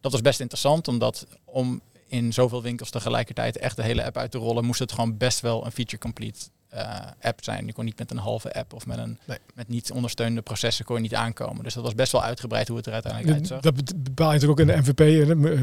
dat 0.01 0.11
was 0.11 0.21
best 0.21 0.39
interessant, 0.39 0.87
omdat 0.87 1.27
om 1.45 1.81
in 2.07 2.33
zoveel 2.33 2.61
winkels 2.61 2.89
tegelijkertijd 2.89 3.57
echt 3.57 3.75
de 3.75 3.83
hele 3.83 4.05
app 4.05 4.17
uit 4.17 4.31
te 4.31 4.37
rollen, 4.37 4.65
moest 4.65 4.79
het 4.79 4.91
gewoon 4.91 5.17
best 5.17 5.39
wel 5.39 5.65
een 5.65 5.71
feature 5.71 5.97
complete 5.97 6.39
uh, 6.75 6.81
app 7.21 7.43
zijn. 7.43 7.65
Je 7.65 7.73
kon 7.73 7.85
niet 7.85 7.97
met 7.97 8.11
een 8.11 8.17
halve 8.17 8.53
app 8.53 8.73
of 8.73 8.85
met, 8.85 8.97
een, 8.97 9.17
met 9.53 9.67
niet 9.67 9.91
ondersteunende 9.91 10.41
processen 10.41 10.85
kon 10.85 10.95
je 10.95 11.01
niet 11.01 11.15
aankomen. 11.15 11.63
Dus 11.63 11.73
dat 11.73 11.83
was 11.83 11.95
best 11.95 12.11
wel 12.11 12.23
uitgebreid 12.23 12.67
hoe 12.67 12.77
het 12.77 12.85
er 12.85 12.93
uiteindelijk 12.93 13.33
uitzag. 13.37 13.61
Dat 13.61 14.03
bepaal 14.03 14.33
je 14.33 14.39
natuurlijk 14.39 14.59
ook 14.59 14.67
in 14.67 14.83
de 14.83 14.91
MVP, 14.91 14.99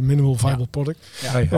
Minimal 0.01 0.35
Viable 0.35 0.67
Product. 0.67 0.99
Ja. 1.23 1.41
Uh, 1.41 1.51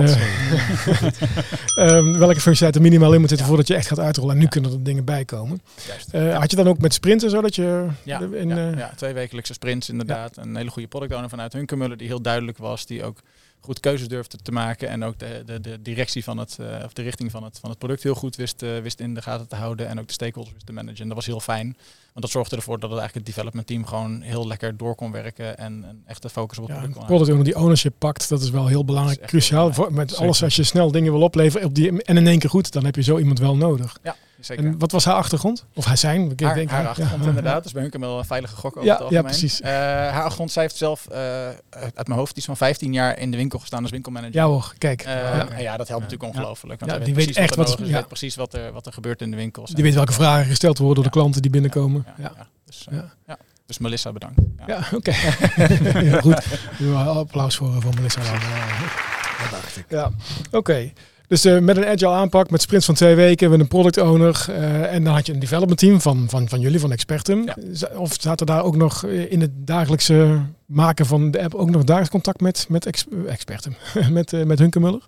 um, 1.77 2.19
welke 2.25 2.41
functionaliteit 2.41 2.75
er 2.75 2.81
minimaal 2.81 3.13
in 3.13 3.21
moet 3.21 3.29
zitten 3.29 3.47
voordat 3.47 3.67
je 3.67 3.75
echt 3.75 3.87
gaat 3.87 3.99
uitrollen. 3.99 4.35
En 4.35 4.41
nu 4.41 4.47
kunnen 4.47 4.73
er 4.73 4.83
dingen 4.83 5.05
bij 5.05 5.25
komen. 5.25 5.63
Uh, 6.13 6.39
had 6.39 6.51
je 6.51 6.57
dan 6.57 6.69
ook 6.69 6.79
met 6.79 6.95
sprints 6.95 7.25
en 7.25 7.31
zo 7.31 7.41
dat 7.41 7.55
je... 7.55 7.87
Ja, 8.03 8.21
in, 8.21 8.49
ja, 8.49 8.93
twee 8.97 9.13
wekelijkse 9.13 9.53
sprints 9.53 9.89
inderdaad. 9.89 10.37
Een 10.37 10.57
hele 10.57 10.71
goede 10.71 10.89
product 10.89 11.13
owner 11.13 11.29
vanuit 11.29 11.53
Hunkemuller 11.53 11.97
die 11.97 12.07
heel 12.07 12.23
duidelijk 12.23 12.59
was. 12.59 12.87
Die 12.87 13.05
ook 13.05 13.19
goed 13.65 13.81
keuzes 13.81 14.09
durfde 14.09 14.39
te 14.43 14.53
maken 14.53 14.89
en 14.89 15.05
ook 15.05 15.19
de, 15.19 15.43
de, 15.47 15.61
de 15.61 15.83
directie 15.83 16.25
van 16.25 16.39
het, 16.39 16.57
uh, 16.61 16.77
of 16.85 16.93
de 16.93 17.03
richting 17.03 17.31
van 17.31 17.45
het, 17.45 17.59
van 17.59 17.71
het 17.71 17.79
product 17.79 18.03
heel 18.03 18.15
goed 18.15 18.37
wist, 18.37 18.63
uh, 18.63 18.79
wist 18.79 19.01
in 19.01 19.15
de 19.15 19.23
gaten 19.23 19.49
te 19.49 19.57
houden 19.57 19.89
en 19.89 20.01
ook 20.01 20.07
de 20.07 20.13
stakeholders 20.13 20.55
wist 20.55 20.67
te 20.67 20.73
managen. 20.73 21.01
En 21.01 21.07
dat 21.07 21.17
was 21.17 21.27
heel 21.27 21.41
fijn, 21.41 21.67
want 21.67 22.21
dat 22.21 22.31
zorgde 22.31 22.57
ervoor 22.57 22.79
dat 22.79 22.91
het 22.91 22.99
eigenlijk 22.99 23.27
het 23.27 23.37
development 23.37 23.67
team 23.67 23.87
gewoon 23.87 24.21
heel 24.21 24.47
lekker 24.47 24.77
door 24.77 24.95
kon 24.95 25.13
werken 25.13 25.59
en, 25.59 25.85
en 25.85 26.03
echt 26.07 26.23
de 26.23 26.29
focus 26.31 26.59
op 26.59 26.69
het 26.69 26.77
ja, 26.77 27.05
product 27.07 27.31
kon 27.31 27.43
die 27.43 27.57
ownership 27.57 27.95
pakt, 27.99 28.29
dat 28.29 28.43
is 28.43 28.51
wel 28.51 28.67
heel 28.67 28.85
belangrijk, 28.85 29.27
cruciaal. 29.27 29.73
Voor, 29.73 29.93
met 29.93 30.17
alles 30.17 30.43
als 30.43 30.57
je 30.57 30.63
snel 30.63 30.91
dingen 30.91 31.13
wil 31.13 31.23
opleveren 31.23 31.67
op 31.67 31.75
die, 31.75 32.03
en 32.03 32.17
in 32.17 32.27
één 32.27 32.39
keer 32.39 32.51
goed, 32.51 32.73
dan 32.73 32.85
heb 32.85 32.95
je 32.95 33.03
zo 33.03 33.19
iemand 33.19 33.39
wel 33.39 33.57
nodig. 33.57 33.99
Ja. 34.03 34.17
Zeker. 34.45 34.65
En 34.65 34.79
wat 34.79 34.93
was 34.93 35.05
haar 35.05 35.15
achtergrond? 35.15 35.65
Of 35.75 35.85
hij 35.85 35.97
zijn? 35.97 36.31
Ik 36.31 36.41
haar, 36.41 36.55
denk 36.55 36.71
haar 36.71 36.89
achtergrond 36.89 37.23
ja. 37.23 37.29
inderdaad. 37.35 37.63
Dus 37.63 37.73
bij 37.73 37.83
hun 37.91 38.01
wel 38.01 38.19
een 38.19 38.25
veilige 38.25 38.57
gok 38.57 38.77
over 38.77 38.89
ja, 38.89 38.93
het 38.93 39.03
algemeen. 39.03 39.23
Ja, 39.23 39.29
precies. 39.29 39.61
Uh, 39.61 39.69
haar 39.69 40.23
achtergrond, 40.23 40.53
zij 40.53 40.63
heeft 40.63 40.77
zelf 40.77 41.07
uh, 41.13 41.17
uit 41.71 42.07
mijn 42.07 42.19
hoofd 42.19 42.37
iets 42.37 42.47
van 42.47 42.57
15 42.57 42.93
jaar 42.93 43.19
in 43.19 43.31
de 43.31 43.37
winkel 43.37 43.59
gestaan 43.59 43.83
als 43.83 43.91
winkelmanager. 43.91 44.35
Ja 44.35 44.45
hoor, 44.45 44.75
kijk. 44.79 45.07
Uh, 45.07 45.13
ja. 45.13 45.59
ja. 45.59 45.77
dat 45.77 45.89
helpt 45.89 46.03
natuurlijk 46.03 46.37
ongelooflijk. 46.37 46.81
Want 46.81 46.93
ja, 46.93 46.99
die 46.99 47.15
weet 47.15 47.37
echt 47.37 47.55
wat, 47.55 47.79
er, 47.79 47.87
weet 47.87 48.07
precies 48.07 48.35
wat 48.35 48.55
er, 48.55 48.73
wat 48.73 48.87
er 48.87 48.93
gebeurt 48.93 49.23
in 49.23 49.31
de 49.31 49.37
winkels. 49.37 49.71
Die 49.71 49.85
weet 49.85 49.95
welke 49.95 50.13
vragen 50.13 50.47
gesteld 50.47 50.79
worden 50.79 50.95
door 50.95 51.13
de 51.13 51.19
klanten 51.19 51.43
die 51.43 51.51
binnenkomen. 51.51 52.07
Ja, 52.17 52.33
dus, 52.65 52.87
ja. 53.27 53.39
Dus 53.67 53.79
Melissa 53.79 54.13
bedankt. 54.13 54.41
Ja, 54.67 54.79
oké. 54.93 55.13
Okay. 55.95 56.21
goed. 56.21 56.43
Applaus 56.95 57.57
voor, 57.57 57.83
voor 57.83 57.95
Melissa. 57.95 58.23
Dan. 58.23 58.33
Dat 59.43 59.51
dacht 59.51 59.77
ik. 59.77 59.85
Ja, 59.89 60.11
oké. 60.47 60.57
Okay. 60.57 60.93
Dus 61.27 61.47
uh, 61.47 61.59
met 61.59 61.77
een 61.77 61.87
agile 61.87 62.11
aanpak, 62.13 62.51
met 62.51 62.63
sprints 62.63 62.87
van 62.87 62.95
twee 62.95 63.15
weken, 63.15 63.51
met 63.51 63.61
een 63.61 63.69
product 63.69 63.99
owner. 63.99 64.47
Uh, 64.49 64.93
en 64.93 65.05
dan 65.05 65.15
had 65.15 65.27
je 65.27 65.33
een 65.33 65.39
development 65.39 65.79
team 65.79 66.01
van, 66.01 66.27
van, 66.29 66.49
van 66.49 66.61
jullie, 66.61 66.81
van 66.81 66.93
Expertum. 66.93 67.45
Ja. 67.45 67.57
Of 67.97 68.17
zaten 68.21 68.47
daar 68.47 68.63
ook 68.63 68.77
nog 68.77 69.05
in 69.05 69.41
het 69.41 69.51
dagelijkse 69.55 70.41
maken 70.67 71.07
van 71.07 71.31
de 71.31 71.43
app 71.43 71.55
ook 71.55 71.71
nog 71.71 71.85
dagelijks 71.85 72.11
contact 72.11 72.41
met, 72.41 72.67
met 72.69 72.87
ex 72.87 73.05
Expertum, 73.27 73.75
met, 74.11 74.33
uh, 74.33 74.45
met 74.45 74.59
Hunkemuller? 74.59 75.03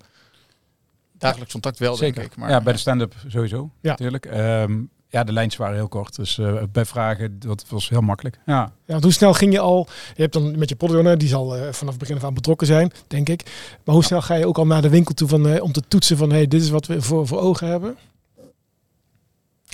Dagelijks 1.19 1.53
contact 1.53 1.79
wel, 1.79 1.97
Zeker. 1.97 2.15
denk 2.15 2.33
ik. 2.33 2.37
Maar, 2.37 2.51
ja, 2.51 2.61
bij 2.61 2.73
de 2.73 2.79
stand-up 2.79 3.15
sowieso, 3.27 3.71
ja. 3.81 3.91
natuurlijk. 3.91 4.25
Um, 4.35 4.91
ja, 5.09 5.25
de 5.25 5.33
lijntjes 5.33 5.61
waren 5.61 5.77
heel 5.77 5.89
kort. 5.89 6.17
Dus 6.17 6.39
uh, 6.39 6.63
bij 6.73 6.85
vragen, 6.85 7.39
dat 7.39 7.65
was 7.69 7.89
heel 7.89 8.01
makkelijk. 8.01 8.39
Ja. 8.47 8.73
ja, 8.85 9.01
hoe 9.01 9.13
snel 9.13 9.33
ging 9.33 9.53
je 9.53 9.59
al? 9.59 9.89
Je 10.15 10.23
hebt 10.23 10.33
dan 10.33 10.59
met 10.59 10.69
je 10.69 10.77
product 10.77 11.21
die 11.21 11.29
zal 11.29 11.57
uh, 11.57 11.63
vanaf 11.63 11.93
het 11.93 11.99
begin 11.99 12.17
af 12.17 12.25
aan 12.25 12.35
betrokken 12.35 12.67
zijn, 12.67 12.93
denk 13.07 13.29
ik. 13.29 13.43
Maar 13.85 13.95
hoe 13.95 14.05
snel 14.05 14.23
ga 14.23 14.35
je 14.35 14.47
ook 14.47 14.59
al 14.59 14.67
naar 14.67 14.83
de 14.83 14.89
winkel 14.89 15.15
toe 15.15 15.29
van, 15.29 15.47
uh, 15.47 15.63
om 15.63 15.73
te 15.73 15.83
toetsen 15.89 16.17
van, 16.17 16.31
hey, 16.31 16.47
dit 16.47 16.63
is 16.63 16.71
wat 16.71 16.87
we 16.87 17.03
voor, 17.03 17.27
voor 17.27 17.39
ogen 17.39 17.69
hebben? 17.69 17.97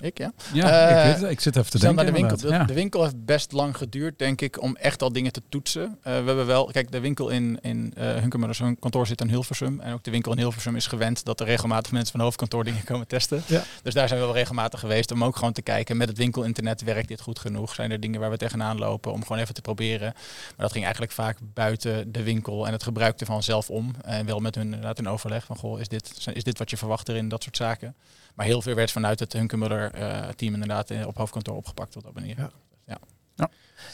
Ik, 0.03 0.19
ja. 0.19 0.33
Ja, 0.53 0.91
uh, 0.91 0.99
ik, 0.99 1.05
weet 1.05 1.23
het. 1.23 1.31
ik 1.31 1.41
zit 1.41 1.57
even 1.57 1.71
te 1.71 1.79
denken. 1.79 2.07
De 2.07 2.13
winkel, 2.13 2.37
de, 2.37 2.49
ja. 2.49 2.65
de, 2.65 2.75
winkel 2.75 3.03
heeft 3.03 3.25
best 3.25 3.53
lang 3.53 3.77
geduurd, 3.77 4.19
denk 4.19 4.41
ik, 4.41 4.63
om 4.63 4.77
echt 4.77 5.03
al 5.03 5.13
dingen 5.13 5.33
te 5.33 5.43
toetsen. 5.49 5.83
Uh, 5.83 5.89
we 6.03 6.11
hebben 6.11 6.47
wel, 6.47 6.65
kijk, 6.65 6.93
de 6.93 7.01
winkel 7.01 7.29
in, 7.29 7.59
in 7.61 7.95
uh, 7.99 8.05
Hunkermuller, 8.15 8.55
zo'n 8.55 8.79
kantoor 8.79 9.07
zit 9.07 9.21
in 9.21 9.29
Hilversum. 9.29 9.81
En 9.81 9.93
ook 9.93 10.03
de 10.03 10.11
winkel 10.11 10.33
in 10.33 10.39
Hilversum 10.39 10.77
is 10.77 10.87
gewend 10.87 11.25
dat 11.25 11.41
er 11.41 11.47
regelmatig 11.47 11.93
mensen 11.93 12.13
van 12.13 12.21
hoofdkantoor 12.21 12.65
dingen 12.65 12.85
komen 12.85 13.07
testen. 13.07 13.43
Ja. 13.47 13.63
Dus 13.83 13.95
daar 13.95 14.09
zijn 14.09 14.21
we 14.21 14.27
wel 14.27 14.35
regelmatig 14.35 14.81
geweest 14.81 15.11
om 15.11 15.25
ook 15.25 15.37
gewoon 15.37 15.53
te 15.53 15.63
kijken, 15.63 15.97
met 15.97 16.09
het 16.09 16.19
winkelinternet 16.19 16.83
werkt 16.83 17.09
dit 17.09 17.21
goed 17.21 17.39
genoeg? 17.39 17.75
Zijn 17.75 17.91
er 17.91 18.01
dingen 18.01 18.21
waar 18.21 18.31
we 18.31 18.37
tegenaan 18.37 18.79
lopen 18.79 19.13
om 19.13 19.23
gewoon 19.23 19.39
even 19.39 19.55
te 19.55 19.63
proberen? 19.63 20.13
Maar 20.13 20.55
dat 20.57 20.73
ging 20.73 20.85
eigenlijk 20.85 21.13
vaak 21.13 21.39
buiten 21.55 22.13
de 22.13 22.23
winkel 22.23 22.67
en 22.67 22.73
het 22.73 22.83
gebruik 22.83 23.21
ervan 23.21 23.43
zelf 23.43 23.71
om. 23.71 23.95
En 24.03 24.27
wel 24.27 24.41
met 24.41 24.55
hun 24.55 24.65
inderdaad 24.65 24.99
in 24.99 25.09
overleg 25.09 25.45
van, 25.45 25.57
goh, 25.57 25.81
is 25.81 25.89
dit, 25.89 26.29
is 26.33 26.45
dit 26.45 26.59
wat 26.59 26.71
je 26.71 26.77
verwacht 26.77 27.09
erin, 27.09 27.29
dat 27.29 27.43
soort 27.43 27.57
zaken. 27.57 27.95
Maar 28.35 28.47
heel 28.47 28.63
veel 28.63 28.75
werd 28.75 28.91
vanuit 28.91 29.19
het 29.21 29.33
Hunkemuller 29.33 29.99
uh, 29.99 30.29
team 30.29 30.53
inderdaad 30.55 31.07
op 31.07 31.17
hoofdkantoor 31.17 31.57
opgepakt 31.57 31.97
op 31.97 32.03
dat 32.03 32.15
manier. 32.15 32.39
Ja. 32.39 32.51
Ja. 32.87 32.99
ja. 33.35 33.51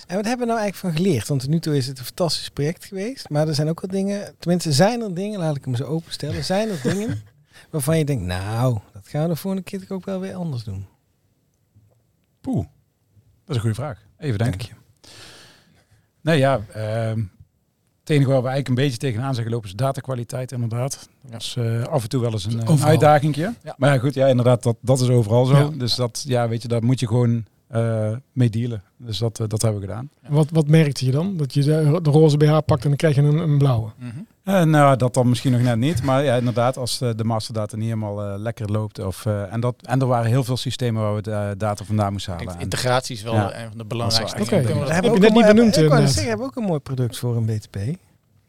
En 0.06 0.16
wat 0.16 0.24
hebben 0.24 0.46
we 0.46 0.52
nou 0.52 0.58
eigenlijk 0.60 0.76
van 0.76 1.04
geleerd? 1.04 1.28
Want 1.28 1.40
tot 1.40 1.50
nu 1.50 1.58
toe 1.58 1.76
is 1.76 1.86
het 1.86 1.98
een 1.98 2.04
fantastisch 2.04 2.48
project 2.48 2.84
geweest. 2.84 3.28
Maar 3.28 3.48
er 3.48 3.54
zijn 3.54 3.68
ook 3.68 3.80
wat 3.80 3.90
dingen, 3.90 4.34
tenminste 4.38 4.72
zijn 4.72 5.00
er 5.00 5.14
dingen, 5.14 5.38
laat 5.38 5.56
ik 5.56 5.64
hem 5.64 5.74
zo 5.74 5.84
openstellen. 5.84 6.44
Zijn 6.44 6.68
er 6.68 6.82
dingen 6.82 7.22
waarvan 7.70 7.98
je 7.98 8.04
denkt, 8.04 8.24
nou, 8.24 8.78
dat 8.92 9.08
gaan 9.08 9.22
we 9.22 9.28
de 9.28 9.36
volgende 9.36 9.64
keer 9.64 9.84
ook 9.88 10.04
wel 10.04 10.20
weer 10.20 10.34
anders 10.34 10.64
doen? 10.64 10.86
Poeh, 12.40 12.66
dat 13.44 13.48
is 13.48 13.54
een 13.54 13.60
goede 13.60 13.74
vraag. 13.74 14.06
Even 14.18 14.38
denken. 14.38 14.58
Dank 14.58 14.62
je. 14.62 14.76
Nee, 16.20 16.38
ja, 16.38 16.60
uh, 16.76 17.24
het 18.08 18.16
enige 18.16 18.32
waar 18.32 18.42
we 18.42 18.48
eigenlijk 18.48 18.78
een 18.78 18.84
beetje 18.84 18.98
tegenaan 18.98 19.34
zijn 19.34 19.46
gelopen 19.46 19.68
is 19.68 19.74
datakwaliteit 19.74 20.52
inderdaad. 20.52 21.08
Dat 21.30 21.40
is 21.40 21.56
uh, 21.58 21.82
af 21.82 22.02
en 22.02 22.08
toe 22.08 22.20
wel 22.20 22.32
eens 22.32 22.44
een, 22.44 22.70
een 22.70 22.84
uitdagingje. 22.84 23.54
Ja. 23.62 23.74
Maar 23.76 23.94
ja, 23.94 23.98
goed, 23.98 24.14
ja, 24.14 24.26
inderdaad, 24.26 24.62
dat, 24.62 24.76
dat 24.80 25.00
is 25.00 25.08
overal 25.08 25.44
zo. 25.44 25.56
Ja. 25.56 25.70
Dus 25.74 25.94
dat, 25.94 26.24
ja, 26.26 26.48
weet 26.48 26.62
je, 26.62 26.68
daar 26.68 26.84
moet 26.84 27.00
je 27.00 27.06
gewoon 27.06 27.44
uh, 27.74 28.16
mee 28.32 28.50
dealen. 28.50 28.82
Dus 28.96 29.18
dat, 29.18 29.40
uh, 29.40 29.48
dat 29.48 29.62
hebben 29.62 29.80
we 29.80 29.86
gedaan. 29.86 30.10
Wat, 30.28 30.46
wat 30.50 30.68
merkte 30.68 31.04
je 31.04 31.10
dan? 31.10 31.36
Dat 31.36 31.54
je 31.54 31.62
de, 31.62 31.98
de 32.02 32.10
roze 32.10 32.36
BH 32.36 32.58
pakt 32.66 32.82
en 32.82 32.88
dan 32.88 32.96
krijg 32.96 33.14
je 33.14 33.22
een, 33.22 33.38
een 33.38 33.58
blauwe? 33.58 33.90
Mm 33.98 34.10
-hmm. 34.10 34.26
Uh, 34.48 34.62
nou, 34.62 34.96
dat 34.96 35.14
dan 35.14 35.28
misschien 35.28 35.52
nog 35.52 35.60
net 35.60 35.76
niet. 35.76 36.02
Maar 36.02 36.24
ja, 36.24 36.36
inderdaad, 36.36 36.76
als 36.76 36.98
de 36.98 37.24
masterdata 37.24 37.76
niet 37.76 37.84
helemaal 37.84 38.38
lekker 38.38 38.70
loopt. 38.70 38.98
Of, 38.98 39.26
en, 39.26 39.60
dat, 39.60 39.74
en 39.82 40.00
er 40.00 40.06
waren 40.06 40.30
heel 40.30 40.44
veel 40.44 40.56
systemen 40.56 41.02
waar 41.02 41.14
we 41.14 41.22
de 41.22 41.54
data 41.58 41.84
vandaan 41.84 42.12
moesten 42.12 42.32
halen. 42.32 42.54
Integratie 42.58 43.16
is 43.16 43.22
wel 43.22 43.34
ja. 43.34 43.60
een 43.60 43.68
van 43.68 43.78
de 43.78 43.84
belangrijkste 43.84 44.42
Oké, 44.42 44.54
okay. 44.54 44.78
dat 44.78 44.90
heb 44.90 45.04
je 45.04 45.10
net 45.10 45.34
niet 45.34 45.46
benoemd. 45.46 45.76
Ik 45.76 45.88
wou 45.88 46.06
zeggen, 46.06 46.28
hebben 46.28 46.46
ook 46.46 46.56
een 46.56 46.62
mooi 46.62 46.80
product 46.80 47.18
voor 47.18 47.36
een 47.36 47.44
BTP. 47.44 47.76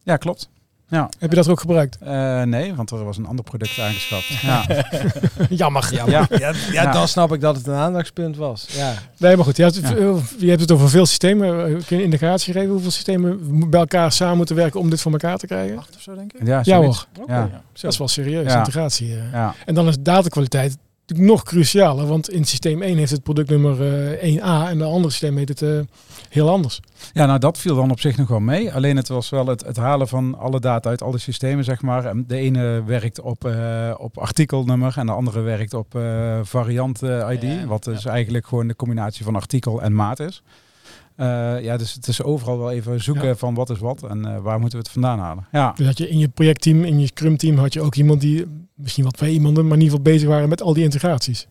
Ja, 0.03 0.17
klopt. 0.17 0.49
Ja. 0.89 1.09
Heb 1.19 1.29
je 1.29 1.35
dat 1.35 1.47
ook 1.47 1.59
gebruikt? 1.59 1.97
Uh, 2.03 2.41
nee, 2.41 2.75
want 2.75 2.91
er 2.91 3.03
was 3.03 3.17
een 3.17 3.25
ander 3.25 3.45
product 3.45 3.79
aangeschaft. 3.79 4.27
Ja. 4.27 4.65
Jammer. 5.49 5.93
Jammer. 5.93 6.11
Ja. 6.11 6.27
Ja, 6.39 6.53
ja, 6.71 6.91
dan 6.91 7.07
snap 7.07 7.33
ik 7.33 7.41
dat 7.41 7.55
het 7.55 7.67
een 7.67 7.75
aandachtspunt 7.75 8.37
was. 8.37 8.67
Ja. 8.69 8.93
Nee, 9.17 9.35
maar 9.35 9.45
goed. 9.45 9.57
Je 9.57 9.63
hebt, 9.63 9.75
het, 9.75 9.87
je 10.37 10.49
hebt 10.49 10.61
het 10.61 10.71
over 10.71 10.89
veel 10.89 11.05
systemen. 11.05 11.83
Kun 11.85 11.97
je 11.97 12.03
indicatie 12.03 12.53
geven 12.53 12.69
hoeveel 12.69 12.91
systemen 12.91 13.69
bij 13.69 13.79
elkaar 13.79 14.11
samen 14.11 14.37
moeten 14.37 14.55
werken 14.55 14.79
om 14.79 14.89
dit 14.89 15.01
voor 15.01 15.11
elkaar 15.11 15.37
te 15.37 15.47
krijgen? 15.47 15.77
Acht 15.77 15.95
of 15.95 16.01
zo, 16.01 16.15
denk 16.15 16.33
ik. 16.33 16.47
Ja, 16.47 16.59
ja 16.63 16.77
hoor. 16.77 17.05
Okay. 17.21 17.37
Ja. 17.37 17.61
Dat 17.81 17.91
is 17.91 17.97
wel 17.97 18.07
serieus, 18.07 18.53
integratie. 18.53 19.15
Ja. 19.31 19.53
En 19.65 19.75
dan 19.75 19.87
is 19.87 19.99
datakwaliteit 19.99 20.77
natuurlijk 21.09 21.37
nog 21.37 21.43
crucialer, 21.43 22.05
want 22.05 22.29
in 22.29 22.45
systeem 22.45 22.81
1 22.81 22.97
heeft 22.97 23.11
het 23.11 23.23
productnummer 23.23 23.81
uh, 24.21 24.37
1A 24.37 24.69
en 24.69 24.77
de 24.77 24.83
andere 24.83 25.09
systeem 25.09 25.37
heet 25.37 25.49
het 25.49 25.61
uh, 25.61 25.79
heel 26.29 26.49
anders. 26.49 26.79
Ja, 27.13 27.25
nou 27.25 27.39
dat 27.39 27.57
viel 27.57 27.75
dan 27.75 27.91
op 27.91 27.99
zich 27.99 28.17
nog 28.17 28.27
wel 28.27 28.39
mee. 28.39 28.73
Alleen 28.73 28.95
het 28.95 29.07
was 29.07 29.29
wel 29.29 29.47
het, 29.47 29.65
het 29.65 29.77
halen 29.77 30.07
van 30.07 30.37
alle 30.37 30.59
data 30.59 30.89
uit 30.89 31.01
alle 31.01 31.17
systemen, 31.17 31.63
zeg 31.63 31.81
maar. 31.81 32.13
De 32.27 32.35
ene 32.35 32.83
werkt 32.83 33.21
op, 33.21 33.45
uh, 33.45 33.93
op 33.97 34.17
artikelnummer 34.17 34.97
en 34.97 35.05
de 35.05 35.11
andere 35.11 35.41
werkt 35.41 35.73
op 35.73 35.95
uh, 35.95 36.39
variant 36.43 37.01
ID, 37.01 37.41
ja, 37.41 37.65
wat 37.65 37.83
dus 37.83 38.03
ja. 38.03 38.11
eigenlijk 38.11 38.47
gewoon 38.47 38.67
de 38.67 38.75
combinatie 38.75 39.25
van 39.25 39.35
artikel 39.35 39.81
en 39.81 39.95
maat 39.95 40.19
is. 40.19 40.43
Uh, 41.19 41.63
ja, 41.63 41.77
dus 41.77 41.93
het 41.93 42.07
is 42.07 42.23
overal 42.23 42.57
wel 42.57 42.71
even 42.71 43.01
zoeken 43.01 43.27
ja. 43.27 43.35
van 43.35 43.53
wat 43.53 43.69
is 43.69 43.79
wat 43.79 44.03
en 44.03 44.17
uh, 44.17 44.37
waar 44.37 44.59
moeten 44.59 44.77
we 44.77 44.83
het 44.83 44.93
vandaan 44.93 45.19
halen. 45.19 45.47
Ja. 45.51 45.71
Dus 45.75 45.85
had 45.85 45.97
je 45.97 46.09
in 46.09 46.17
je 46.17 46.27
projectteam, 46.27 46.83
in 46.83 46.99
je 46.99 47.05
scrum 47.05 47.37
team, 47.37 47.57
had 47.57 47.73
je 47.73 47.81
ook 47.81 47.95
iemand 47.95 48.21
die, 48.21 48.45
misschien 48.73 49.03
wel 49.03 49.11
twee 49.11 49.33
iemanden, 49.33 49.63
maar 49.67 49.77
in 49.77 49.83
ieder 49.83 49.97
geval 49.97 50.13
bezig 50.13 50.29
waren 50.29 50.49
met 50.49 50.61
al 50.61 50.73
die 50.73 50.83
integraties. 50.83 51.47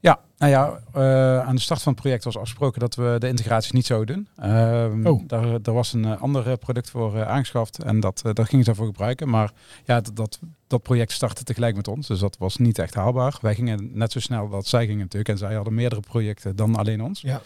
Ja, 0.00 0.20
Nou 0.38 0.54
ja, 0.54 0.80
eh, 0.92 1.46
aan 1.48 1.54
de 1.54 1.60
start 1.60 1.82
van 1.82 1.92
het 1.92 2.00
project 2.00 2.24
was 2.24 2.36
afgesproken 2.36 2.80
dat 2.80 2.94
we 2.94 3.16
de 3.18 3.28
integraties 3.28 3.72
niet 3.72 3.86
zouden 3.86 4.14
doen. 4.14 4.28
Ehm, 4.46 5.06
Oh. 5.06 5.22
daar, 5.26 5.62
daar 5.62 5.74
was 5.74 5.92
een 5.92 6.04
eh, 6.04 6.22
ander 6.22 6.48
eh, 6.48 6.56
product 6.58 6.90
voor 6.90 7.16
eh, 7.16 7.28
aangeschaft 7.28 7.82
en 7.82 8.00
dat, 8.00 8.22
eh, 8.24 8.32
dat 8.32 8.48
gingen 8.48 8.64
ze 8.64 8.70
daarvoor 8.70 8.86
gebruiken. 8.86 9.28
Maar 9.28 9.52
ja, 9.84 10.00
dat, 10.00 10.16
dat, 10.16 10.38
dat 10.66 10.82
project 10.82 11.12
startte 11.12 11.44
tegelijk 11.44 11.76
met 11.76 11.88
ons, 11.88 12.06
dus 12.06 12.18
dat 12.18 12.36
was 12.38 12.56
niet 12.56 12.78
echt 12.78 12.94
haalbaar. 12.94 13.38
Wij 13.40 13.54
gingen 13.54 13.90
net 13.92 14.12
zo 14.12 14.20
snel 14.20 14.48
dat 14.48 14.66
zij 14.66 14.84
gingen 14.86 14.98
natuurlijk 15.00 15.28
en 15.28 15.38
zij 15.38 15.54
hadden 15.54 15.74
meerdere 15.74 16.00
projecten 16.00 16.56
dan 16.56 16.76
alleen 16.76 17.02
ons. 17.02 17.20
Ja. 17.20 17.40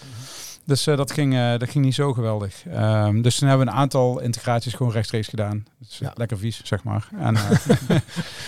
Dus 0.66 0.86
eh, 0.86 0.96
dat, 0.96 1.12
ging, 1.12 1.34
eh, 1.34 1.50
dat 1.58 1.70
ging 1.70 1.84
niet 1.84 1.94
zo 1.94 2.12
geweldig. 2.12 2.54
Ehm, 2.72 3.22
dus 3.22 3.38
toen 3.38 3.48
hebben 3.48 3.66
we 3.66 3.72
een 3.72 3.78
aantal 3.78 4.20
integraties 4.20 4.74
gewoon 4.74 4.92
rechtstreeks 4.92 5.28
gedaan. 5.28 5.64
Dus, 5.78 5.98
Ja. 5.98 6.12
Lekker 6.14 6.38
vies, 6.38 6.60
zeg 6.64 6.84
maar. 6.84 7.08
En, 7.20 7.34
Dan 7.34 7.42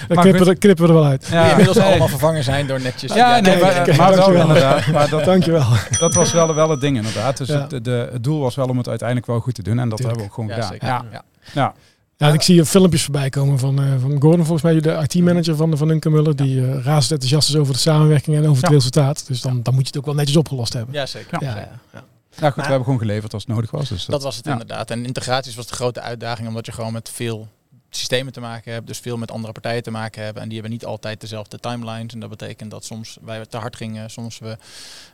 Maar 0.08 0.18
knippen, 0.24 0.46
we- 0.46 0.54
knippen 0.54 0.84
we 0.86 0.90
er 0.92 0.98
wel 0.98 1.06
uit. 1.08 1.28
Die 1.30 1.50
inmiddels 1.50 1.76
nee. 1.76 1.86
allemaal 1.86 2.08
vervangen 2.08 2.44
zijn 2.44 2.66
door 2.66 2.80
netjes. 2.80 3.14
Ja, 3.14 3.40
nee, 3.40 3.58
kijk, 3.58 3.86
maar, 3.86 3.96
maar 3.96 3.96
wel 3.96 4.16
dankjewel. 4.16 4.46
inderdaad. 4.46 4.86
Maar 4.86 5.08
dat, 5.08 5.24
Dankjewel. 5.24 5.66
dat 5.98 6.14
was 6.14 6.32
wel, 6.32 6.54
wel 6.54 6.70
het 6.70 6.80
ding 6.80 6.96
inderdaad. 6.96 7.36
Dus 7.36 7.48
Ja. 7.48 7.66
het, 7.68 7.84
de, 7.84 8.08
het 8.12 8.24
doel 8.24 8.40
was 8.40 8.54
wel 8.54 8.66
om 8.68 8.76
het 8.78 8.88
uiteindelijk 8.88 9.28
wel 9.28 9.40
goed 9.40 9.54
te 9.54 9.62
doen. 9.62 9.78
En 9.78 9.88
dat 9.88 9.98
Tuurlijk. 9.98 10.20
hebben 10.20 10.36
we 10.36 10.42
ook 10.42 10.48
gewoon 10.50 10.62
Ja, 10.70 10.76
gedaan. 10.78 11.02
zeker. 11.10 11.22
Ja. 11.54 11.74
Ja. 12.18 12.32
Ik 12.32 12.42
zie 12.42 12.64
filmpjes 12.64 13.02
voorbij 13.02 13.30
komen 13.30 13.58
van, 13.58 13.82
eh, 13.82 14.00
van 14.00 14.10
Gordon, 14.10 14.44
volgens 14.44 14.62
mij 14.62 14.80
de 14.80 15.06
IT-manager 15.08 15.56
van, 15.56 15.76
van 15.76 15.88
Hunkemuller, 15.88 16.36
die 16.36 16.60
eh 16.60 16.84
razend 16.84 17.10
enthousiast 17.10 17.48
is 17.48 17.56
over 17.56 17.72
de 17.72 17.78
samenwerking 17.78 18.36
en 18.36 18.48
over 18.48 18.62
het 18.62 18.72
resultaat. 18.72 19.26
Dus 19.26 19.40
dan, 19.40 19.62
dan 19.62 19.74
moet 19.74 19.82
je 19.82 19.88
het 19.88 19.98
ook 19.98 20.04
wel 20.04 20.14
netjes 20.14 20.36
opgelost 20.36 20.72
hebben. 20.72 20.94
Ja, 20.94 21.06
zeker. 21.06 21.42
Ja, 21.42 21.56
Ja. 21.92 22.04
Nou 22.38 22.52
goed, 22.52 22.62
we 22.62 22.68
hebben 22.68 22.84
gewoon 22.84 22.98
geleverd 22.98 23.32
als 23.32 23.42
het 23.42 23.52
nodig 23.52 23.70
was. 23.70 23.88
Dus 23.88 24.04
Dat 24.04 24.22
was 24.22 24.36
het 24.36 24.44
ja. 24.44 24.52
inderdaad. 24.52 24.90
En 24.90 25.04
integraties 25.04 25.54
was 25.54 25.66
de 25.66 25.74
grote 25.74 26.00
uitdaging, 26.00 26.48
omdat 26.48 26.66
je 26.66 26.72
gewoon 26.72 26.92
met 26.92 27.08
veel 27.08 27.48
systemen 27.90 28.32
te 28.32 28.40
maken 28.40 28.72
hebt, 28.72 28.86
dus 28.86 28.98
veel 28.98 29.16
met 29.16 29.30
andere 29.30 29.52
partijen 29.52 29.82
te 29.82 29.90
maken 29.90 30.22
hebben. 30.24 30.42
En 30.42 30.48
die 30.48 30.58
hebben 30.58 30.76
niet 30.78 30.86
altijd 30.86 31.20
dezelfde 31.20 31.58
timelines. 31.58 32.12
En 32.12 32.20
dat 32.20 32.30
betekent 32.30 32.70
dat 32.70 32.84
soms 32.84 33.18
wij 33.22 33.46
te 33.46 33.56
hard 33.56 33.76
gingen, 33.76 34.10
soms 34.10 34.38
we 34.38 34.56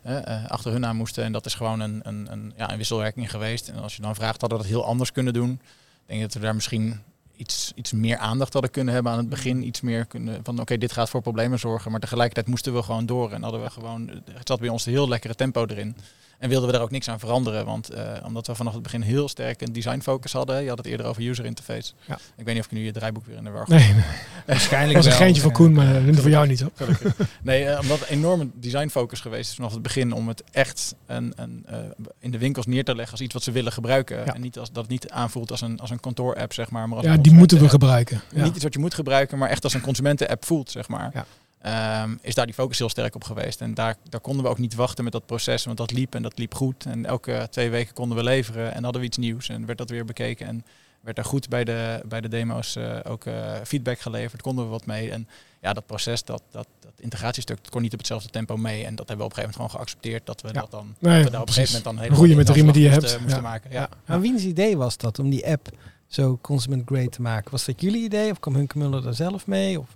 eh, 0.02 0.50
achter 0.50 0.72
hun 0.72 0.86
aan 0.86 0.96
moesten. 0.96 1.24
En 1.24 1.32
dat 1.32 1.46
is 1.46 1.54
gewoon 1.54 1.80
een, 1.80 2.00
een, 2.02 2.26
een, 2.30 2.52
ja, 2.56 2.70
een 2.70 2.76
wisselwerking 2.76 3.30
geweest. 3.30 3.68
En 3.68 3.82
als 3.82 3.96
je 3.96 4.02
dan 4.02 4.14
vraagt, 4.14 4.40
hadden 4.40 4.58
we 4.58 4.64
dat 4.64 4.72
heel 4.72 4.84
anders 4.84 5.12
kunnen 5.12 5.32
doen? 5.32 5.60
Ik 6.06 6.10
denk 6.10 6.20
dat 6.20 6.34
we 6.34 6.40
daar 6.40 6.54
misschien 6.54 7.00
iets, 7.36 7.72
iets 7.74 7.92
meer 7.92 8.16
aandacht 8.16 8.52
hadden 8.52 8.70
kunnen 8.70 8.94
hebben 8.94 9.12
aan 9.12 9.18
het 9.18 9.28
begin. 9.28 9.66
Iets 9.66 9.80
meer 9.80 10.06
kunnen 10.06 10.44
van 10.44 10.60
oké, 10.60 10.78
dit 10.78 10.92
gaat 10.92 11.10
voor 11.10 11.22
problemen 11.22 11.58
zorgen. 11.58 11.90
Maar 11.90 12.00
tegelijkertijd 12.00 12.46
moesten 12.46 12.74
we 12.74 12.82
gewoon 12.82 13.06
door. 13.06 13.32
En 13.32 13.42
hadden 13.42 13.62
we 13.62 13.70
gewoon, 13.70 14.10
het 14.30 14.48
zat 14.48 14.60
bij 14.60 14.68
ons 14.68 14.86
een 14.86 14.92
heel 14.92 15.08
lekkere 15.08 15.34
tempo 15.34 15.66
erin. 15.66 15.96
En 16.38 16.48
wilden 16.48 16.66
we 16.66 16.74
daar 16.74 16.82
ook 16.82 16.90
niks 16.90 17.08
aan 17.08 17.18
veranderen. 17.18 17.64
Want 17.64 17.90
eh, 17.90 18.12
omdat 18.24 18.46
we 18.46 18.54
vanaf 18.54 18.72
het 18.72 18.82
begin 18.82 19.00
heel 19.00 19.28
sterk 19.28 19.60
een 19.60 19.72
design 19.72 20.00
focus 20.00 20.32
hadden. 20.32 20.62
Je 20.62 20.68
had 20.68 20.78
het 20.78 20.86
eerder 20.86 21.06
over 21.06 21.28
user 21.28 21.44
interface. 21.44 21.92
Ja. 22.06 22.14
Ik 22.14 22.44
weet 22.44 22.54
niet 22.54 22.64
of 22.64 22.70
ik 22.70 22.72
nu 22.72 22.84
je 22.84 22.92
draaiboek 22.92 23.26
weer 23.26 23.36
in 23.36 23.44
de 23.44 23.50
war 23.50 23.64
Nee, 23.68 23.92
nee, 23.92 24.04
Waarschijnlijk 24.46 24.94
dat 24.94 25.04
was 25.04 25.12
een 25.12 25.18
geintje 25.18 25.42
van 25.42 25.52
Koen, 25.52 25.72
maar 25.72 26.14
voor 26.14 26.30
jou 26.30 26.46
niet 26.46 26.60
hoor. 26.60 26.70
Nee, 27.42 27.64
eh, 27.64 27.80
omdat 27.80 28.00
een 28.00 28.06
enorme 28.06 28.48
design 28.54 28.88
focus 28.88 29.20
geweest 29.20 29.48
is 29.48 29.54
vanaf 29.54 29.72
het 29.72 29.82
begin 29.82 30.12
om 30.12 30.28
het 30.28 30.42
echt 30.50 30.94
een, 31.06 31.32
een, 31.36 31.64
eh, 31.66 31.78
in 32.18 32.30
de 32.30 32.38
winkels 32.38 32.66
neer 32.66 32.84
te 32.84 32.94
leggen 32.94 33.12
als 33.12 33.20
iets 33.20 33.34
wat 33.34 33.42
ze 33.42 33.50
willen 33.50 33.72
gebruiken. 33.72 34.16
Ja. 34.24 34.34
En 34.34 34.40
niet 34.40 34.58
als, 34.58 34.72
dat 34.72 34.82
het 34.82 34.90
niet 34.90 35.10
aanvoelt 35.10 35.50
als 35.50 35.60
een, 35.60 35.80
als 35.80 35.90
een 35.90 36.00
kantoor-app, 36.00 36.52
zeg 36.52 36.70
maar. 36.70 36.88
maar 36.88 36.98
als 36.98 37.06
Ja, 37.06 37.16
die 37.16 37.32
moeten 37.32 37.60
we 37.60 37.68
gebruiken. 37.68 38.20
Ja. 38.32 38.44
Niet 38.44 38.54
iets 38.54 38.64
wat 38.64 38.72
je 38.72 38.78
moet 38.78 38.94
gebruiken, 38.94 39.38
maar 39.38 39.48
echt 39.48 39.64
als 39.64 39.74
een 39.74 39.80
consumenten-app 39.80 40.44
voelt, 40.44 40.70
zeg 40.70 40.88
maar. 40.88 41.10
Ja. 41.14 41.26
Ehm, 41.64 42.14
is 42.20 42.34
daar 42.34 42.44
die 42.46 42.54
focus 42.54 42.78
heel 42.78 42.88
sterk 42.88 43.14
op 43.14 43.24
geweest. 43.24 43.60
En 43.60 43.74
daar, 43.74 43.96
daar 44.08 44.20
konden 44.20 44.44
we 44.44 44.50
ook 44.50 44.58
niet 44.58 44.74
wachten 44.74 45.04
met 45.04 45.12
dat 45.12 45.26
proces, 45.26 45.64
want 45.64 45.76
dat 45.78 45.92
liep 45.92 46.14
en 46.14 46.22
dat 46.22 46.38
liep 46.38 46.54
goed. 46.54 46.84
En 46.86 47.06
elke 47.06 47.46
twee 47.50 47.70
weken 47.70 47.94
konden 47.94 48.16
we 48.16 48.22
leveren 48.22 48.74
en 48.74 48.82
hadden 48.82 49.00
we 49.00 49.06
iets 49.06 49.16
nieuws 49.16 49.48
en 49.48 49.66
werd 49.66 49.78
dat 49.78 49.90
weer 49.90 50.04
bekeken. 50.04 50.46
En 50.46 50.64
werd 51.00 51.18
er 51.18 51.24
goed 51.24 51.48
bij 51.48 51.64
de, 51.64 52.02
bij 52.06 52.20
de 52.20 52.28
demo's 52.28 52.76
eh, 52.76 52.96
ook 53.04 53.24
eh, 53.24 53.52
feedback 53.64 53.98
geleverd, 53.98 54.42
konden 54.42 54.64
we 54.64 54.70
wat 54.70 54.86
mee. 54.86 55.10
En 55.10 55.28
ja, 55.60 55.72
dat 55.72 55.86
proces, 55.86 56.24
dat, 56.24 56.42
dat, 56.50 56.66
dat 56.80 56.92
integratiestuk, 57.00 57.56
dat 57.62 57.70
kon 57.70 57.82
niet 57.82 57.92
op 57.92 57.98
hetzelfde 57.98 58.28
tempo 58.28 58.56
mee. 58.56 58.84
En 58.84 58.94
dat 58.94 59.08
hebben 59.08 59.26
we 59.26 59.32
op 59.32 59.38
een 59.38 59.44
gegeven 59.44 59.60
moment 59.60 59.70
gewoon 59.70 59.70
geaccepteerd, 59.70 60.26
dat 60.26 60.40
we 60.40 60.48
Ja. 60.48 60.60
dat 60.60 60.70
dan 60.70 60.94
Nee, 60.98 61.14
dat 61.16 61.24
we 61.24 61.30
daar 61.30 61.40
op 61.40 61.48
een 61.48 61.54
gegeven 61.54 61.76
moment 61.82 61.96
dan 62.08 62.18
hele 62.18 62.34
met 62.36 62.46
de 62.46 62.52
riemen 62.52 62.72
die 62.72 62.82
je 62.82 62.88
moesten, 62.90 63.08
hebt. 63.08 63.20
moesten 63.20 63.42
Ja. 63.42 63.48
maken. 63.48 63.70
Ja. 63.70 63.80
Ja. 63.80 63.88
Maar 64.06 64.20
wiens 64.20 64.42
idee 64.42 64.76
was 64.76 64.96
dat 64.96 65.18
om 65.18 65.30
die 65.30 65.46
app 65.46 65.68
zo 66.06 66.38
consument 66.42 66.82
grade 66.86 67.08
te 67.08 67.22
maken? 67.22 67.50
Was 67.50 67.64
dat 67.64 67.80
jullie 67.80 68.04
idee 68.04 68.30
of 68.30 68.40
kwam 68.40 68.54
Hunkemuller 68.54 69.02
daar 69.02 69.14
zelf 69.14 69.46
mee? 69.46 69.78
Of? 69.80 69.86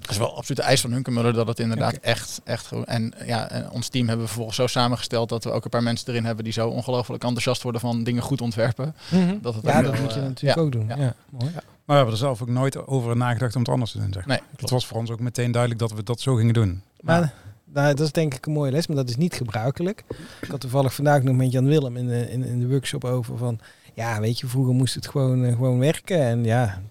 Het 0.00 0.10
is 0.10 0.16
wel 0.16 0.36
absoluut 0.36 0.56
de 0.56 0.68
eis 0.68 0.80
van 0.80 0.92
Hunkemuller 0.92 1.32
dat 1.32 1.46
het 1.46 1.58
inderdaad 1.58 1.94
echt, 1.94 2.40
echt 2.44 2.66
goed. 2.66 2.84
En 2.84 3.12
ja, 3.26 3.50
en 3.50 3.70
ons 3.70 3.88
team 3.88 4.06
hebben 4.06 4.24
we 4.24 4.30
vervolgens 4.30 4.56
zo 4.56 4.66
samengesteld 4.66 5.28
dat 5.28 5.44
we 5.44 5.50
ook 5.50 5.64
een 5.64 5.70
paar 5.70 5.82
mensen 5.82 6.08
erin 6.08 6.24
hebben 6.24 6.44
die 6.44 6.52
zo 6.52 6.68
ongelooflijk 6.68 7.22
enthousiast 7.22 7.62
worden 7.62 7.80
van 7.80 8.04
dingen 8.04 8.22
goed 8.22 8.40
ontwerpen. 8.40 8.94
Dat 9.40 9.54
het 9.54 9.64
ja, 9.64 9.82
dat 9.82 9.92
wel, 9.92 10.00
moet 10.00 10.14
je 10.14 10.20
natuurlijk 10.20 10.58
ja, 10.58 10.62
ook 10.62 10.72
doen. 10.72 10.86
ja. 10.88 10.96
Ja. 10.96 11.14
mooi. 11.30 11.52
Maar 11.52 11.96
we 11.96 12.02
hebben 12.02 12.12
er 12.12 12.26
zelf 12.26 12.42
ook 12.42 12.48
nooit 12.48 12.86
over 12.86 13.16
nagedacht 13.16 13.54
om 13.54 13.60
het 13.60 13.70
anders 13.70 13.90
te 13.92 13.98
doen. 13.98 14.12
Zeg. 14.12 14.26
Nee, 14.26 14.40
Het 14.56 14.70
was 14.70 14.86
voor 14.86 14.98
ons 14.98 15.10
ook 15.10 15.20
meteen 15.20 15.52
duidelijk 15.52 15.80
dat 15.80 15.92
we 15.92 16.02
dat 16.02 16.20
zo 16.20 16.34
gingen 16.34 16.54
doen. 16.54 16.82
Maar 17.00 17.32
nou, 17.72 17.94
dat 17.94 18.06
is 18.06 18.12
denk 18.12 18.34
ik 18.34 18.46
een 18.46 18.52
mooie 18.52 18.70
les, 18.70 18.86
maar 18.86 18.96
dat 18.96 19.08
is 19.08 19.16
niet 19.16 19.34
gebruikelijk. 19.34 20.04
Ik 20.40 20.50
had 20.50 20.60
toevallig 20.60 20.94
vandaag 20.94 21.22
nog 21.22 21.36
met 21.36 21.52
Jan 21.52 21.66
Willem 21.66 21.96
in 21.96 22.06
de, 22.06 22.30
in, 22.30 22.44
in 22.44 22.60
de 22.60 22.68
workshop 22.68 23.04
over 23.04 23.38
van... 23.38 23.60
Ja, 23.94 24.20
weet 24.20 24.38
je, 24.38 24.46
vroeger 24.46 24.74
moest 24.74 24.94
het 24.94 25.08
gewoon, 25.08 25.44
eh, 25.44 25.52
gewoon 25.52 25.78
werken. 25.78 26.20
En 26.20 26.44
ja, 26.44 26.82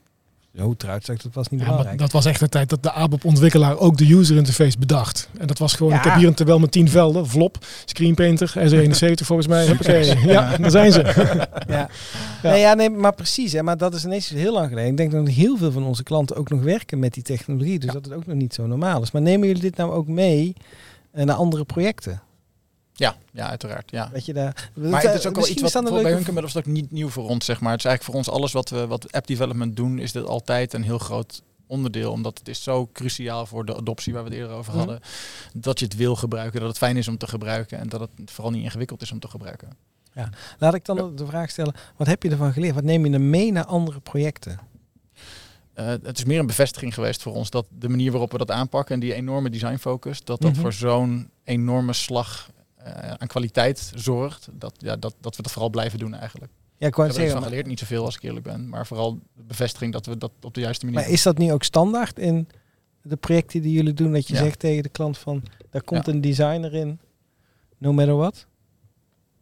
zo 0.57 0.75
eruit 0.77 1.05
zag 1.05 1.17
dat 1.17 1.33
was 1.33 1.47
niet 1.49 1.59
Ja, 1.59 1.65
maar 1.65 1.75
belangrijk. 1.75 1.99
dat 1.99 2.11
was 2.11 2.25
echt 2.25 2.39
de 2.39 2.49
tijd 2.49 2.69
dat 2.69 2.83
de 2.83 2.91
ABAP-ontwikkelaar 2.91 3.77
ook 3.77 3.97
de 3.97 4.13
user 4.13 4.37
interface 4.37 4.77
bedacht. 4.79 5.29
En 5.37 5.47
dat 5.47 5.57
was 5.57 5.73
gewoon, 5.73 5.91
Ja. 5.91 5.97
ik 5.97 6.03
heb 6.03 6.15
hier 6.15 6.27
een 6.27 6.33
tabel 6.33 6.59
met 6.59 6.71
10 6.71 6.89
velden, 6.89 7.27
Vlop, 7.27 7.57
Screenpainter, 7.85 8.53
SE71 8.57 9.25
volgens 9.25 9.47
mij. 9.47 9.65
Huppakee. 9.67 10.19
Ja, 10.27 10.57
daar 10.57 10.71
zijn 10.71 10.91
ze. 10.91 11.01
Ja. 11.67 11.89
Ja. 12.43 12.49
Nee, 12.49 12.59
ja, 12.59 12.73
nee, 12.73 12.89
maar 12.89 13.13
precies. 13.13 13.51
Hè, 13.51 13.63
maar 13.63 13.77
dat 13.77 13.93
is 13.93 14.05
ineens 14.05 14.29
heel 14.29 14.53
lang 14.53 14.67
geleden. 14.69 14.89
Ik 14.91 14.97
denk 14.97 15.11
dat 15.11 15.27
heel 15.27 15.57
veel 15.57 15.71
van 15.71 15.83
onze 15.83 16.03
klanten 16.03 16.35
ook 16.35 16.49
nog 16.49 16.61
werken 16.61 16.99
met 16.99 17.13
die 17.13 17.23
technologie. 17.23 17.79
Dus 17.79 17.91
dat 17.93 18.05
het 18.05 18.13
ook 18.13 18.25
nog 18.25 18.35
niet 18.35 18.53
zo 18.53 18.65
normaal 18.67 19.01
is. 19.01 19.11
Maar 19.11 19.21
nemen 19.21 19.47
jullie 19.47 19.61
dit 19.61 19.77
nou 19.77 19.91
ook 19.91 20.07
mee 20.07 20.53
eh, 21.11 21.25
naar 21.25 21.35
andere 21.35 21.63
projecten? 21.65 22.21
Ja, 22.99 23.15
ja, 23.31 23.49
uiteraard. 23.49 23.91
Ja. 23.91 24.09
Dat 24.13 24.25
je 24.25 24.33
daar, 24.33 24.69
Maar 24.75 25.01
het 25.01 25.13
is 25.13 25.27
ook 25.27 25.35
wel 25.35 25.47
iets 25.47 25.61
wat 25.61 25.71
dat 25.71 25.87
voor- 25.89 26.01
bij 26.01 26.41
was 26.41 26.53
het 26.53 26.67
ook 26.67 26.73
niet 26.73 26.91
nieuw 26.91 27.09
voor 27.09 27.29
ons, 27.29 27.45
zeg 27.45 27.59
maar. 27.61 27.71
Het 27.71 27.79
is 27.79 27.85
eigenlijk 27.85 28.03
voor 28.03 28.13
ons 28.33 28.39
alles 28.39 28.51
wat 28.51 28.69
we 28.69 28.87
wat 28.87 29.11
app 29.11 29.27
development 29.27 29.75
doen, 29.75 29.99
is 29.99 30.11
dit 30.11 30.25
altijd 30.25 30.73
een 30.73 30.83
heel 30.83 30.97
groot 30.97 31.41
onderdeel. 31.67 32.11
Omdat 32.11 32.37
het 32.39 32.47
is 32.47 32.63
zo 32.63 32.89
cruciaal 32.93 33.45
voor 33.45 33.65
de 33.65 33.75
adoptie 33.75 34.13
waar 34.13 34.23
we 34.23 34.29
het 34.29 34.37
eerder 34.37 34.55
over 34.55 34.71
Mhm. 34.71 34.77
hadden. 34.79 34.99
Dat 35.53 35.79
je 35.79 35.85
het 35.85 35.95
wil 35.95 36.15
gebruiken, 36.15 36.59
dat 36.59 36.69
het 36.69 36.77
fijn 36.77 36.97
is 36.97 37.07
om 37.07 37.17
te 37.17 37.27
gebruiken 37.27 37.79
en 37.79 37.89
dat 37.89 37.99
het 38.01 38.31
vooral 38.31 38.51
niet 38.51 38.63
ingewikkeld 38.63 39.01
is 39.01 39.11
om 39.11 39.19
te 39.19 39.27
gebruiken. 39.27 39.69
Laat 40.59 40.73
ik 40.73 40.85
dan 40.85 41.15
de 41.15 41.25
vraag 41.25 41.49
stellen, 41.49 41.73
wat 41.97 42.07
heb 42.07 42.23
je 42.23 42.29
ervan 42.29 42.53
geleerd? 42.53 42.75
Wat 42.75 42.83
neem 42.83 43.05
je 43.05 43.11
er 43.13 43.21
mee 43.21 43.51
naar 43.51 43.65
andere 43.65 43.99
projecten? 43.99 44.59
Eh, 45.73 45.85
het 45.87 46.17
is 46.17 46.23
meer 46.25 46.39
een 46.39 46.45
bevestiging 46.47 46.93
geweest 46.93 47.21
voor 47.21 47.33
ons 47.33 47.49
dat 47.49 47.65
de 47.69 47.89
manier 47.89 48.11
waarop 48.11 48.31
we 48.31 48.37
dat 48.37 48.51
aanpakken 48.51 48.93
en 48.93 48.99
die 49.01 49.13
enorme 49.13 49.49
design 49.49 49.75
focus, 49.77 50.23
dat 50.23 50.41
dat 50.41 50.51
Mhm. 50.51 50.61
voor 50.61 50.73
zo'n 50.73 51.29
enorme 51.43 51.93
slag 51.93 52.49
aan 52.95 53.27
kwaliteit 53.27 53.91
zorgt. 53.95 54.47
Dat, 54.53 54.73
ja, 54.77 54.95
dat, 54.95 55.15
dat 55.21 55.35
we 55.35 55.41
dat 55.41 55.51
vooral 55.51 55.69
blijven 55.69 55.99
doen 55.99 56.13
eigenlijk. 56.13 56.51
Ja, 56.77 56.87
ik 56.87 56.97
ervan 56.97 57.13
zeggen, 57.13 57.33
maar, 57.39 57.43
geleerd, 57.49 57.65
niet 57.67 57.79
zoveel 57.79 58.05
als 58.05 58.15
ik 58.15 58.21
eerlijk 58.23 58.45
ben, 58.45 58.69
maar 58.69 58.87
vooral 58.87 59.19
de 59.33 59.43
bevestiging 59.43 59.93
dat 59.93 60.05
we 60.05 60.17
dat 60.17 60.31
op 60.41 60.53
de 60.53 60.61
juiste 60.61 60.85
manier 60.85 60.99
maar 61.01 61.09
is 61.09 61.23
dat 61.23 61.37
nu 61.37 61.51
ook 61.51 61.63
standaard 61.63 62.19
in 62.19 62.47
de 63.01 63.15
projecten 63.15 63.61
die 63.61 63.71
jullie 63.71 63.93
doen? 63.93 64.11
Dat 64.11 64.27
je 64.27 64.33
Ja. 64.33 64.39
zegt 64.43 64.59
tegen 64.59 64.83
de 64.83 64.89
klant 64.89 65.17
van, 65.17 65.43
daar 65.69 65.81
komt 65.83 66.05
Ja. 66.05 66.13
een 66.13 66.21
designer 66.21 66.73
in, 66.73 66.99
no 67.77 67.93
matter 67.93 68.15
what? 68.15 68.45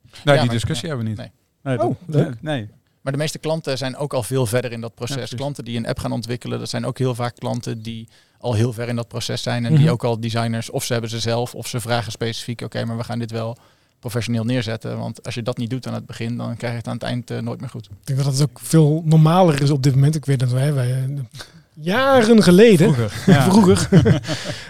Nee, 0.02 0.12
Ja, 0.24 0.32
die 0.34 0.42
maar- 0.44 0.50
discussie 0.50 0.88
hebben 0.88 1.06
we 1.06 1.12
niet. 1.12 1.20
Nee. 1.20 1.32
Nee, 1.64 1.78
Oh, 1.88 1.96
dat- 2.06 2.16
leuk. 2.16 2.42
Nee. 2.42 2.70
Maar 3.06 3.14
de 3.14 3.20
meeste 3.20 3.40
klanten 3.40 3.78
zijn 3.78 3.98
ook 3.98 4.14
al 4.14 4.24
veel 4.24 4.46
verder 4.46 4.72
in 4.72 4.82
dat 4.82 4.96
proces. 4.96 5.36
klanten 5.36 5.64
die 5.66 5.78
een 5.78 5.88
app 5.88 6.00
gaan 6.00 6.12
ontwikkelen, 6.12 6.60
dat 6.60 6.70
zijn 6.70 6.86
ook 6.86 6.98
heel 6.98 7.16
vaak 7.16 7.36
klanten 7.36 7.82
die 7.82 8.08
al 8.40 8.54
heel 8.54 8.74
ver 8.74 8.88
in 8.88 8.96
dat 8.96 9.08
proces 9.08 9.42
zijn. 9.42 9.66
En 9.66 9.72
die 9.72 9.80
Mhm. 9.84 9.90
ook 9.92 10.04
al 10.04 10.20
designers, 10.20 10.70
of 10.70 10.84
ze 10.84 10.92
hebben 10.92 11.10
ze 11.12 11.20
zelf, 11.20 11.56
of 11.56 11.68
ze 11.68 11.80
vragen 11.80 12.12
specifiek, 12.12 12.62
oké, 12.62 12.86
maar 12.86 12.98
we 12.98 13.04
gaan 13.04 13.20
dit 13.20 13.32
wel 13.32 13.58
professioneel 14.00 14.44
neerzetten. 14.44 14.98
Want 14.98 15.26
als 15.26 15.36
je 15.36 15.42
dat 15.42 15.58
niet 15.58 15.70
doet 15.70 15.88
aan 15.88 15.94
het 15.94 16.06
begin, 16.06 16.38
dan 16.38 16.58
krijg 16.58 16.72
je 16.74 16.78
het 16.78 16.88
aan 16.88 16.94
het 16.94 17.04
eind 17.04 17.32
eh, 17.32 17.40
nooit 17.40 17.60
meer 17.60 17.70
goed. 17.70 17.86
Ik 17.86 17.92
denk 18.04 18.24
dat 18.24 18.34
het 18.38 18.42
ook 18.50 18.60
veel 18.62 19.02
normaler 19.06 19.62
is 19.62 19.70
op 19.70 19.84
dit 19.84 19.94
moment. 19.96 20.16
Ik 20.16 20.26
weet 20.26 20.40
dat 20.40 20.52
wij, 20.52 20.74
wij 20.74 20.92
eh, 21.04 21.10
jaren 21.76 22.44
geleden, 22.44 22.94
Vroeger. 22.94 23.22
Ja. 23.34 23.42
vroeger, 23.50 23.90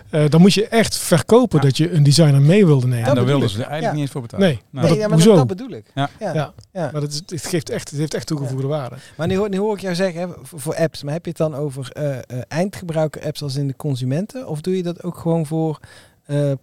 eh, 0.10 0.30
dan 0.30 0.42
moest 0.42 0.56
je 0.56 0.68
echt 0.68 0.98
verkopen 0.98 1.58
Ja. 1.60 1.64
dat 1.66 1.78
je 1.78 1.92
een 1.92 2.04
designer 2.04 2.42
mee 2.42 2.66
wilde 2.66 2.88
nemen. 2.88 3.00
En 3.00 3.06
Dat 3.06 3.16
daar 3.16 3.26
wilden 3.26 3.50
ze 3.50 3.56
er 3.56 3.68
eigenlijk 3.68 3.86
Ja. 3.86 3.92
niet 3.92 4.02
eens 4.02 4.12
voor 4.12 4.22
betalen. 4.22 4.46
Nee, 4.46 4.56
Nee. 4.56 4.64
Maar 4.70 4.88
dat- 4.88 4.98
ja, 4.98 5.02
maar 5.08 5.12
hoezo? 5.18 5.36
dat, 5.36 5.48
dat 5.48 5.58
bedoel 5.58 5.78
ik. 5.78 5.86
Ja. 5.96 6.10
Ja. 6.20 6.34
Ja. 6.34 6.54
Ja. 6.72 6.90
Maar 6.92 7.02
dat 7.02 7.12
is, 7.12 7.22
het, 7.26 7.46
geeft 7.46 7.70
echt, 7.70 7.90
het 7.90 8.00
heeft 8.00 8.14
echt 8.14 8.28
toegevoegde 8.28 8.68
waarde. 8.68 8.96
Maar 9.18 9.28
nu, 9.28 9.36
hoor- 9.38 9.50
nu 9.50 9.58
hoor 9.58 9.74
ik 9.76 9.82
jou 9.82 9.96
zeggen, 9.96 10.22
hè, 10.22 10.28
voor, 10.44 10.76
apps, 10.76 11.04
maar 11.04 11.14
heb 11.14 11.24
je 11.24 11.30
het 11.30 11.38
dan 11.40 11.56
over 11.56 11.90
eh, 11.92 12.18
eh, 12.18 12.22
eindgebruiker 12.48 13.24
apps 13.26 13.42
als 13.44 13.56
in 13.56 13.68
de 13.68 13.76
consumenten? 13.76 14.48
Of 14.48 14.62
doe 14.62 14.76
je 14.78 14.84
dat 14.84 15.04
ook 15.04 15.18
gewoon 15.18 15.46
voor 15.46 15.80
eh, 16.26 16.52
eh, 16.52 16.58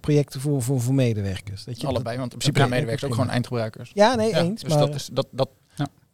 projecten 0.00 0.40
voor, 0.40 0.62
voor, 0.62 0.80
voor 0.80 0.94
medewerkers? 0.94 1.64
Dat 1.64 1.80
je 1.80 1.86
Allebei, 1.86 2.18
want 2.18 2.32
in 2.32 2.38
principe 2.38 2.58
zijn 2.58 2.70
medewerkers 2.70 3.04
ook 3.10 3.14
gewoon 3.14 3.30
eindgebruikers. 3.30 3.90
Ja, 3.94 4.14
nee, 4.14 4.30
Ja, 4.30 4.38
eens. 4.40 4.60
dus 4.62 4.70
maar, 4.70 4.78
dat 4.86 4.94
is, 4.94 5.08
dat, 5.12 5.26
dat. 5.30 5.48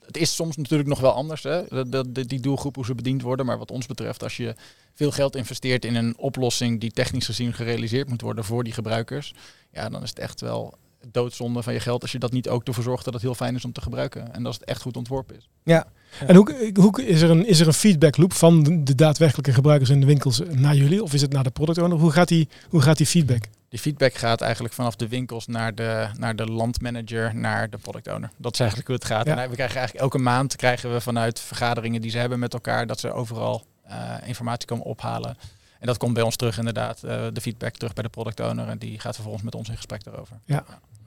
Het 0.07 0.17
is 0.17 0.35
soms 0.35 0.57
natuurlijk 0.57 0.89
nog 0.89 1.01
wel 1.01 1.13
anders, 1.13 1.43
hè? 1.43 1.63
Dat, 1.69 1.93
dat, 1.93 2.15
die 2.15 2.41
doelgroep, 2.41 2.75
hoe 2.75 2.85
ze 2.85 2.95
bediend 2.95 3.23
worden. 3.23 3.47
Maar 3.47 3.59
wat 3.59 3.71
ons 3.71 3.87
betreft, 3.87 4.23
als 4.23 4.37
je 4.37 4.55
veel 4.95 5.11
geld 5.11 5.37
investeert 5.37 5.85
in 5.85 5.95
een 5.95 6.17
oplossing 6.17 6.81
die 6.81 6.91
technisch 6.91 7.27
gezien 7.27 7.53
gerealiseerd 7.53 8.09
moet 8.09 8.21
worden 8.21 8.45
voor 8.45 8.65
die 8.65 8.73
gebruikers, 8.73 9.35
ja, 9.73 9.89
dan 9.89 10.03
is 10.03 10.09
het 10.09 10.19
echt 10.19 10.41
wel 10.41 10.75
doodzonde 11.11 11.63
van 11.63 11.73
je 11.73 11.81
geld 11.81 12.03
als 12.03 12.13
je 12.13 12.19
dat 12.19 12.33
niet 12.33 12.49
ook 12.49 12.65
ervoor 12.65 12.85
zorgt 12.85 13.05
dat 13.05 13.15
het 13.15 13.23
heel 13.23 13.35
fijn 13.35 13.55
is 13.55 13.65
om 13.65 13.73
te 13.73 13.81
gebruiken. 13.81 14.35
En 14.35 14.47
als 14.47 14.57
het 14.57 14.65
echt 14.65 14.83
goed 14.83 14.97
ontworpen 14.97 15.37
is. 15.37 15.49
ja. 15.63 15.87
En 16.27 16.37
hoe, 16.37 16.73
hoe 16.75 17.05
is, 17.05 17.23
er 17.23 17.31
een, 17.31 17.47
is 17.47 17.61
er 17.61 17.67
een 17.67 17.73
feedback 17.73 18.17
loop 18.17 18.33
van 18.33 18.63
de, 18.63 18.83
de 18.83 18.95
daadwerkelijke 18.95 19.53
gebruikers 19.53 19.91
in 19.91 20.01
de 20.01 20.07
winkels 20.07 20.43
naar 20.51 20.77
jullie? 20.77 21.03
Of 21.03 21.15
is 21.15 21.21
het 21.21 21.33
naar 21.33 21.45
de 21.45 21.51
product 21.51 21.79
owner? 21.79 21.99
Hoe 21.99 22.11
gaat 22.11 22.29
die, 22.29 22.49
hoe 22.69 22.81
gaat 22.81 22.97
die 22.97 23.07
feedback? 23.07 23.45
Die 23.73 23.81
feedback 23.81 24.15
gaat 24.15 24.41
eigenlijk 24.41 24.75
vanaf 24.75 24.97
de 24.97 25.09
winkels 25.09 25.47
naar 25.47 25.75
de, 25.75 26.09
naar 26.19 26.37
de 26.37 26.47
landmanager, 26.47 27.35
naar 27.35 27.71
de 27.71 27.79
product 27.79 28.09
owner. 28.09 28.31
Dat 28.37 28.53
is 28.53 28.59
eigenlijk 28.59 28.89
hoe 28.89 28.99
het 28.99 29.07
gaat. 29.07 29.27
Ja. 29.27 29.37
En 29.39 29.49
we 29.49 29.55
krijgen 29.55 29.77
eigenlijk 29.77 30.05
elke 30.05 30.19
maand 30.19 30.57
krijgen 30.57 30.93
we 30.93 31.01
vanuit 31.01 31.41
vergaderingen 31.41 32.01
die 32.01 32.11
ze 32.11 32.19
hebben 32.19 32.39
met 32.39 32.53
elkaar, 32.53 32.87
dat 32.87 33.01
ze 33.01 33.13
overal 33.13 33.65
eh, 33.83 34.15
informatie 34.25 34.67
komen 34.69 34.85
ophalen. 34.85 35.37
En 35.79 35.87
dat 35.87 35.97
komt 35.97 36.15
bij 36.15 36.23
ons 36.23 36.37
terug 36.37 36.59
inderdaad, 36.59 37.03
eh, 37.03 37.27
de 37.33 37.41
feedback 37.41 37.77
terug 37.77 37.93
bij 37.93 38.03
de 38.03 38.09
product 38.09 38.41
owner. 38.41 38.69
En 38.69 38.79
die 38.79 38.99
gaat 38.99 39.15
vervolgens 39.15 39.45
met 39.45 39.55
ons 39.55 39.69
in 39.69 39.77
gesprek 39.77 40.05
daarover. 40.05 40.37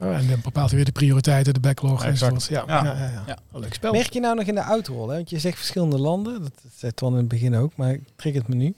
Oh, 0.00 0.16
en 0.16 0.28
dan 0.28 0.40
bepaalt 0.42 0.68
hij 0.68 0.76
weer 0.76 0.84
de 0.84 0.92
prioriteiten, 0.92 1.54
de 1.54 1.60
backlog 1.60 2.02
Ja, 2.02 2.08
enzovoort. 2.08 2.46
Ja, 2.46 2.64
ja. 2.66 2.84
Ja. 2.84 2.92
Ja, 2.92 3.08
ja, 3.08 3.22
Ja. 3.26 3.38
Oh, 3.52 3.60
leuk 3.60 3.74
spel. 3.74 3.92
Merk 3.92 4.12
je 4.12 4.20
nou 4.20 4.36
nog 4.36 4.46
in 4.46 4.54
de 4.54 4.62
uitrol? 4.62 5.08
Hè? 5.08 5.14
Want 5.14 5.30
je 5.30 5.38
zegt 5.38 5.56
verschillende 5.56 5.98
landen. 5.98 6.42
Dat 6.42 6.52
zei 6.76 6.92
Twan 6.92 7.12
in 7.12 7.18
het 7.18 7.28
begin 7.28 7.56
ook, 7.56 7.76
maar 7.76 7.92
ik 7.92 8.02
trek 8.16 8.34
het 8.34 8.48
me 8.48 8.54
nu. 8.54 8.74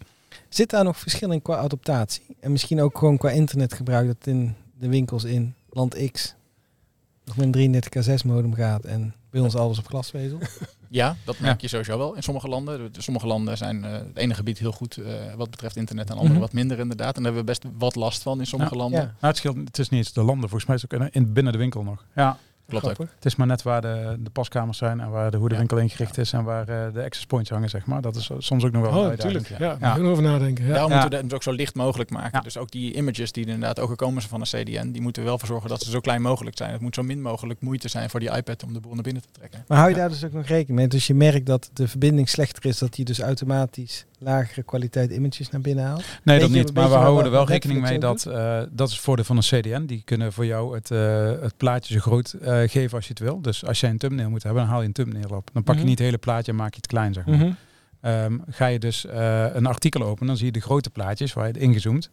Zit 0.49 0.71
daar 0.71 0.85
nog 0.85 0.99
verschil 0.99 1.31
in 1.33 1.43
qua 1.43 1.57
adaptatie? 1.57 2.37
En 2.41 2.53
misschien 2.53 2.81
ook 2.81 2.99
gewoon 2.99 3.19
qua 3.19 3.31
internetgebruik 3.31 4.07
dat 4.07 4.27
in 4.27 4.55
de 4.79 4.89
winkels 4.89 5.25
in 5.25 5.55
land 5.71 6.11
X 6.13 6.35
nog 7.25 7.37
met 7.37 7.57
een 7.57 7.75
33k6 7.75 8.25
modem 8.27 8.55
gaat 8.55 8.85
en 8.85 9.15
bij 9.31 9.41
ons 9.41 9.55
alles 9.57 9.79
op 9.79 9.87
glasvezel? 9.87 10.39
Ja, 10.91 11.17
dat 11.25 11.39
merk 11.39 11.61
je 11.61 11.69
sowieso 11.69 11.99
wel 11.99 12.15
in 12.15 12.23
sommige 12.23 12.49
landen. 12.49 12.93
De- 12.93 13.03
Sommige 13.03 13.27
landen 13.27 13.57
zijn 13.57 13.85
eh, 13.85 13.93
het 13.93 14.17
ene 14.17 14.35
gebied 14.35 14.59
heel 14.59 14.73
goed 14.73 14.97
eh, 14.97 15.35
wat 15.37 15.51
betreft 15.51 15.77
internet 15.77 16.07
en 16.09 16.15
andere 16.15 16.33
Mhm. 16.33 16.41
wat 16.41 16.53
minder 16.53 16.79
inderdaad. 16.79 17.17
En 17.17 17.23
daar 17.23 17.33
hebben 17.35 17.55
we 17.55 17.59
best 17.61 17.75
wat 17.79 17.95
last 17.95 18.23
van 18.23 18.39
in 18.41 18.47
sommige 18.47 18.75
Ja. 18.75 18.81
landen. 18.81 19.01
Ja, 19.01 19.05
Nou, 19.07 19.17
het, 19.21 19.37
scheelt, 19.37 19.57
het 19.57 19.79
is 19.79 19.89
niet 19.89 19.99
eens 20.01 20.13
de 20.13 20.23
landen, 20.23 20.49
volgens 20.49 20.65
mij 20.67 20.77
is 20.77 20.83
het 20.83 20.95
ook 20.95 21.01
in, 21.01 21.09
in- 21.13 21.33
binnen 21.33 21.53
de 21.53 21.59
winkel 21.59 21.83
nog. 21.83 22.05
Ja, 22.15 22.39
Klopt 22.69 22.89
ook. 22.89 22.99
het 23.15 23.25
is 23.25 23.37
maar 23.37 23.47
net 23.47 23.63
waar 23.63 23.81
de, 23.81 24.17
de 24.21 24.31
paskamers 24.31 24.79
zijn 24.79 25.01
en 25.01 25.11
waar 25.11 25.31
de, 25.31 25.37
hoe 25.37 25.49
de 25.49 25.55
Ja. 25.55 25.81
ingericht 25.81 26.19
is 26.19 26.33
en 26.33 26.45
waar 26.45 26.69
eh, 26.69 26.93
de 26.95 27.03
access 27.05 27.27
points 27.27 27.51
hangen, 27.51 27.69
zeg 27.69 27.87
maar. 27.87 28.01
Dat 28.01 28.17
is 28.17 28.31
soms 28.39 28.65
ook 28.65 28.73
nog 28.73 28.83
wel 28.83 28.91
een 28.93 28.99
Oh, 28.99 29.07
uitdaging. 29.09 29.33
natuurlijk. 29.39 29.63
Ja, 29.63 29.77
Ja. 29.89 29.97
ja. 29.97 30.03
over 30.03 30.23
nadenken. 30.23 30.67
Ja. 30.67 30.73
Daarom 30.73 30.91
Ja. 30.93 31.01
moeten 31.01 31.19
we 31.19 31.25
het 31.25 31.35
ook 31.35 31.43
zo 31.43 31.51
licht 31.53 31.75
mogelijk 31.75 32.11
maken. 32.11 32.31
Ja. 32.33 32.41
Dus 32.41 32.57
ook 32.57 32.71
die 32.71 32.95
images 32.95 33.33
die 33.33 33.45
er 33.45 33.51
inderdaad 33.51 33.79
ook 33.81 33.89
gekomen 33.89 34.23
zijn 34.23 34.31
van 34.31 34.41
een 34.41 34.65
CDN, 34.65 34.91
die 34.91 35.03
moeten 35.03 35.23
we 35.23 35.29
wel 35.29 35.39
voor 35.39 35.49
zorgen 35.49 35.69
dat 35.69 35.83
ze 35.83 35.91
zo 35.91 36.01
klein 36.01 36.23
mogelijk 36.23 36.57
zijn. 36.57 36.73
Het 36.73 36.81
moet 36.81 36.95
zo 36.95 37.03
min 37.03 37.23
mogelijk 37.23 37.61
moeite 37.61 37.89
zijn 37.89 38.11
voor 38.11 38.21
die 38.21 38.31
iPad 38.37 38.65
om 38.65 38.73
de 38.73 38.81
boel 38.81 38.95
naar 38.95 39.03
binnen 39.03 39.23
te 39.23 39.29
trekken. 39.33 39.65
Maar 39.69 39.79
hou 39.79 39.91
je 39.91 39.97
daar 39.97 40.09
dus 40.09 40.25
ook 40.25 40.33
nog 40.33 40.47
rekening 40.47 40.79
mee? 40.79 40.89
Dus 40.89 41.07
je 41.07 41.15
merkt 41.15 41.47
dat 41.47 41.71
de 41.73 41.89
verbinding 41.89 42.29
slechter 42.29 42.67
is, 42.67 42.79
dat 42.79 42.97
je 42.97 43.05
dus 43.05 43.21
automatisch 43.21 44.05
lagere 44.19 44.63
kwaliteit 44.63 45.11
images 45.11 45.51
naar 45.51 45.61
binnen 45.61 45.85
haalt? 45.85 46.05
Nee, 46.23 46.39
dat 46.41 46.49
je- 46.51 46.55
niet. 46.57 46.75
Maar 46.75 46.89
we 46.89 46.95
houden 46.95 47.25
er 47.25 47.31
wel 47.31 47.47
rekening 47.47 47.81
mee 47.81 47.99
dat 47.99 48.27
eh, 48.27 48.61
dat 48.71 48.89
is 48.89 48.95
het 48.95 49.03
voordeel 49.05 49.25
van 49.25 49.37
een 49.37 49.43
CDN. 49.43 49.85
Die 49.87 50.03
kunnen 50.05 50.33
voor 50.33 50.47
jou 50.47 50.75
het, 50.75 50.91
eh, 50.91 51.31
het 51.41 51.57
plaatje 51.57 51.95
zo 51.95 52.01
groot 52.01 52.33
eh, 52.33 52.59
geven 52.67 52.97
als 52.97 53.05
je 53.07 53.11
het 53.13 53.19
wil. 53.23 53.41
Dus 53.41 53.65
als 53.65 53.81
jij 53.81 53.91
een 53.91 53.99
thumbnail 53.99 54.31
moet 54.31 54.43
hebben, 54.43 54.63
dan 54.63 54.71
haal 54.71 54.81
je 54.81 54.87
een 54.87 54.93
thumbnail 54.93 55.31
op. 55.37 55.51
Dan 55.53 55.63
pak 55.63 55.75
je 55.75 55.81
Mhm. 55.81 55.89
niet 55.89 55.99
het 55.99 56.07
hele 56.07 56.19
plaatje 56.19 56.53
en 56.53 56.59
maak 56.59 56.71
je 56.71 56.77
het 56.77 56.87
klein, 56.87 57.13
zeg 57.15 57.27
maar. 57.27 57.57
Ehm, 58.01 58.39
ga 58.51 58.67
je 58.67 58.79
dus 58.79 59.07
een 59.53 59.67
artikel 59.67 60.03
openen, 60.03 60.27
dan 60.27 60.37
zie 60.37 60.47
je 60.47 60.53
de 60.53 60.61
grote 60.61 60.91
plaatjes 60.91 61.33
waar 61.33 61.47
je 61.47 61.53
het 61.53 61.63
ingezoomd. 61.63 62.11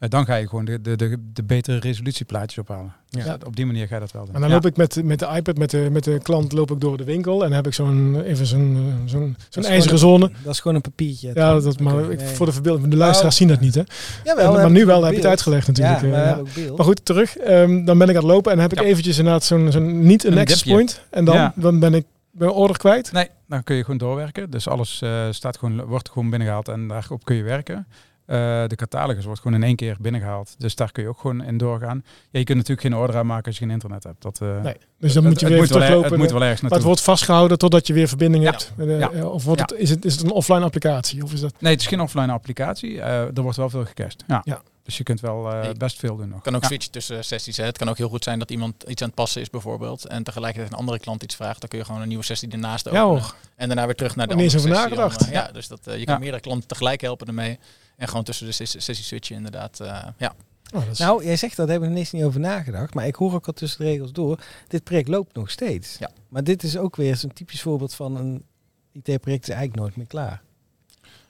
Eh, 0.00 0.08
dan 0.08 0.24
ga 0.24 0.34
je 0.34 0.48
gewoon 0.48 0.64
de, 0.64 0.80
de, 0.80 0.96
de, 0.96 1.16
de 1.32 1.42
betere 1.42 1.78
resolutieplaatjes 1.78 2.58
ophalen. 2.58 2.92
Dus 3.08 3.24
Ja. 3.24 3.36
op 3.46 3.56
die 3.56 3.66
manier 3.66 3.86
ga 3.86 3.94
je 3.94 4.00
dat 4.00 4.12
wel 4.12 4.24
doen. 4.24 4.34
En 4.34 4.40
dan 4.40 4.48
Ja. 4.48 4.54
loop 4.54 4.66
ik 4.66 4.76
met, 4.76 5.04
met 5.04 5.18
de 5.18 5.28
iPad, 5.36 5.58
met 5.58 5.70
de, 5.70 5.88
met 5.92 6.04
de 6.04 6.18
klant 6.22 6.52
loop 6.52 6.70
ik 6.70 6.80
door 6.80 6.96
de 6.96 7.04
winkel 7.04 7.32
en 7.34 7.46
dan 7.46 7.52
heb 7.52 7.66
ik 7.66 7.74
zo'n 7.74 8.22
even 8.22 8.46
zo'n 8.46 8.76
eh, 8.76 9.10
zo'n 9.10 9.36
zo'n 9.48 9.64
ijzeren 9.64 9.98
zone. 9.98 10.24
een- 10.24 10.34
Dat 10.44 10.52
is 10.52 10.60
gewoon 10.60 10.76
een 10.76 10.82
papiertje. 10.82 11.30
Ja, 11.34 11.60
dat, 11.60 11.80
maar 11.80 12.10
ik, 12.10 12.20
voor 12.20 12.46
de 12.46 12.52
verbeelding, 12.52 12.90
de 12.90 12.96
luisteraars 12.96 13.36
zien 13.36 13.48
dat 13.48 13.60
niet 13.60 13.74
hè. 13.74 13.82
Jawel, 14.24 14.46
En- 14.46 14.52
we 14.54 14.58
maar 14.60 14.70
nu 14.70 14.86
wel 14.86 15.02
heb 15.02 15.10
je 15.12 15.18
het 15.18 15.26
uitgelegd 15.26 15.66
natuurlijk. 15.66 16.00
Ja, 16.00 16.06
eh, 16.06 16.12
we 16.12 16.16
ja. 16.18 16.24
hebben 16.24 16.44
ook 16.46 16.54
beeld. 16.54 16.76
Maar 16.76 16.86
goed, 16.86 17.04
terug. 17.04 17.36
Ehm, 17.36 17.84
dan 17.84 17.98
ben 17.98 18.08
ik 18.08 18.16
aan 18.16 18.22
het 18.22 18.32
lopen 18.32 18.52
en 18.52 18.58
heb 18.58 18.72
ik 18.72 18.80
Ja. 18.80 18.84
eventjes 18.84 19.18
inderdaad 19.18 19.44
zo'n 19.44 19.72
zo'n 19.72 20.06
niet 20.06 20.24
een 20.24 20.32
Een 20.32 20.38
access 20.38 20.58
dipje. 20.62 20.72
point. 20.74 21.02
En 21.10 21.24
dan, 21.24 21.34
Ja. 21.34 21.52
dan 21.56 21.78
ben 21.78 21.94
ik 21.94 22.04
mijn 22.30 22.50
order 22.50 22.78
kwijt. 22.78 23.12
Nee, 23.12 23.28
dan 23.48 23.64
kun 23.64 23.76
je 23.76 23.82
gewoon 23.82 23.98
doorwerken. 23.98 24.50
Dus 24.50 24.68
alles 24.68 25.02
eh, 25.02 25.26
staat 25.30 25.58
gewoon, 25.58 25.84
wordt 25.84 26.08
gewoon 26.08 26.30
binnengehaald 26.30 26.68
en 26.68 26.88
daarop 26.88 27.24
kun 27.24 27.36
je 27.36 27.42
werken. 27.42 27.86
Eh, 28.30 28.36
de 28.66 28.76
catalogus 28.76 29.24
wordt 29.24 29.40
gewoon 29.40 29.56
in 29.56 29.62
één 29.66 29.76
keer 29.76 29.96
binnengehaald. 30.00 30.54
Dus 30.58 30.74
daar 30.74 30.92
kun 30.92 31.02
je 31.02 31.08
ook 31.08 31.18
gewoon 31.20 31.44
in 31.44 31.58
doorgaan. 31.58 32.04
Ja, 32.30 32.38
je 32.38 32.44
kunt 32.44 32.58
natuurlijk 32.58 32.86
geen 32.86 32.96
order 32.96 33.16
aanmaken 33.16 33.44
als 33.46 33.54
je 33.58 33.64
geen 33.64 33.72
internet 33.72 34.04
hebt. 34.04 34.22
Dat, 34.22 34.40
eh, 34.40 34.60
Nee. 34.62 34.76
Dus 34.98 35.12
dan 35.12 35.22
moet 35.22 35.40
je 35.40 35.46
het, 35.46 35.54
weer 35.54 35.62
het 35.62 35.70
moet 35.70 35.78
wel, 35.78 35.78
teruglopen. 35.78 36.10
het 36.10 36.18
moet 36.20 36.30
wel 36.30 36.42
ergens 36.42 36.60
maar 36.60 36.70
naartoe. 36.70 36.90
het 36.90 36.98
wordt 36.98 37.00
vastgehouden 37.18 37.58
totdat 37.58 37.86
je 37.86 37.92
weer 37.92 38.08
verbinding 38.08 38.44
Ja. 38.44 38.50
hebt. 38.50 38.72
Eh, 38.78 38.98
Ja. 38.98 39.24
Of 39.26 39.44
wordt 39.44 39.60
Ja. 39.60 39.66
het, 39.76 39.82
is, 39.82 39.90
het, 39.90 40.04
is 40.04 40.12
het 40.14 40.22
een 40.24 40.30
offline 40.30 40.60
applicatie? 40.64 41.22
Of 41.22 41.32
is 41.32 41.40
dat... 41.40 41.54
Nee, 41.58 41.72
het 41.72 41.80
is 41.80 41.86
geen 41.86 42.00
offline 42.00 42.32
applicatie. 42.32 43.00
Eh, 43.00 43.36
er 43.36 43.42
wordt 43.42 43.56
wel 43.56 43.70
veel 43.70 43.84
gecached. 43.84 44.24
Ja. 44.26 44.40
Ja. 44.44 44.62
Dus 44.82 44.96
je 44.98 45.04
kunt 45.04 45.20
wel 45.20 45.52
eh, 45.52 45.60
Nee. 45.62 45.74
best 45.74 45.98
veel 45.98 46.16
doen 46.16 46.26
nog. 46.26 46.34
Het 46.34 46.44
kan 46.44 46.54
ook 46.54 46.60
Ja. 46.62 46.66
switchen 46.66 46.92
tussen 46.92 47.24
sessies. 47.24 47.56
Hè. 47.56 47.64
Het 47.64 47.78
kan 47.78 47.88
ook 47.88 47.96
heel 47.98 48.08
goed 48.08 48.24
zijn 48.24 48.38
dat 48.38 48.50
iemand 48.50 48.82
iets 48.88 49.02
aan 49.02 49.06
het 49.08 49.16
passen 49.16 49.40
is 49.42 49.50
bijvoorbeeld. 49.50 50.06
En 50.06 50.22
tegelijkertijd 50.22 50.72
een 50.72 50.78
andere 50.78 50.98
klant 50.98 51.22
iets 51.22 51.34
vraagt. 51.36 51.60
Dan 51.60 51.68
kun 51.68 51.78
je 51.78 51.84
gewoon 51.84 52.00
een 52.02 52.08
nieuwe 52.08 52.24
sessie 52.24 52.48
ernaast 52.50 52.88
openen. 52.88 53.22
en 53.56 53.66
daarna 53.68 53.86
weer 53.86 53.94
terug 53.94 54.16
naar 54.16 54.26
de 54.26 54.32
andere 54.32 54.50
sessie. 54.50 54.70
nagedacht. 54.70 55.28
Ja, 55.30 55.50
dus 55.52 55.68
dat, 55.68 55.86
eh, 55.86 55.98
je 55.98 56.04
kan 56.04 56.14
Ja. 56.14 56.20
meerdere 56.20 56.42
klanten 56.42 56.68
tegelijk 56.68 57.00
helpen 57.00 57.26
ermee. 57.26 57.58
En 58.00 58.08
gewoon 58.08 58.24
tussen 58.24 58.46
de 58.46 58.52
ses- 58.52 58.70
sessies 58.84 59.06
switchen 59.06 59.36
inderdaad. 59.36 59.80
eh, 59.80 60.02
ja. 60.16 60.34
Oh, 60.74 60.82
is- 60.90 60.98
Nou, 60.98 61.24
jij 61.24 61.36
zegt 61.36 61.56
dat, 61.56 61.66
daar 61.66 61.68
hebben 61.68 61.88
we 61.88 61.94
ineens 61.94 62.10
niet 62.12 62.24
over 62.24 62.40
nagedacht. 62.40 62.94
Maar 62.94 63.06
ik 63.06 63.14
hoor 63.14 63.34
ook 63.34 63.46
al 63.46 63.52
tussen 63.52 63.78
de 63.84 63.90
regels 63.90 64.12
door. 64.12 64.38
Dit 64.68 64.84
project 64.84 65.08
loopt 65.08 65.34
nog 65.34 65.50
steeds. 65.50 65.96
Ja. 65.98 66.10
Maar 66.28 66.44
dit 66.44 66.62
is 66.62 66.76
ook 66.76 66.96
weer 66.96 67.16
zo'n 67.16 67.32
typisch 67.32 67.62
voorbeeld 67.62 67.94
van 67.94 68.16
een 68.16 68.44
IT-project 68.92 69.42
is 69.42 69.54
eigenlijk 69.54 69.80
nooit 69.80 69.96
meer 69.96 70.06
klaar. 70.06 70.42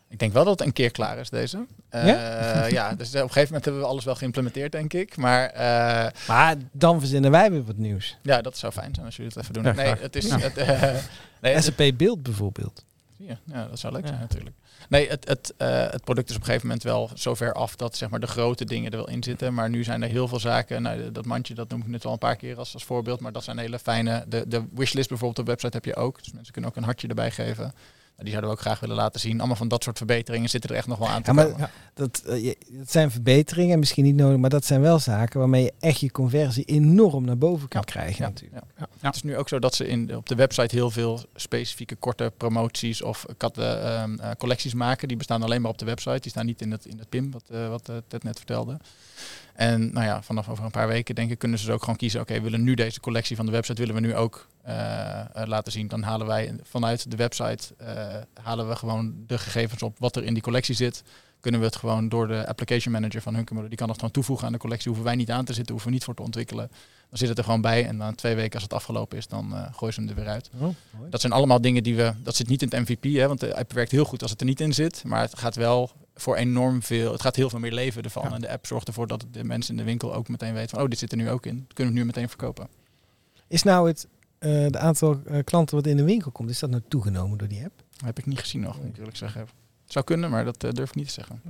Ik 0.08 0.18
denk 0.18 0.32
wel 0.32 0.44
dat 0.44 0.58
het 0.58 0.66
een 0.68 0.72
keer 0.74 0.90
klaar 0.90 1.18
is 1.18 1.30
deze. 1.30 1.66
Eh, 1.88 2.06
Ja? 2.06 2.66
ja, 2.78 2.94
dus 2.94 3.08
op 3.08 3.14
een 3.14 3.20
gegeven 3.20 3.44
moment 3.46 3.64
hebben 3.64 3.82
we 3.82 3.88
alles 3.88 4.04
wel 4.04 4.14
geïmplementeerd 4.14 4.72
denk 4.72 4.92
ik. 4.92 5.16
Maar 5.16 5.46
eh, 5.46 6.10
Maar 6.28 6.56
dan 6.72 6.98
verzinnen 6.98 7.30
wij 7.30 7.50
weer 7.50 7.64
wat 7.64 7.76
nieuws. 7.76 8.16
ja, 8.22 8.40
dat 8.42 8.56
zou 8.58 8.72
fijn 8.72 8.94
zijn 8.94 9.06
als 9.06 9.16
jullie 9.16 9.32
het 9.34 9.42
even 9.42 9.54
doen. 9.54 9.64
Ja, 9.64 9.72
nee, 9.72 9.94
het 9.94 10.16
is... 10.16 10.26
Ja. 10.26 10.38
Het, 10.38 10.56
eh, 10.56 10.94
nee, 11.42 11.60
SAP 11.60 11.82
Beeld 11.96 12.22
bijvoorbeeld. 12.22 12.84
Ja, 13.26 13.38
ja, 13.44 13.66
dat 13.66 13.78
zou 13.78 13.92
leuk 13.92 14.02
Ja. 14.02 14.08
zijn 14.08 14.20
natuurlijk. 14.20 14.56
Nee, 14.88 15.08
het, 15.08 15.28
het, 15.28 15.54
eh, 15.56 15.90
het 15.90 16.04
product 16.04 16.28
is 16.30 16.34
op 16.34 16.40
een 16.40 16.46
gegeven 16.46 16.66
moment 16.66 16.84
wel 16.84 17.10
zover 17.14 17.52
af 17.52 17.76
dat 17.76 17.96
zeg 17.96 18.08
maar, 18.10 18.20
de 18.20 18.26
grote 18.26 18.64
dingen 18.64 18.90
er 18.90 18.96
wel 18.96 19.08
in 19.08 19.22
zitten. 19.22 19.54
Maar 19.54 19.70
nu 19.70 19.84
zijn 19.84 20.02
er 20.02 20.08
heel 20.08 20.28
veel 20.28 20.40
zaken. 20.40 20.82
Nou, 20.82 21.12
dat 21.12 21.24
mandje, 21.26 21.54
dat 21.54 21.68
noem 21.68 21.80
ik 21.80 21.86
net 21.86 22.04
al 22.04 22.12
een 22.12 22.18
paar 22.18 22.36
keer 22.36 22.58
als, 22.58 22.74
als 22.74 22.84
voorbeeld. 22.84 23.20
Maar 23.20 23.32
dat 23.32 23.44
zijn 23.44 23.58
hele 23.58 23.78
fijne. 23.78 24.24
De, 24.28 24.44
de 24.48 24.64
wishlist 24.74 25.08
bijvoorbeeld 25.08 25.38
op 25.38 25.44
de 25.44 25.50
website 25.50 25.76
heb 25.76 25.84
je 25.84 25.96
ook. 25.96 26.18
Dus 26.22 26.32
mensen 26.32 26.52
kunnen 26.52 26.70
ook 26.70 26.76
een 26.76 26.84
hartje 26.84 27.08
erbij 27.08 27.30
geven. 27.30 27.74
Die 28.20 28.28
zouden 28.28 28.50
we 28.50 28.56
ook 28.56 28.60
graag 28.62 28.80
willen 28.80 28.96
laten 28.96 29.20
zien. 29.20 29.38
Allemaal 29.38 29.56
van 29.56 29.68
dat 29.68 29.82
soort 29.84 29.96
verbeteringen 29.96 30.48
zitten 30.48 30.70
er 30.70 30.76
echt 30.76 30.86
nog 30.86 30.98
wel 30.98 31.08
aan 31.08 31.22
te 31.22 31.30
Ja, 31.30 31.36
maar- 31.36 31.50
komen. 31.50 31.70
Dat, 31.94 32.22
eh, 32.26 32.44
je- 32.44 32.56
dat 32.70 32.90
zijn 32.90 33.10
verbeteringen, 33.10 33.78
misschien 33.78 34.04
niet 34.04 34.14
nodig, 34.16 34.38
maar 34.38 34.50
dat 34.50 34.64
zijn 34.64 34.80
wel 34.80 34.98
zaken 34.98 35.38
waarmee 35.38 35.62
je 35.62 35.72
echt 35.80 36.00
je 36.00 36.10
conversie 36.10 36.64
enorm 36.64 37.24
naar 37.24 37.38
boven 37.38 37.68
kunt 37.68 37.84
krijgen 37.84 38.22
Ja, 38.24 38.28
natuurlijk. 38.28 38.62
ja. 38.78 38.86
Het 39.00 39.14
is 39.14 39.22
nu 39.22 39.36
ook 39.36 39.48
zo 39.48 39.58
dat 39.58 39.74
ze 39.74 39.86
in, 39.86 40.16
op 40.16 40.28
de 40.28 40.34
website 40.34 40.74
heel 40.74 40.90
veel 40.90 41.20
specifieke 41.34 41.94
korte 41.96 42.32
promoties 42.36 43.02
of 43.02 43.26
katten, 43.36 43.82
ehm, 43.84 44.18
eh, 44.18 44.30
collecties 44.38 44.74
maken. 44.74 45.08
Die 45.08 45.16
bestaan 45.16 45.42
alleen 45.42 45.60
maar 45.60 45.70
op 45.70 45.78
de 45.78 45.84
website. 45.84 46.20
Die 46.20 46.30
staan 46.30 46.46
niet 46.46 46.60
in 46.60 46.70
het, 46.70 46.86
in 46.86 46.98
het 46.98 47.08
PIM, 47.08 47.30
wat, 47.30 47.42
eh, 47.50 47.68
wat 47.68 47.90
Ted 48.08 48.22
net 48.22 48.36
vertelde. 48.36 48.76
En 49.60 49.92
nou 49.92 50.06
ja, 50.06 50.22
vanaf 50.22 50.48
over 50.48 50.64
een 50.64 50.70
paar 50.70 50.88
weken 50.88 51.14
denk 51.14 51.30
ik 51.30 51.38
kunnen 51.38 51.58
ze 51.58 51.64
dus 51.64 51.74
ook 51.74 51.80
gewoon 51.80 51.96
kiezen. 51.96 52.20
Oké, 52.20 52.40
willen 52.40 52.62
nu 52.62 52.74
deze 52.74 53.00
collectie 53.00 53.36
van 53.36 53.46
de 53.46 53.52
website 53.52 53.80
willen 53.80 53.94
we 53.94 54.00
nu 54.00 54.14
ook 54.14 54.46
eh, 54.62 55.20
eh, 55.20 55.46
laten 55.46 55.72
zien. 55.72 55.88
Dan 55.88 56.02
halen 56.02 56.26
wij 56.26 56.54
vanuit 56.62 57.10
de 57.10 57.16
website 57.16 57.74
eh, 57.76 58.16
halen 58.42 58.68
we 58.68 58.76
gewoon 58.76 59.14
de 59.26 59.38
gegevens 59.38 59.82
op 59.82 59.98
wat 59.98 60.16
er 60.16 60.24
in 60.24 60.34
die 60.34 60.42
collectie 60.42 60.74
zit. 60.74 61.02
Kunnen 61.40 61.60
we 61.60 61.66
het 61.66 61.76
gewoon 61.76 62.08
door 62.08 62.28
de 62.28 62.46
application 62.46 62.92
manager 62.92 63.22
van 63.22 63.34
Hunkemuller, 63.34 63.68
die 63.68 63.78
kan 63.78 63.88
het 63.88 63.96
gewoon 63.96 64.12
toevoegen 64.12 64.46
aan 64.46 64.52
de 64.52 64.58
collectie. 64.58 64.86
Hoeven 64.86 65.04
wij 65.04 65.14
niet 65.16 65.30
aan 65.30 65.44
te 65.44 65.52
zitten, 65.52 65.72
hoeven 65.72 65.88
we 65.88 65.94
niet 65.94 66.04
voor 66.04 66.14
te 66.14 66.22
ontwikkelen. 66.22 66.68
Dan 67.08 67.18
zit 67.18 67.28
het 67.28 67.38
er 67.38 67.44
gewoon 67.44 67.60
bij 67.60 67.86
en 67.86 67.96
na 67.96 68.12
twee 68.12 68.34
weken 68.34 68.54
als 68.54 68.62
het 68.62 68.72
afgelopen 68.72 69.18
is, 69.18 69.26
dan 69.26 69.54
eh 69.54 69.66
gooien 69.72 69.94
ze 69.94 70.00
hem 70.00 70.08
er 70.08 70.14
weer 70.14 70.28
uit. 70.28 70.50
Dat 71.10 71.20
zijn 71.20 71.32
allemaal 71.32 71.60
dingen 71.60 71.82
die 71.82 71.96
we, 71.96 72.12
dat 72.22 72.36
zit 72.36 72.48
niet 72.48 72.62
in 72.62 72.68
het 72.68 72.88
MVP, 72.88 73.16
hè, 73.16 73.26
want 73.26 73.40
de 73.40 73.56
app 73.56 73.72
werkt 73.72 73.90
heel 73.90 74.04
goed 74.04 74.22
als 74.22 74.30
het 74.30 74.40
er 74.40 74.46
niet 74.46 74.60
in 74.60 74.74
zit. 74.74 75.04
Maar 75.04 75.20
het 75.20 75.38
gaat 75.38 75.54
wel 75.54 75.90
voor 76.20 76.36
enorm 76.36 76.82
veel, 76.82 77.12
het 77.12 77.22
gaat 77.22 77.36
heel 77.36 77.50
veel 77.50 77.58
meer 77.58 77.72
leven 77.72 78.02
ervan. 78.02 78.22
Ja. 78.22 78.34
En 78.34 78.40
de 78.40 78.50
app 78.50 78.66
zorgt 78.66 78.88
ervoor 78.88 79.06
dat 79.06 79.24
de 79.30 79.44
mensen 79.44 79.70
in 79.70 79.76
de 79.76 79.84
winkel 79.84 80.14
ook 80.14 80.28
meteen 80.28 80.54
weten 80.54 80.70
van, 80.70 80.82
oh, 80.82 80.88
dit 80.88 80.98
zit 80.98 81.10
er 81.10 81.16
nu 81.16 81.30
ook 81.30 81.46
in. 81.46 81.64
Dat 81.66 81.74
kunnen 81.74 81.92
we 81.92 81.98
nu 81.98 82.06
meteen 82.06 82.28
verkopen. 82.28 82.68
Is 83.46 83.62
nou 83.62 83.88
het 83.88 84.06
eh, 84.38 84.66
de 84.68 84.78
aantal 84.78 85.20
eh, 85.26 85.44
klanten 85.44 85.76
wat 85.76 85.86
in 85.86 85.96
de 85.96 86.04
winkel 86.04 86.30
komt, 86.30 86.50
is 86.50 86.58
dat 86.58 86.70
nou 86.70 86.82
toegenomen 86.88 87.38
door 87.38 87.48
die 87.48 87.64
app? 87.64 87.82
Dat 87.96 88.06
heb 88.06 88.18
ik 88.18 88.26
niet 88.26 88.38
gezien 88.38 88.60
nog, 88.60 88.76
moet 88.76 88.86
ik 88.86 88.98
eerlijk 88.98 89.16
zeggen. 89.16 89.40
Het 89.40 89.92
zou 89.92 90.04
kunnen, 90.04 90.30
maar 90.30 90.44
dat 90.44 90.64
eh, 90.64 90.70
durf 90.70 90.88
ik 90.88 90.94
niet 90.94 91.06
te 91.06 91.12
zeggen. 91.12 91.42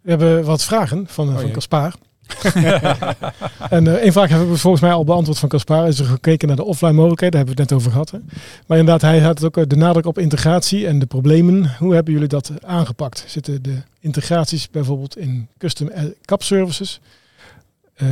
We 0.00 0.10
hebben 0.10 0.44
wat 0.44 0.64
vragen 0.64 1.06
van, 1.06 1.28
Oh 1.28 1.34
van 1.34 1.42
jee. 1.44 1.92
En 3.70 3.86
eh 3.86 3.94
één 3.94 4.12
vraag 4.12 4.28
hebben 4.28 4.50
we 4.50 4.56
volgens 4.56 4.82
mij 4.82 4.92
al 4.92 5.04
beantwoord 5.04 5.38
van 5.38 5.48
Caspar. 5.48 5.88
Is 5.88 5.98
er 5.98 6.04
gekeken 6.04 6.48
naar 6.48 6.56
de 6.56 6.64
offline 6.64 6.92
mogelijkheden? 6.92 7.38
Daar 7.38 7.46
hebben 7.46 7.56
we 7.56 7.62
het 7.62 7.70
net 7.70 7.80
over 7.80 7.90
gehad. 7.90 8.10
Hè? 8.10 8.38
Maar 8.66 8.78
inderdaad, 8.78 9.10
hij 9.10 9.20
had 9.20 9.44
ook 9.44 9.56
eh, 9.56 9.64
de 9.66 9.76
nadruk 9.76 10.06
op 10.06 10.18
integratie 10.18 10.86
en 10.86 10.98
de 10.98 11.06
problemen. 11.06 11.76
Hoe 11.78 11.94
hebben 11.94 12.12
jullie 12.12 12.28
dat 12.28 12.52
aangepakt? 12.64 13.24
Zitten 13.26 13.62
de 13.62 13.82
integraties 14.00 14.70
bijvoorbeeld 14.70 15.16
in 15.18 15.48
custom 15.58 15.88
eh, 15.88 16.04
cap 16.24 16.42
services, 16.42 17.00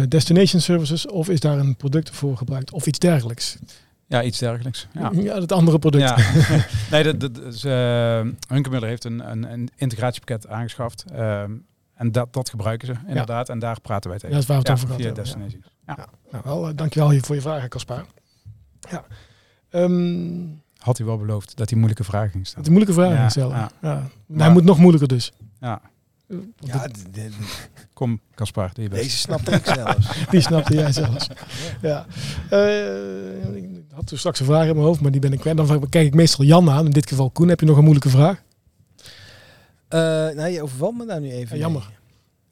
destination 0.08 0.60
services, 0.60 1.06
of 1.06 1.28
is 1.28 1.40
daar 1.40 1.58
een 1.58 1.76
product 1.76 2.10
voor 2.10 2.36
gebruikt 2.36 2.72
of 2.72 2.86
iets 2.86 2.98
dergelijks? 2.98 3.56
Ja, 4.08 4.22
iets 4.22 4.38
dergelijks. 4.38 4.86
Ja. 4.92 5.10
Ja, 5.14 5.40
het 5.40 5.52
andere 5.52 5.78
product. 5.78 6.04
Ja. 6.04 6.16
nee, 6.90 7.02
dat, 7.02 7.20
dat 7.20 7.54
is, 7.54 7.64
uh, 7.64 8.80
heeft 8.80 9.04
een, 9.04 9.30
een, 9.30 9.52
een 9.52 9.68
integratiepakket 9.76 10.48
aangeschaft. 10.48 11.04
ehm, 11.12 11.50
en 11.96 12.12
dat, 12.12 12.32
dat 12.32 12.50
gebruiken 12.50 12.86
ze 12.86 12.94
inderdaad. 13.06 13.48
En 13.48 13.58
daar 13.58 13.80
praten 13.80 14.10
wij 14.10 14.18
Ja, 14.22 14.28
tegen. 14.28 14.34
dat 14.34 14.42
is 14.42 14.46
waar 14.48 14.62
we 14.62 14.68
het 14.70 14.78
Ja, 14.78 14.84
over 14.84 14.96
via 14.96 15.04
hebben. 15.06 15.24
Destinations. 15.24 15.66
Ja. 15.86 16.08
Nou, 16.30 16.42
wel, 16.44 16.68
eh, 16.68 16.74
dankjewel 16.76 17.10
hier 17.10 17.22
voor 17.22 17.34
je 17.34 17.40
vragen, 17.40 17.68
Caspar. 17.68 18.04
Ja. 18.90 19.04
Ehm, 19.70 20.44
Had 20.78 20.96
hij 20.98 21.06
wel 21.06 21.18
beloofd 21.18 21.56
dat 21.56 21.68
hij 21.70 21.78
moeilijke 21.78 22.04
vragen 22.04 22.30
ging 22.30 22.48
de 22.64 22.70
moeilijke 22.70 22.94
vragen 22.94 23.16
Ja, 23.16 23.28
stellen. 23.28 23.56
ja. 23.56 23.70
Ja. 23.82 23.88
Maar 23.94 24.10
Maar- 24.26 24.44
Hij 24.46 24.52
moet 24.54 24.64
nog 24.64 24.78
moeilijker 24.78 25.08
dus. 25.08 25.32
Ja. 25.60 25.80
Ja, 26.58 26.86
d- 26.86 27.12
d- 27.12 27.18
Kom, 27.92 28.20
best. 28.88 28.90
deze 29.02 29.16
snapte 29.16 29.50
ik 29.50 29.64
zelfs. 29.66 30.08
Die 30.30 30.40
snapte 30.40 30.74
jij 30.74 30.92
zelfs. 30.92 31.26
Ja. 31.82 32.06
Eh, 32.50 33.54
ik 33.56 33.68
had 33.94 34.06
toen 34.06 34.18
straks 34.18 34.40
een 34.40 34.46
vraag 34.46 34.66
in 34.66 34.74
mijn 34.74 34.86
hoofd, 34.86 35.00
maar 35.00 35.10
die 35.10 35.20
ben 35.20 35.32
ik 35.32 35.38
kwijt. 35.40 35.56
Dan 35.56 35.88
kijk 35.88 36.06
ik 36.06 36.14
meestal 36.14 36.44
Jan 36.44 36.70
aan. 36.70 36.84
In 36.84 36.90
dit 36.90 37.08
geval 37.08 37.30
Koen. 37.30 37.48
Heb 37.48 37.60
je 37.60 37.66
nog 37.66 37.76
een 37.76 37.82
moeilijke 37.82 38.08
vraag? 38.08 38.42
Eh, 39.88 40.00
nou, 40.34 40.46
je 40.48 40.62
overvalt 40.62 40.96
me 40.96 41.06
daar 41.06 41.20
nu 41.20 41.30
even. 41.32 41.56
Ja, 41.56 41.62
jammer. 41.62 41.95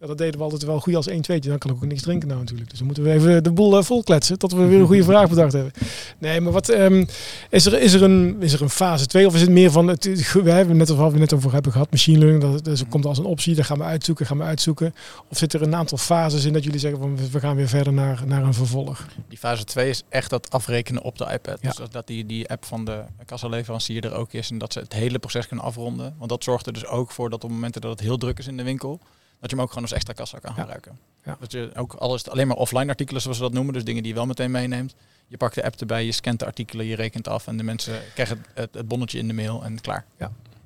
Ja, 0.04 0.10
dat 0.10 0.18
deden 0.18 0.38
we 0.38 0.44
altijd 0.44 0.64
wel 0.64 0.80
goed 0.80 0.94
als 0.94 1.06
1 1.06 1.22
2 1.22 1.40
Dan 1.40 1.58
kan 1.58 1.70
ik 1.70 1.76
ook 1.76 1.84
niks 1.84 2.02
drinken 2.02 2.28
nou 2.28 2.40
natuurlijk. 2.40 2.68
Dus 2.68 2.78
dan 2.78 2.86
moeten 2.86 3.04
we 3.04 3.12
even 3.12 3.42
de 3.42 3.52
boel 3.52 3.78
uh, 3.78 3.84
volkletsen 3.84 4.38
tot 4.38 4.52
we 4.52 4.66
weer 4.66 4.80
een 4.80 4.86
goede 4.86 5.04
vraag 5.04 5.28
bedacht 5.28 5.52
hebben. 5.52 5.72
Nee, 6.18 6.40
maar 6.40 6.52
wat 6.52 6.68
um, 6.68 7.06
is, 7.50 7.66
er, 7.66 7.80
is, 7.80 7.92
er 7.92 8.02
een, 8.02 8.36
is 8.40 8.52
er 8.52 8.62
een 8.62 8.70
fase 8.70 9.06
2 9.06 9.26
of 9.26 9.34
is 9.34 9.40
het 9.40 9.50
meer 9.50 9.70
van 9.70 9.88
het, 9.88 10.32
we 10.32 10.50
hebben 10.50 10.76
net 10.76 10.90
over 10.90 11.12
we 11.12 11.18
net 11.18 11.32
over 11.32 11.52
hebben 11.52 11.72
gehad, 11.72 11.90
machine 11.90 12.18
learning, 12.18 12.42
dat, 12.42 12.64
dat 12.64 12.88
komt 12.88 13.06
als 13.06 13.18
een 13.18 13.24
optie, 13.24 13.54
dat 13.54 13.64
gaan 13.64 13.78
we 13.78 13.84
uitzoeken, 13.84 14.26
gaan 14.26 14.38
we 14.38 14.44
uitzoeken. 14.44 14.94
Of 15.28 15.38
zit 15.38 15.52
er 15.52 15.62
een 15.62 15.74
aantal 15.74 15.98
fases 15.98 16.44
in 16.44 16.52
dat 16.52 16.64
jullie 16.64 16.80
zeggen 16.80 17.00
van 17.00 17.18
we 17.30 17.40
gaan 17.40 17.56
weer 17.56 17.68
verder 17.68 17.92
naar, 17.92 18.22
naar 18.26 18.42
een 18.42 18.54
vervolg? 18.54 19.06
Die 19.28 19.38
fase 19.38 19.64
2 19.64 19.88
is 19.88 20.02
echt 20.08 20.30
dat 20.30 20.50
afrekenen 20.50 21.02
op 21.02 21.18
de 21.18 21.24
iPad. 21.32 21.58
Ja. 21.60 21.70
Dus 21.70 21.88
dat 21.90 22.06
die, 22.06 22.26
die 22.26 22.48
app 22.48 22.64
van 22.64 22.84
de 22.84 23.02
kassaleverancier 23.24 24.04
er 24.04 24.14
ook 24.14 24.32
is 24.32 24.50
en 24.50 24.58
dat 24.58 24.72
ze 24.72 24.78
het 24.78 24.92
hele 24.92 25.18
proces 25.18 25.46
kunnen 25.46 25.64
afronden. 25.64 26.14
Want 26.18 26.30
dat 26.30 26.44
zorgt 26.44 26.66
er 26.66 26.72
dus 26.72 26.86
ook 26.86 27.10
voor 27.10 27.30
dat 27.30 27.44
op 27.44 27.50
momenten 27.50 27.80
dat 27.80 27.90
het 27.90 28.00
heel 28.00 28.16
druk 28.16 28.38
is 28.38 28.46
in 28.46 28.56
de 28.56 28.62
winkel, 28.62 29.00
dat 29.44 29.50
je 29.50 29.56
hem 29.56 29.64
ook 29.64 29.68
gewoon 29.72 29.82
als 29.84 29.92
extra 29.92 30.12
kassa 30.12 30.38
kan 30.38 30.52
Ja. 30.54 30.60
gebruiken. 30.60 30.98
Ja. 31.24 31.36
Dat 31.40 31.52
je 31.52 31.70
ook 31.76 31.92
alles 31.94 32.28
alleen 32.28 32.46
maar 32.46 32.56
offline 32.56 32.88
artikelen 32.88 33.20
zoals 33.22 33.36
we 33.36 33.42
dat 33.44 33.52
noemen, 33.52 33.72
dus 33.74 33.84
dingen 33.84 34.02
die 34.02 34.10
je 34.12 34.18
wel 34.18 34.26
meteen 34.26 34.50
meeneemt. 34.50 34.94
Je 35.26 35.36
pakt 35.36 35.54
de 35.54 35.64
app 35.64 35.80
erbij, 35.80 36.04
je 36.04 36.12
scant 36.12 36.38
de 36.38 36.44
artikelen, 36.44 36.86
je 36.86 36.94
rekent 36.96 37.28
af 37.28 37.46
en 37.46 37.56
de 37.56 37.62
mensen 37.62 38.00
krijgen 38.14 38.44
het, 38.54 38.88
bonnetje 38.88 39.18
in 39.18 39.26
de 39.28 39.34
mail 39.34 39.64
en 39.64 39.80
klaar. 39.80 40.04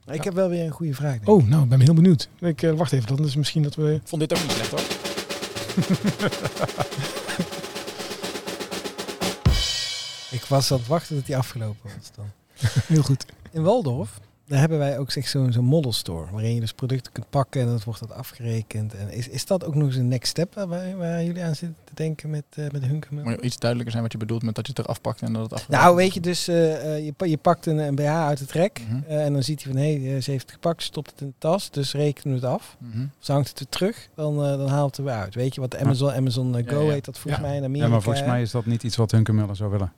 Maar 0.05 0.15
ik 0.15 0.25
heb 0.25 0.35
wel 0.35 0.49
weer 0.49 0.65
een 0.65 0.71
goede 0.71 0.95
vraag. 0.95 1.13
denk. 1.13 1.29
Oh, 1.29 1.47
nou, 1.47 1.63
ik 1.63 1.69
ben 1.69 1.81
heel 1.81 1.95
benieuwd. 1.95 2.29
Ik 2.39 2.63
uh, 2.63 2.73
wacht 2.73 2.93
even, 2.93 3.17
dan 3.17 3.27
is 3.27 3.37
misschien 3.37 3.63
dat 3.63 3.75
we. 3.75 3.95
Ik 3.95 4.01
vond 4.05 4.29
dit 4.29 4.33
ook 4.39 4.43
niet 4.43 4.53
slecht 4.53 4.71
hoor. 4.71 4.81
Ik 10.31 10.45
was 10.45 10.73
aan 10.73 10.79
het 10.79 10.87
wachten 10.87 11.17
dat 11.17 11.27
die 11.27 11.37
afgelopen 11.37 11.91
was 11.97 12.11
dan. 12.17 12.31
heel 12.95 13.03
goed. 13.03 13.25
In 13.51 13.63
Waldorf, 13.63 14.21
daar 14.49 14.59
hebben 14.59 14.79
wij 14.79 14.99
ook 14.99 15.11
echt 15.13 15.31
zo'n 15.31 15.53
zo'n 15.53 15.65
model 15.65 15.93
store. 15.93 16.27
Waarin 16.33 16.55
je 16.55 16.61
dus 16.61 16.73
producten 16.73 17.13
kunt 17.13 17.31
pakken 17.31 17.61
en 17.61 17.67
dan 17.67 17.81
wordt 17.85 18.01
dat 18.01 18.13
afgerekend. 18.13 18.95
En 18.95 19.11
is, 19.13 19.29
is 19.29 19.47
dat 19.47 19.65
ook 19.65 19.75
nog 19.75 19.87
eens 19.87 19.97
een 19.97 20.09
next 20.09 20.31
step 20.31 20.55
waar, 20.55 20.97
waar 20.97 21.25
jullie 21.25 21.43
aan 21.43 21.55
zitten 21.55 21.77
te 21.85 21.95
denken 21.95 22.31
met, 22.31 22.45
uh, 22.59 22.71
met 22.71 22.85
Hunkemuller? 22.85 23.31
Moet 23.31 23.41
je 23.41 23.47
iets 23.47 23.59
duidelijker 23.59 23.91
zijn 23.93 24.03
wat 24.03 24.13
je 24.13 24.19
bedoelt 24.19 24.43
met 24.43 24.55
dat 24.55 24.67
je 24.67 24.73
het 24.77 24.85
eraf 24.85 25.01
pakt 25.01 25.23
en 25.23 25.33
dat 25.33 25.43
het 25.43 25.53
afgerekend 25.53 25.85
Nou, 25.85 25.97
weet 25.97 26.15
je, 26.15 26.21
dus 26.21 26.49
uh, 26.49 26.55
je, 27.07 27.15
je 27.19 27.37
pakt 27.37 27.67
een, 27.67 27.79
een 27.79 27.95
BH 27.95 28.07
uit 28.09 28.39
het 28.39 28.53
rek. 28.53 28.81
Mhm. 28.89 29.01
eh, 29.07 29.25
en 29.25 29.33
dan 29.33 29.43
ziet 29.43 29.63
hij 29.63 29.73
van, 29.73 29.81
hé, 29.83 30.01
hey, 30.01 30.21
ze 30.21 30.31
heeft 30.31 30.43
het 30.43 30.53
gepakt, 30.53 30.83
stopt 30.83 31.11
het 31.11 31.21
in 31.21 31.27
de 31.27 31.35
tas. 31.39 31.71
Dus 31.71 31.93
rekenen 31.93 32.41
we 32.41 32.47
het 32.47 32.55
af. 32.55 32.77
Ze 33.19 33.33
hangt 33.33 33.49
het 33.49 33.59
weer 33.59 33.69
terug, 33.69 34.09
dan, 34.15 34.35
uh, 34.35 34.57
dan 34.59 34.69
haalt 34.69 34.89
het 34.97 34.99
er 34.99 35.05
weer 35.05 35.23
uit. 35.23 35.35
Weet 35.35 35.55
je 35.55 35.61
wat 35.61 35.77
Amazon, 35.77 36.13
Amazon 36.13 36.55
Go 36.67 36.81
Ja, 36.81 36.87
ja. 36.87 36.93
heet 36.93 37.05
dat 37.05 37.19
volgens 37.19 37.43
Ja. 37.43 37.49
mij 37.49 37.57
in 37.57 37.63
Ja, 37.63 37.69
Amerika. 37.69 37.89
maar 37.91 38.03
volgens 38.03 38.25
mij 38.27 38.43
is 38.43 38.51
dat 38.51 38.67
niet 38.67 38.83
iets 38.83 38.97
wat 38.97 39.11
Hunkemuller 39.11 39.57
zou 39.57 39.71
willen. 39.71 39.93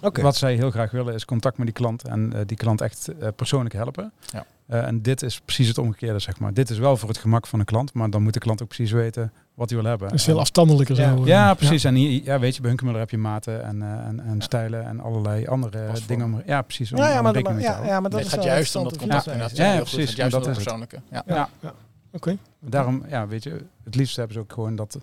Wat 0.00 0.36
zij 0.36 0.54
heel 0.54 0.70
graag 0.70 0.90
willen 0.90 1.14
is 1.14 1.24
contact 1.24 1.56
met 1.56 1.66
die 1.66 1.74
klant 1.74 2.02
en 2.08 2.32
eh, 2.32 2.40
die 2.46 2.56
klant 2.56 2.80
echt 2.80 3.08
eh, 3.20 3.28
persoonlijk 3.36 3.74
helpen. 3.74 4.12
Ja. 4.32 4.44
Eh, 4.66 4.86
en 4.86 5.02
dit 5.02 5.22
is 5.22 5.40
precies 5.40 5.68
het 5.68 5.78
omgekeerde, 5.78 6.18
zeg 6.18 6.38
maar. 6.38 6.54
Dit 6.54 6.70
is 6.70 6.78
wel 6.78 6.96
voor 6.96 7.08
het 7.08 7.18
gemak 7.18 7.46
van 7.46 7.58
de 7.58 7.64
klant, 7.64 7.92
maar 7.94 8.10
dan 8.10 8.22
moet 8.22 8.32
de 8.32 8.38
klant 8.40 8.62
ook 8.62 8.68
precies 8.68 8.90
weten 8.92 9.32
wat 9.54 9.70
hij 9.70 9.78
wil 9.80 9.88
hebben. 9.88 10.08
Dat 10.08 10.18
is 10.18 10.24
veel 10.24 10.34
En- 10.34 10.40
afstandelijker 10.40 10.96
Ja. 10.96 11.16
zo. 11.16 11.26
ja, 11.26 11.54
precies. 11.54 11.84
En 11.84 11.94
hier, 11.94 12.22
ja, 12.24 12.38
weet 12.38 12.54
je, 12.54 12.60
bij 12.60 12.68
Hunkemuller 12.70 13.00
heb 13.00 13.10
je 13.10 13.18
maten 13.18 13.64
en, 13.64 13.82
eh, 13.82 13.88
en, 14.06 14.20
en 14.20 14.40
stijlen 14.42 14.84
en 14.86 15.00
allerlei 15.00 15.46
andere 15.46 15.78
Pasvorm. 15.78 16.06
dingen. 16.06 16.24
Om, 16.34 16.42
ja, 16.46 16.62
precies. 16.62 16.92
Om, 16.92 16.98
Ja, 16.98 17.08
ja, 17.08 17.16
om 17.16 17.22
maar, 17.22 17.32
dat, 17.32 17.60
ja, 17.60 17.84
ja, 17.84 18.00
maar 18.00 18.10
dat 18.10 18.20
Nee, 18.20 18.28
gaat 18.28 18.44
juist 18.44 18.76
om 18.76 18.84
dat 18.84 18.96
contact. 18.96 19.24
Ja, 19.24 19.32
heel 19.32 19.72
ja, 19.74 19.78
precies, 19.80 20.08
Het 20.08 20.16
juist 20.16 20.32
dat 20.32 20.46
het 20.46 20.56
is 20.56 20.64
het. 20.64 20.64
persoonlijke. 20.64 21.00
Ja. 21.10 21.22
Ja. 21.26 21.74
Oké. 22.12 22.36
Daarom, 22.60 23.02
ja, 23.08 23.26
weet 23.26 23.42
je, 23.42 23.64
het 23.84 23.94
liefst 23.94 24.16
hebben 24.16 24.34
ze 24.34 24.40
ook 24.40 24.52
gewoon 24.52 24.76
dat 24.76 24.98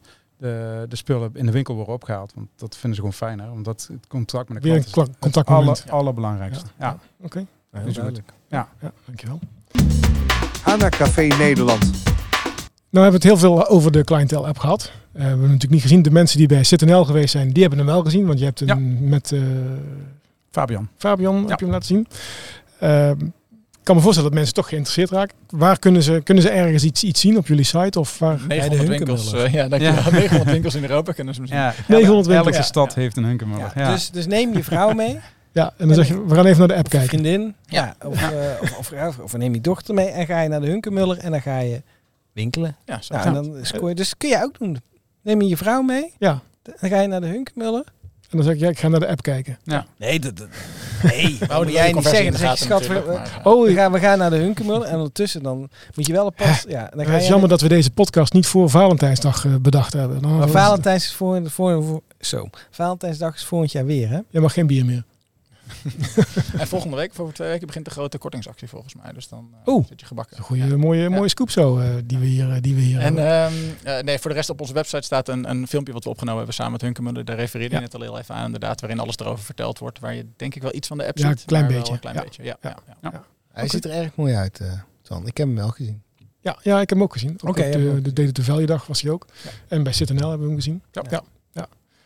de, 0.50 0.86
de 0.89 0.96
spullen 0.96 1.30
in 1.34 1.46
de 1.46 1.52
winkel 1.52 1.76
worden 1.76 1.94
opgehaald. 1.94 2.32
Want 2.36 2.48
dat 2.56 2.72
vinden 2.78 2.94
ze 2.94 2.96
gewoon 2.96 3.14
fijner. 3.14 3.52
Omdat 3.52 3.88
het 3.91 4.08
contact 4.08 4.50
met 4.50 4.62
de 4.64 4.70
Weer 4.70 4.74
klant 4.74 4.88
is 4.88 4.94
kla- 4.94 5.04
het 5.04 5.20
contactmoment. 5.20 5.82
aller, 5.82 5.94
allerbelangrijkste. 5.94 6.66
Ja. 6.80 6.98
Oké. 7.22 7.39
Ja, 7.39 7.46
heel 7.72 7.80
Is 7.80 7.86
goed. 7.86 7.96
duidelijk. 7.96 8.34
Ja, 8.48 8.70
dankjewel. 9.06 9.39
Hana 10.64 10.89
Café 10.89 11.22
Nederland. 11.22 11.82
Nou 12.89 13.06
hebben 13.06 13.22
we 13.22 13.28
het 13.30 13.41
heel 13.41 13.50
veel 13.58 13.68
over 13.68 13.91
de 13.91 14.04
clientele 14.04 14.48
app 14.48 14.58
gehad. 14.60 14.91
Eh, 15.12 15.22
we 15.22 15.28
hebben 15.28 15.41
natuurlijk 15.41 15.72
niet 15.72 15.82
gezien. 15.82 16.02
De 16.02 16.12
mensen 16.12 16.38
die 16.38 16.48
bij 16.48 16.64
ZNL 16.64 17.06
geweest 17.06 17.32
zijn, 17.32 17.52
die 17.52 17.62
hebben 17.62 17.80
hem 17.80 17.88
wel 17.88 18.04
gezien. 18.04 18.26
Want 18.26 18.39
je 18.39 18.46
hebt 18.46 18.60
hem 18.60 18.68
Ja. 19.02 19.08
met 19.08 19.32
eh, 19.32 19.41
Fabian. 20.52 20.88
Fabian 20.98 21.36
Ja. 21.41 21.48
heb 21.48 21.60
je 21.60 21.66
hem 21.66 21.74
laten 21.74 21.88
zien. 21.88 22.08
Ehm, 22.80 23.26
ik 23.26 23.32
kan 23.84 23.96
me 23.96 24.02
voorstellen 24.02 24.30
dat 24.30 24.40
mensen 24.40 24.56
toch 24.56 24.68
geïnteresseerd 24.70 25.10
raken. 25.10 25.36
Waar 25.50 25.80
kunnen 25.80 26.04
ze, 26.04 26.22
kunnen 26.24 26.44
ze 26.44 26.50
ergens 26.50 26.84
iets, 26.84 27.04
iets 27.04 27.22
zien 27.22 27.38
op 27.38 27.48
jullie 27.48 27.64
site? 27.66 28.00
Of 28.00 28.20
waar? 28.20 28.40
900 28.48 28.88
winkels, 28.90 29.34
eh, 29.34 29.54
ja. 29.54 29.64
Ja. 29.70 30.10
900 30.10 30.44
winkels 30.52 30.76
in 30.76 30.82
Europa 30.82 31.12
kunnen 31.12 31.34
ze 31.34 31.42
misschien. 31.42 31.62
Ja, 31.62 31.74
900 31.88 32.28
winkels. 32.28 32.46
Elke 32.48 32.58
Ja. 32.58 32.64
stad 32.64 32.96
heeft 32.96 33.18
een 33.18 33.40
Ja. 33.76 33.92
Dus, 33.92 34.10
dus 34.12 34.28
neem 34.28 34.54
je 34.54 34.64
vrouw 34.64 34.94
mee, 34.94 35.20
Ja, 35.52 35.74
en 35.78 35.88
dan 35.88 35.96
zeg 35.96 36.08
je, 36.08 36.26
we 36.26 36.36
gaan 36.36 36.46
even 36.46 36.60
naar 36.60 36.68
de 36.68 36.76
app 36.76 36.86
of 36.86 36.92
kijken. 36.92 37.10
vriendin, 37.10 37.56
ja. 37.66 37.96
of, 38.06 38.22
eh, 38.22 38.30
of, 38.62 38.78
of, 38.78 38.92
ja, 38.92 39.12
of 39.22 39.38
neem 39.38 39.54
je 39.54 39.62
dochter 39.62 39.94
mee 39.94 40.08
en 40.08 40.26
ga 40.26 40.42
je 40.42 40.50
naar 40.50 40.62
de 40.62 40.68
Hunkemuller 40.68 41.18
en 41.18 41.32
dan 41.32 41.42
ga 41.42 41.60
je 41.60 41.82
winkelen. 42.32 42.76
Ja, 42.86 43.02
zo. 43.02 43.14
Nou, 43.14 43.28
en 43.28 43.34
dan 43.34 43.58
scoor 43.62 43.90
je, 43.90 43.96
dus 43.96 44.18
kun 44.18 44.30
je 44.30 44.44
ook 44.44 44.60
doen. 44.60 44.78
Neem 45.22 45.42
je 45.42 45.48
je 45.48 45.58
vrouw 45.58 45.82
mee, 45.82 46.14
Ja, 46.18 46.40
dan 46.80 46.90
ga 46.90 47.02
je 47.02 47.08
naar 47.08 47.22
de 47.22 47.28
Hunkemuller. 47.28 47.84
En 48.34 48.40
dan 48.40 48.48
zeg 48.48 48.56
ik, 48.56 48.60
ja, 48.60 48.70
ik 48.70 48.80
ga 48.80 48.88
naar 48.88 49.00
de 49.00 49.08
app 49.08 49.22
kijken. 49.22 49.58
Nee, 49.98 50.20
dat, 50.20 50.38
dat, 50.38 50.48
nee, 51.04 51.38
Wou 51.48 51.64
moet 51.64 51.74
jij 51.74 51.92
niet 51.92 52.04
zeggen. 52.04 52.32
Dan 52.32 52.40
zeg 52.40 52.58
je, 52.58 52.66
schat, 52.66 52.88
we, 52.88 52.94
maar, 52.94 53.14
ja. 53.14 53.24
Oh, 53.44 53.66
we, 53.66 53.74
gaan, 53.74 53.92
we 53.92 54.00
gaan 54.00 54.18
naar 54.18 54.30
de 54.30 54.36
Hunkemuller 54.36 54.88
en 54.88 54.96
ondertussen 54.96 55.44
dan 55.44 55.70
moet 55.96 56.08
je 56.08 56.14
wel 56.14 56.26
een 56.26 56.34
pas... 56.34 56.66
Ja, 56.68 56.88
dan 56.90 57.00
het 57.00 57.08
ga 57.08 57.16
is 57.16 57.24
je 57.24 57.30
jammer 57.30 57.50
dat 57.50 57.62
we 57.62 57.68
deze 57.68 57.92
podcast 57.92 58.34
niet 58.34 58.48
voor 58.48 58.70
Valentijnsdag 58.70 59.46
eh, 59.46 59.56
bedacht 59.62 59.94
hebben. 59.94 60.22
Dan 60.22 60.38
Maar 60.38 60.50
Valentijns 60.50 61.04
is 61.04 61.14
voor, 61.14 61.42
voor, 61.50 61.84
voor... 61.84 62.02
Zo. 62.20 62.50
Valentijnsdag 62.72 63.36
is 63.36 63.44
volgend 63.44 63.72
jaar 63.72 63.86
weer, 63.86 64.10
hè? 64.10 64.20
Je 64.30 64.40
mag 64.40 64.54
geen 64.54 64.68
bier 64.68 64.86
meer. 64.86 65.04
En 66.61 66.68
volgende 66.68 66.95
week, 66.95 67.14
voor 67.14 67.32
twee 67.32 67.49
weken, 67.49 67.68
begint 67.68 67.86
de 67.86 67.91
grote 67.91 68.18
kortingsactie 68.18 68.68
volgens 68.68 68.95
mij. 68.95 69.14
Dus 69.14 69.28
dan 69.28 69.49
uh, 69.68 69.74
Oeh. 69.74 69.86
zit 69.88 69.99
je 69.99 70.05
gebakken. 70.05 70.38
Een 70.38 70.43
goede, 70.43 70.78
mooie, 70.78 71.09
mooie 71.09 71.30
scoop 71.30 71.49
zo, 71.49 71.78
eh, 71.80 71.89
die 72.05 72.18
we 72.18 72.26
hier, 72.26 72.51
eh, 72.51 72.61
die 72.61 72.76
we 72.76 72.82
hier 72.82 72.99
En 72.99 73.03
hebben. 73.16 73.26
ehm, 73.84 73.97
eh, 73.97 74.03
nee, 74.03 74.20
voor 74.20 74.30
de 74.30 74.36
rest 74.36 74.49
op 74.49 74.61
onze 74.61 74.74
website 74.74 75.01
staat 75.01 75.28
een, 75.28 75.49
een 75.49 75.68
filmpje 75.68 75.93
wat 75.93 76.03
we 76.03 76.09
opgenomen 76.09 76.38
hebben 76.38 76.55
samen 76.55 76.72
met 76.72 76.82
Hunkemuller. 76.82 77.26
Daar 77.26 77.36
refereerde 77.36 77.70
je 77.76 77.82
Ja. 77.82 77.86
net 77.86 77.95
al 77.95 78.01
heel 78.01 78.18
even 78.20 78.36
aan, 78.36 78.45
inderdaad, 78.45 78.82
waarin 78.82 78.99
alles 78.99 79.18
erover 79.18 79.43
verteld 79.45 79.80
wordt. 79.80 79.99
Waar 79.99 80.14
je 80.16 80.26
denk 80.36 80.55
ik 80.55 80.61
wel 80.61 80.74
iets 80.76 80.88
van 80.88 80.97
de 80.97 81.07
app 81.07 81.18
Ja, 81.18 81.30
ziet. 81.30 81.39
een 81.39 81.45
klein 81.45 81.68
beetje. 81.68 81.93
Een 81.93 81.99
klein 81.99 82.16
Ja. 82.16 82.24
beetje, 82.24 82.43
ja. 82.43 82.57
Ja. 82.61 82.78
ja, 83.01 83.09
ja. 83.11 83.24
Hij 83.51 83.68
ziet 83.68 83.86
er 83.86 83.91
erg 83.91 84.16
mooi 84.16 84.34
uit, 84.36 84.59
eh 84.59 84.72
Twan. 85.01 85.28
Ik 85.28 85.38
heb 85.38 85.47
hem 85.47 85.55
wel 85.55 85.70
gezien. 85.70 86.01
Ja, 86.39 86.57
ja, 86.61 86.74
ik 86.82 86.89
heb 86.89 86.97
hem 86.97 87.03
ook 87.03 87.14
gezien. 87.14 87.34
Ook 87.43 87.49
Oké, 87.49 87.61
op 87.68 87.74
ja, 87.74 87.80
maar- 87.80 87.95
de, 87.95 88.01
de 88.01 88.14
Data 88.14 88.32
to 88.32 88.43
Value 88.43 88.66
dag 88.66 88.88
was 88.88 89.01
hij 89.01 89.11
ook. 89.11 89.26
Ja. 89.43 89.49
En 89.68 89.84
bij 89.84 89.93
ZNL 89.93 90.05
hebben 90.30 90.39
we 90.39 90.45
hem 90.45 90.55
gezien. 90.55 90.82
Ja. 90.91 91.03
ja. 91.09 91.24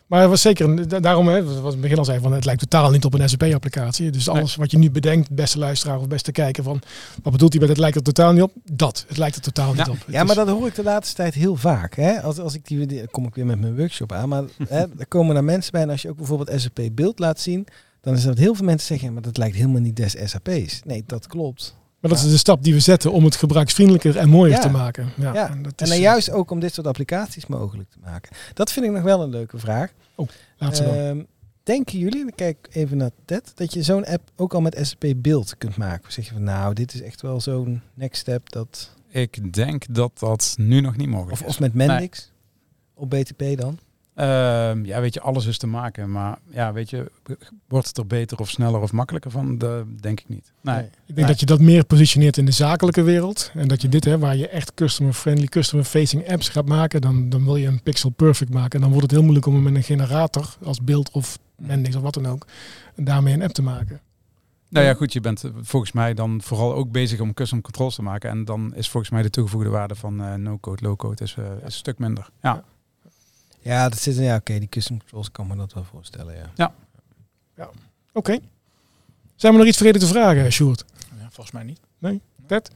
Maar 0.08 0.20
het 0.20 0.30
was 0.30 0.40
zeker, 0.40 0.68
een- 0.68 0.88
daarom, 1.02 1.28
hè, 1.28 1.44
wat 1.60 1.72
het 1.72 1.80
begin 1.80 1.98
al 1.98 2.04
zei, 2.04 2.20
van 2.20 2.32
het 2.32 2.44
lijkt 2.44 2.60
totaal 2.60 2.90
niet 2.90 3.04
op 3.04 3.14
een 3.14 3.28
SAP-applicatie. 3.28 4.10
Dus 4.10 4.28
alles 4.28 4.54
wat 4.56 4.70
je 4.70 4.78
nu 4.78 4.90
bedenkt, 4.90 5.30
beste 5.30 5.58
luisteraar 5.58 5.98
of 5.98 6.06
beste 6.08 6.32
kijker, 6.32 6.62
van 6.62 6.80
wat 7.22 7.32
bedoelt 7.32 7.52
hij 7.52 7.60
met 7.60 7.70
het 7.70 7.78
lijkt 7.78 7.96
er 7.96 8.02
totaal 8.02 8.32
niet 8.32 8.42
op? 8.42 8.52
Dat, 8.72 9.04
het 9.08 9.16
lijkt 9.16 9.36
er 9.36 9.42
totaal 9.42 9.72
niet 9.74 9.86
Ja. 9.86 9.92
op. 9.92 9.98
Het 9.98 10.14
Ja, 10.14 10.20
maar 10.24 10.28
is- 10.30 10.44
dat 10.44 10.48
hoor 10.48 10.66
ik 10.66 10.74
de 10.74 10.82
laatste 10.82 11.14
tijd 11.14 11.34
heel 11.34 11.56
vaak. 11.56 11.94
Hè? 11.96 12.22
Als, 12.22 12.38
als 12.38 12.54
ik 12.54 12.66
die, 12.66 12.86
die- 12.86 13.06
kom 13.08 13.26
ik 13.26 13.34
weer 13.34 13.46
met 13.46 13.60
mijn 13.60 13.76
workshop 13.76 14.12
aan. 14.12 14.28
Maar 14.28 14.42
hè, 14.68 14.84
er 14.98 15.06
komen 15.08 15.36
er 15.36 15.44
mensen 15.44 15.72
bij 15.72 15.82
en 15.82 15.90
als 15.90 16.02
je 16.02 16.08
ook 16.10 16.16
bijvoorbeeld 16.16 16.60
SAP 16.60 16.80
beeld 16.92 17.18
laat 17.18 17.40
zien, 17.40 17.66
dan 18.00 18.14
is 18.14 18.22
dat 18.22 18.38
heel 18.38 18.54
veel 18.54 18.64
mensen 18.64 18.86
zeggen, 18.86 19.12
maar 19.12 19.22
dat 19.22 19.36
lijkt 19.36 19.56
helemaal 19.56 19.80
niet 19.80 19.96
des 19.96 20.16
SAP's. 20.24 20.80
Nee, 20.84 21.02
dat 21.06 21.26
klopt. 21.26 21.76
Maar 22.08 22.16
dat 22.16 22.26
is 22.26 22.32
de 22.32 22.38
stap 22.38 22.62
die 22.62 22.74
we 22.74 22.80
zetten 22.80 23.12
om 23.12 23.24
het 23.24 23.36
gebruiksvriendelijker 23.36 24.16
en 24.16 24.28
mooier 24.28 24.54
Ja. 24.56 24.60
te 24.62 24.68
maken. 24.70 25.08
Ja, 25.16 25.32
Ja, 25.34 25.50
en 25.50 25.62
dat 25.62 25.72
En 25.80 25.84
is, 25.84 25.88
dan 25.92 26.00
juist 26.00 26.30
ook 26.30 26.50
om 26.50 26.60
dit 26.60 26.74
soort 26.74 26.86
applicaties 26.86 27.46
mogelijk 27.46 27.90
te 27.90 27.98
maken. 28.04 28.36
Dat 28.54 28.72
vind 28.72 28.86
ik 28.86 28.92
nog 28.92 29.02
wel 29.02 29.22
een 29.22 29.30
leuke 29.30 29.58
vraag. 29.58 29.92
laatste 30.58 30.84
dan. 30.84 30.94
Ehm, 30.94 31.22
denken 31.62 31.98
jullie, 31.98 32.20
dan 32.22 32.32
kijk 32.34 32.58
ik 32.68 32.74
even 32.74 32.96
naar 32.96 33.10
Ted, 33.24 33.52
dat 33.54 33.72
je 33.72 33.82
zo'n 33.82 34.04
app 34.06 34.30
ook 34.36 34.54
al 34.54 34.60
met 34.60 34.78
SAP 34.82 35.12
beeld 35.16 35.54
kunt 35.58 35.76
maken? 35.76 36.06
Of 36.06 36.12
zeg 36.12 36.24
je 36.26 36.32
van 36.32 36.42
nou, 36.42 36.74
dit 36.74 36.94
is 36.94 37.02
echt 37.02 37.20
wel 37.22 37.40
zo'n 37.40 37.82
next 37.94 38.20
step 38.20 38.50
dat... 38.50 38.90
Ik 39.10 39.52
denk 39.54 39.84
dat 39.94 40.18
dat 40.18 40.54
nu 40.58 40.80
nog 40.80 40.96
niet 40.96 41.08
mogelijk 41.08 41.32
Of, 41.32 41.40
is. 41.40 41.46
of 41.46 41.60
met 41.60 41.74
Mendix? 41.74 42.30
Op 42.94 43.10
BTP 43.10 43.42
dan? 43.56 43.78
Ehm, 44.18 44.84
ja, 44.84 45.00
weet 45.00 45.14
je, 45.14 45.20
alles 45.20 45.46
is 45.46 45.58
te 45.58 45.66
maken. 45.66 46.10
Maar 46.10 46.38
ja, 46.50 46.72
weet 46.72 46.90
je, 46.90 47.10
wordt 47.68 47.86
het 47.86 47.98
er 47.98 48.06
beter 48.06 48.38
of 48.38 48.50
sneller 48.50 48.80
of 48.80 48.92
makkelijker 48.92 49.30
van? 49.30 49.58
Dat 49.58 49.84
denk 50.00 50.20
ik 50.20 50.28
niet. 50.28 50.52
Nee. 50.60 50.78
Ik 50.78 50.90
denk 51.06 51.16
Nee. 51.18 51.26
dat 51.26 51.40
je 51.40 51.46
dat 51.46 51.60
meer 51.60 51.84
positioneert 51.84 52.36
in 52.36 52.44
de 52.44 52.52
zakelijke 52.52 53.02
wereld. 53.02 53.50
En 53.54 53.68
dat 53.68 53.82
je 53.82 53.88
dit, 53.88 54.04
hè, 54.04 54.18
waar 54.18 54.36
je 54.36 54.48
echt 54.48 54.74
customer-friendly, 54.74 55.46
customer-facing 55.46 56.28
apps 56.30 56.48
gaat 56.48 56.66
maken, 56.66 57.00
dan, 57.00 57.28
dan 57.28 57.44
wil 57.44 57.56
je 57.56 57.66
een 57.66 57.82
pixel 57.82 58.10
perfect 58.10 58.52
maken. 58.52 58.70
En 58.70 58.80
dan 58.80 58.88
wordt 58.90 59.02
het 59.02 59.10
heel 59.10 59.22
moeilijk 59.22 59.46
om 59.46 59.54
hem 59.54 59.62
met 59.62 59.74
een 59.74 59.82
generator 59.82 60.56
als 60.64 60.82
beeld 60.82 61.10
of 61.10 61.38
Mendix 61.56 61.96
of 61.96 62.02
wat 62.02 62.14
dan 62.14 62.26
ook, 62.26 62.46
daarmee 62.96 63.34
een 63.34 63.42
app 63.42 63.52
te 63.52 63.62
maken. 63.62 64.00
Nou 64.68 64.86
ja, 64.86 64.94
goed, 64.94 65.12
je 65.12 65.20
bent 65.20 65.44
eh, 65.44 65.50
volgens 65.60 65.92
mij 65.92 66.14
dan 66.14 66.42
vooral 66.42 66.74
ook 66.74 66.90
bezig 66.90 67.20
om 67.20 67.34
custom 67.34 67.60
controls 67.60 67.94
te 67.94 68.02
maken. 68.02 68.30
En 68.30 68.44
dan 68.44 68.74
is 68.74 68.88
volgens 68.88 69.12
mij 69.12 69.22
de 69.22 69.30
toegevoegde 69.30 69.68
waarde 69.68 69.94
van 69.94 70.22
eh, 70.22 70.34
no-code, 70.34 70.84
low-code 70.84 71.22
is, 71.24 71.34
eh, 71.38 71.44
is 71.44 71.62
een 71.64 71.70
stuk 71.72 71.98
minder. 71.98 72.28
Ja. 72.42 72.52
Ja, 72.54 72.64
dat 73.62 73.98
zit 73.98 74.16
ja, 74.16 74.36
oké, 74.36 74.58
die 74.58 74.68
custom 74.68 74.98
controls 74.98 75.30
kan 75.30 75.46
me 75.46 75.56
dat 75.56 75.72
wel 75.72 75.84
voorstellen, 75.84 76.34
ja. 76.56 76.72
Oké. 78.12 78.38
Zijn 79.34 79.52
we 79.52 79.58
nog 79.58 79.68
iets 79.68 79.76
vergeten 79.76 80.00
te 80.00 80.06
vragen, 80.06 80.52
Sjoerd? 80.52 80.84
Ja, 81.20 81.28
volgens 81.30 81.50
mij 81.50 81.62
niet. 81.62 81.80
Ted? 82.46 82.70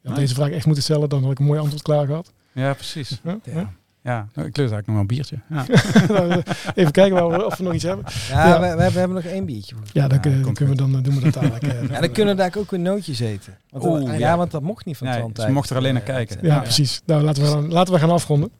Je 0.00 0.08
had 0.08 0.18
deze 0.18 0.34
vraag 0.34 0.50
echt 0.50 0.66
moeten 0.66 0.84
stellen, 0.84 1.08
dan 1.08 1.22
had 1.22 1.30
ik 1.32 1.38
een 1.38 1.44
mooi 1.44 1.60
antwoord 1.60 1.82
klaar 1.82 2.06
gehad. 2.06 2.32
Ja, 2.52 2.74
precies. 2.74 3.20
Ja, 3.22 3.38
Ja. 3.44 3.52
ja. 3.52 3.72
Ja, 4.02 4.28
nou, 4.34 4.48
ik 4.48 4.56
lust 4.56 4.72
eigenlijk 4.72 4.86
nog 4.86 4.94
wel 4.94 5.00
een 5.00 5.06
biertje. 5.06 5.38
Ja. 5.48 6.42
Even 6.80 6.92
kijken 6.92 7.28
we, 7.28 7.44
of 7.46 7.56
we 7.56 7.62
nog 7.64 7.74
iets 7.74 7.82
hebben. 7.84 8.04
Ja, 8.28 8.46
Ja. 8.48 8.60
We, 8.76 8.76
we 8.92 8.98
hebben, 8.98 9.14
nog 9.16 9.24
één 9.24 9.44
biertje. 9.44 9.74
Ja, 9.92 10.08
dan, 10.08 10.18
Ja, 10.22 10.52
kunnen 10.52 10.68
we 10.68 10.74
dan, 10.74 10.96
eh, 10.96 11.02
doen 11.02 11.14
we 11.14 11.20
dat 11.20 11.32
dadelijk. 11.32 11.62
eh, 11.62 11.88
Ja, 11.94 12.00
dan 12.00 12.12
kunnen 12.12 12.36
we 12.36 12.42
daar 12.42 12.52
ook 12.58 12.70
weer 12.70 12.80
nootjes 12.80 13.20
eten. 13.20 13.58
Want, 13.70 13.84
Oeh, 13.84 14.02
ja, 14.04 14.12
ja. 14.12 14.36
want 14.36 14.50
dat 14.50 14.62
mocht 14.62 14.84
niet 14.84 14.96
van 14.96 15.06
Nee, 15.06 15.30
ze 15.34 15.50
mochten 15.50 15.76
er 15.76 15.82
alleen 15.82 15.94
naar 15.94 16.02
kijken. 16.02 16.38
Ja, 16.42 16.58
precies. 16.60 17.02
Nou, 17.06 17.22
laten 17.22 17.42
we, 17.42 17.48
dan, 17.48 17.72
laten 17.72 17.94
we 17.94 18.00
gaan 18.00 18.10
afronden. 18.10 18.50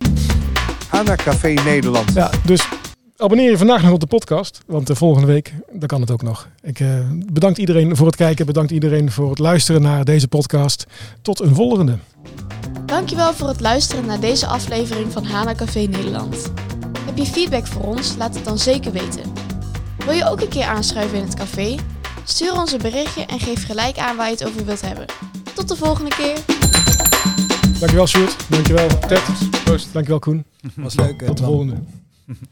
HANA 0.95 1.15
Café 1.17 1.49
Nederland. 1.49 2.13
Ja, 2.13 2.31
dus 2.45 2.69
abonneer 3.17 3.51
je 3.51 3.59
vandaag 3.59 3.83
nog 3.83 3.93
op 3.93 4.01
de 4.01 4.07
podcast, 4.07 4.61
want 4.67 4.87
de 4.87 4.95
volgende 4.95 5.27
week, 5.27 5.55
dan 5.73 5.89
kan 5.89 6.01
het 6.01 6.11
ook 6.11 6.23
nog. 6.23 6.49
Ik 6.63 6.81
eh, 6.81 6.89
bedankt 7.33 7.59
iedereen 7.59 7.97
voor 7.97 8.07
het 8.07 8.17
kijken, 8.17 8.47
bedankt 8.47 8.71
iedereen 8.71 9.11
voor 9.11 9.31
het 9.31 9.39
luisteren 9.39 9.83
naar 9.83 10.05
deze 10.05 10.29
podcast. 10.29 10.87
Tot 11.23 11.41
een 11.41 11.55
volgende. 11.55 11.99
Dankjewel 12.87 13.35
voor 13.35 13.49
het 13.49 13.61
luisteren 13.61 14.07
naar 14.07 14.21
deze 14.21 14.47
aflevering 14.47 15.13
van 15.13 15.25
Hana 15.25 15.55
Café 15.55 15.81
Nederland. 15.81 16.53
Heb 17.05 17.17
je 17.17 17.27
feedback 17.27 17.67
voor 17.67 17.83
ons? 17.83 18.15
Laat 18.19 18.35
het 18.35 18.45
dan 18.45 18.59
zeker 18.59 18.93
weten. 18.93 19.33
Wil 20.05 20.15
je 20.15 20.29
ook 20.29 20.41
een 20.41 20.49
keer 20.49 20.65
aanschuiven 20.65 21.19
in 21.19 21.25
het 21.25 21.35
café? 21.35 21.75
Stuur 22.25 22.53
ons 22.53 22.73
een 22.73 22.83
berichtje 22.83 23.27
en 23.27 23.41
geef 23.41 23.67
gelijk 23.67 23.99
aan 23.99 24.17
waar 24.17 24.27
je 24.27 24.33
het 24.33 24.47
over 24.47 24.65
wilt 24.65 24.81
hebben. 24.81 25.07
Tot 25.55 25.69
de 25.69 25.77
volgende 25.77 26.11
keer! 26.11 26.39
Dankjewel 27.79 28.07
Sjoerd, 28.07 28.37
dankjewel 28.49 28.87
Ted, 29.09 29.23
Proost. 29.65 29.93
dankjewel 29.93 30.19
Koen. 30.19 30.54
Was 30.77 30.95
leuk. 30.95 31.23
Tot 31.23 31.39
de 31.39 31.45
volgende. 31.45 31.75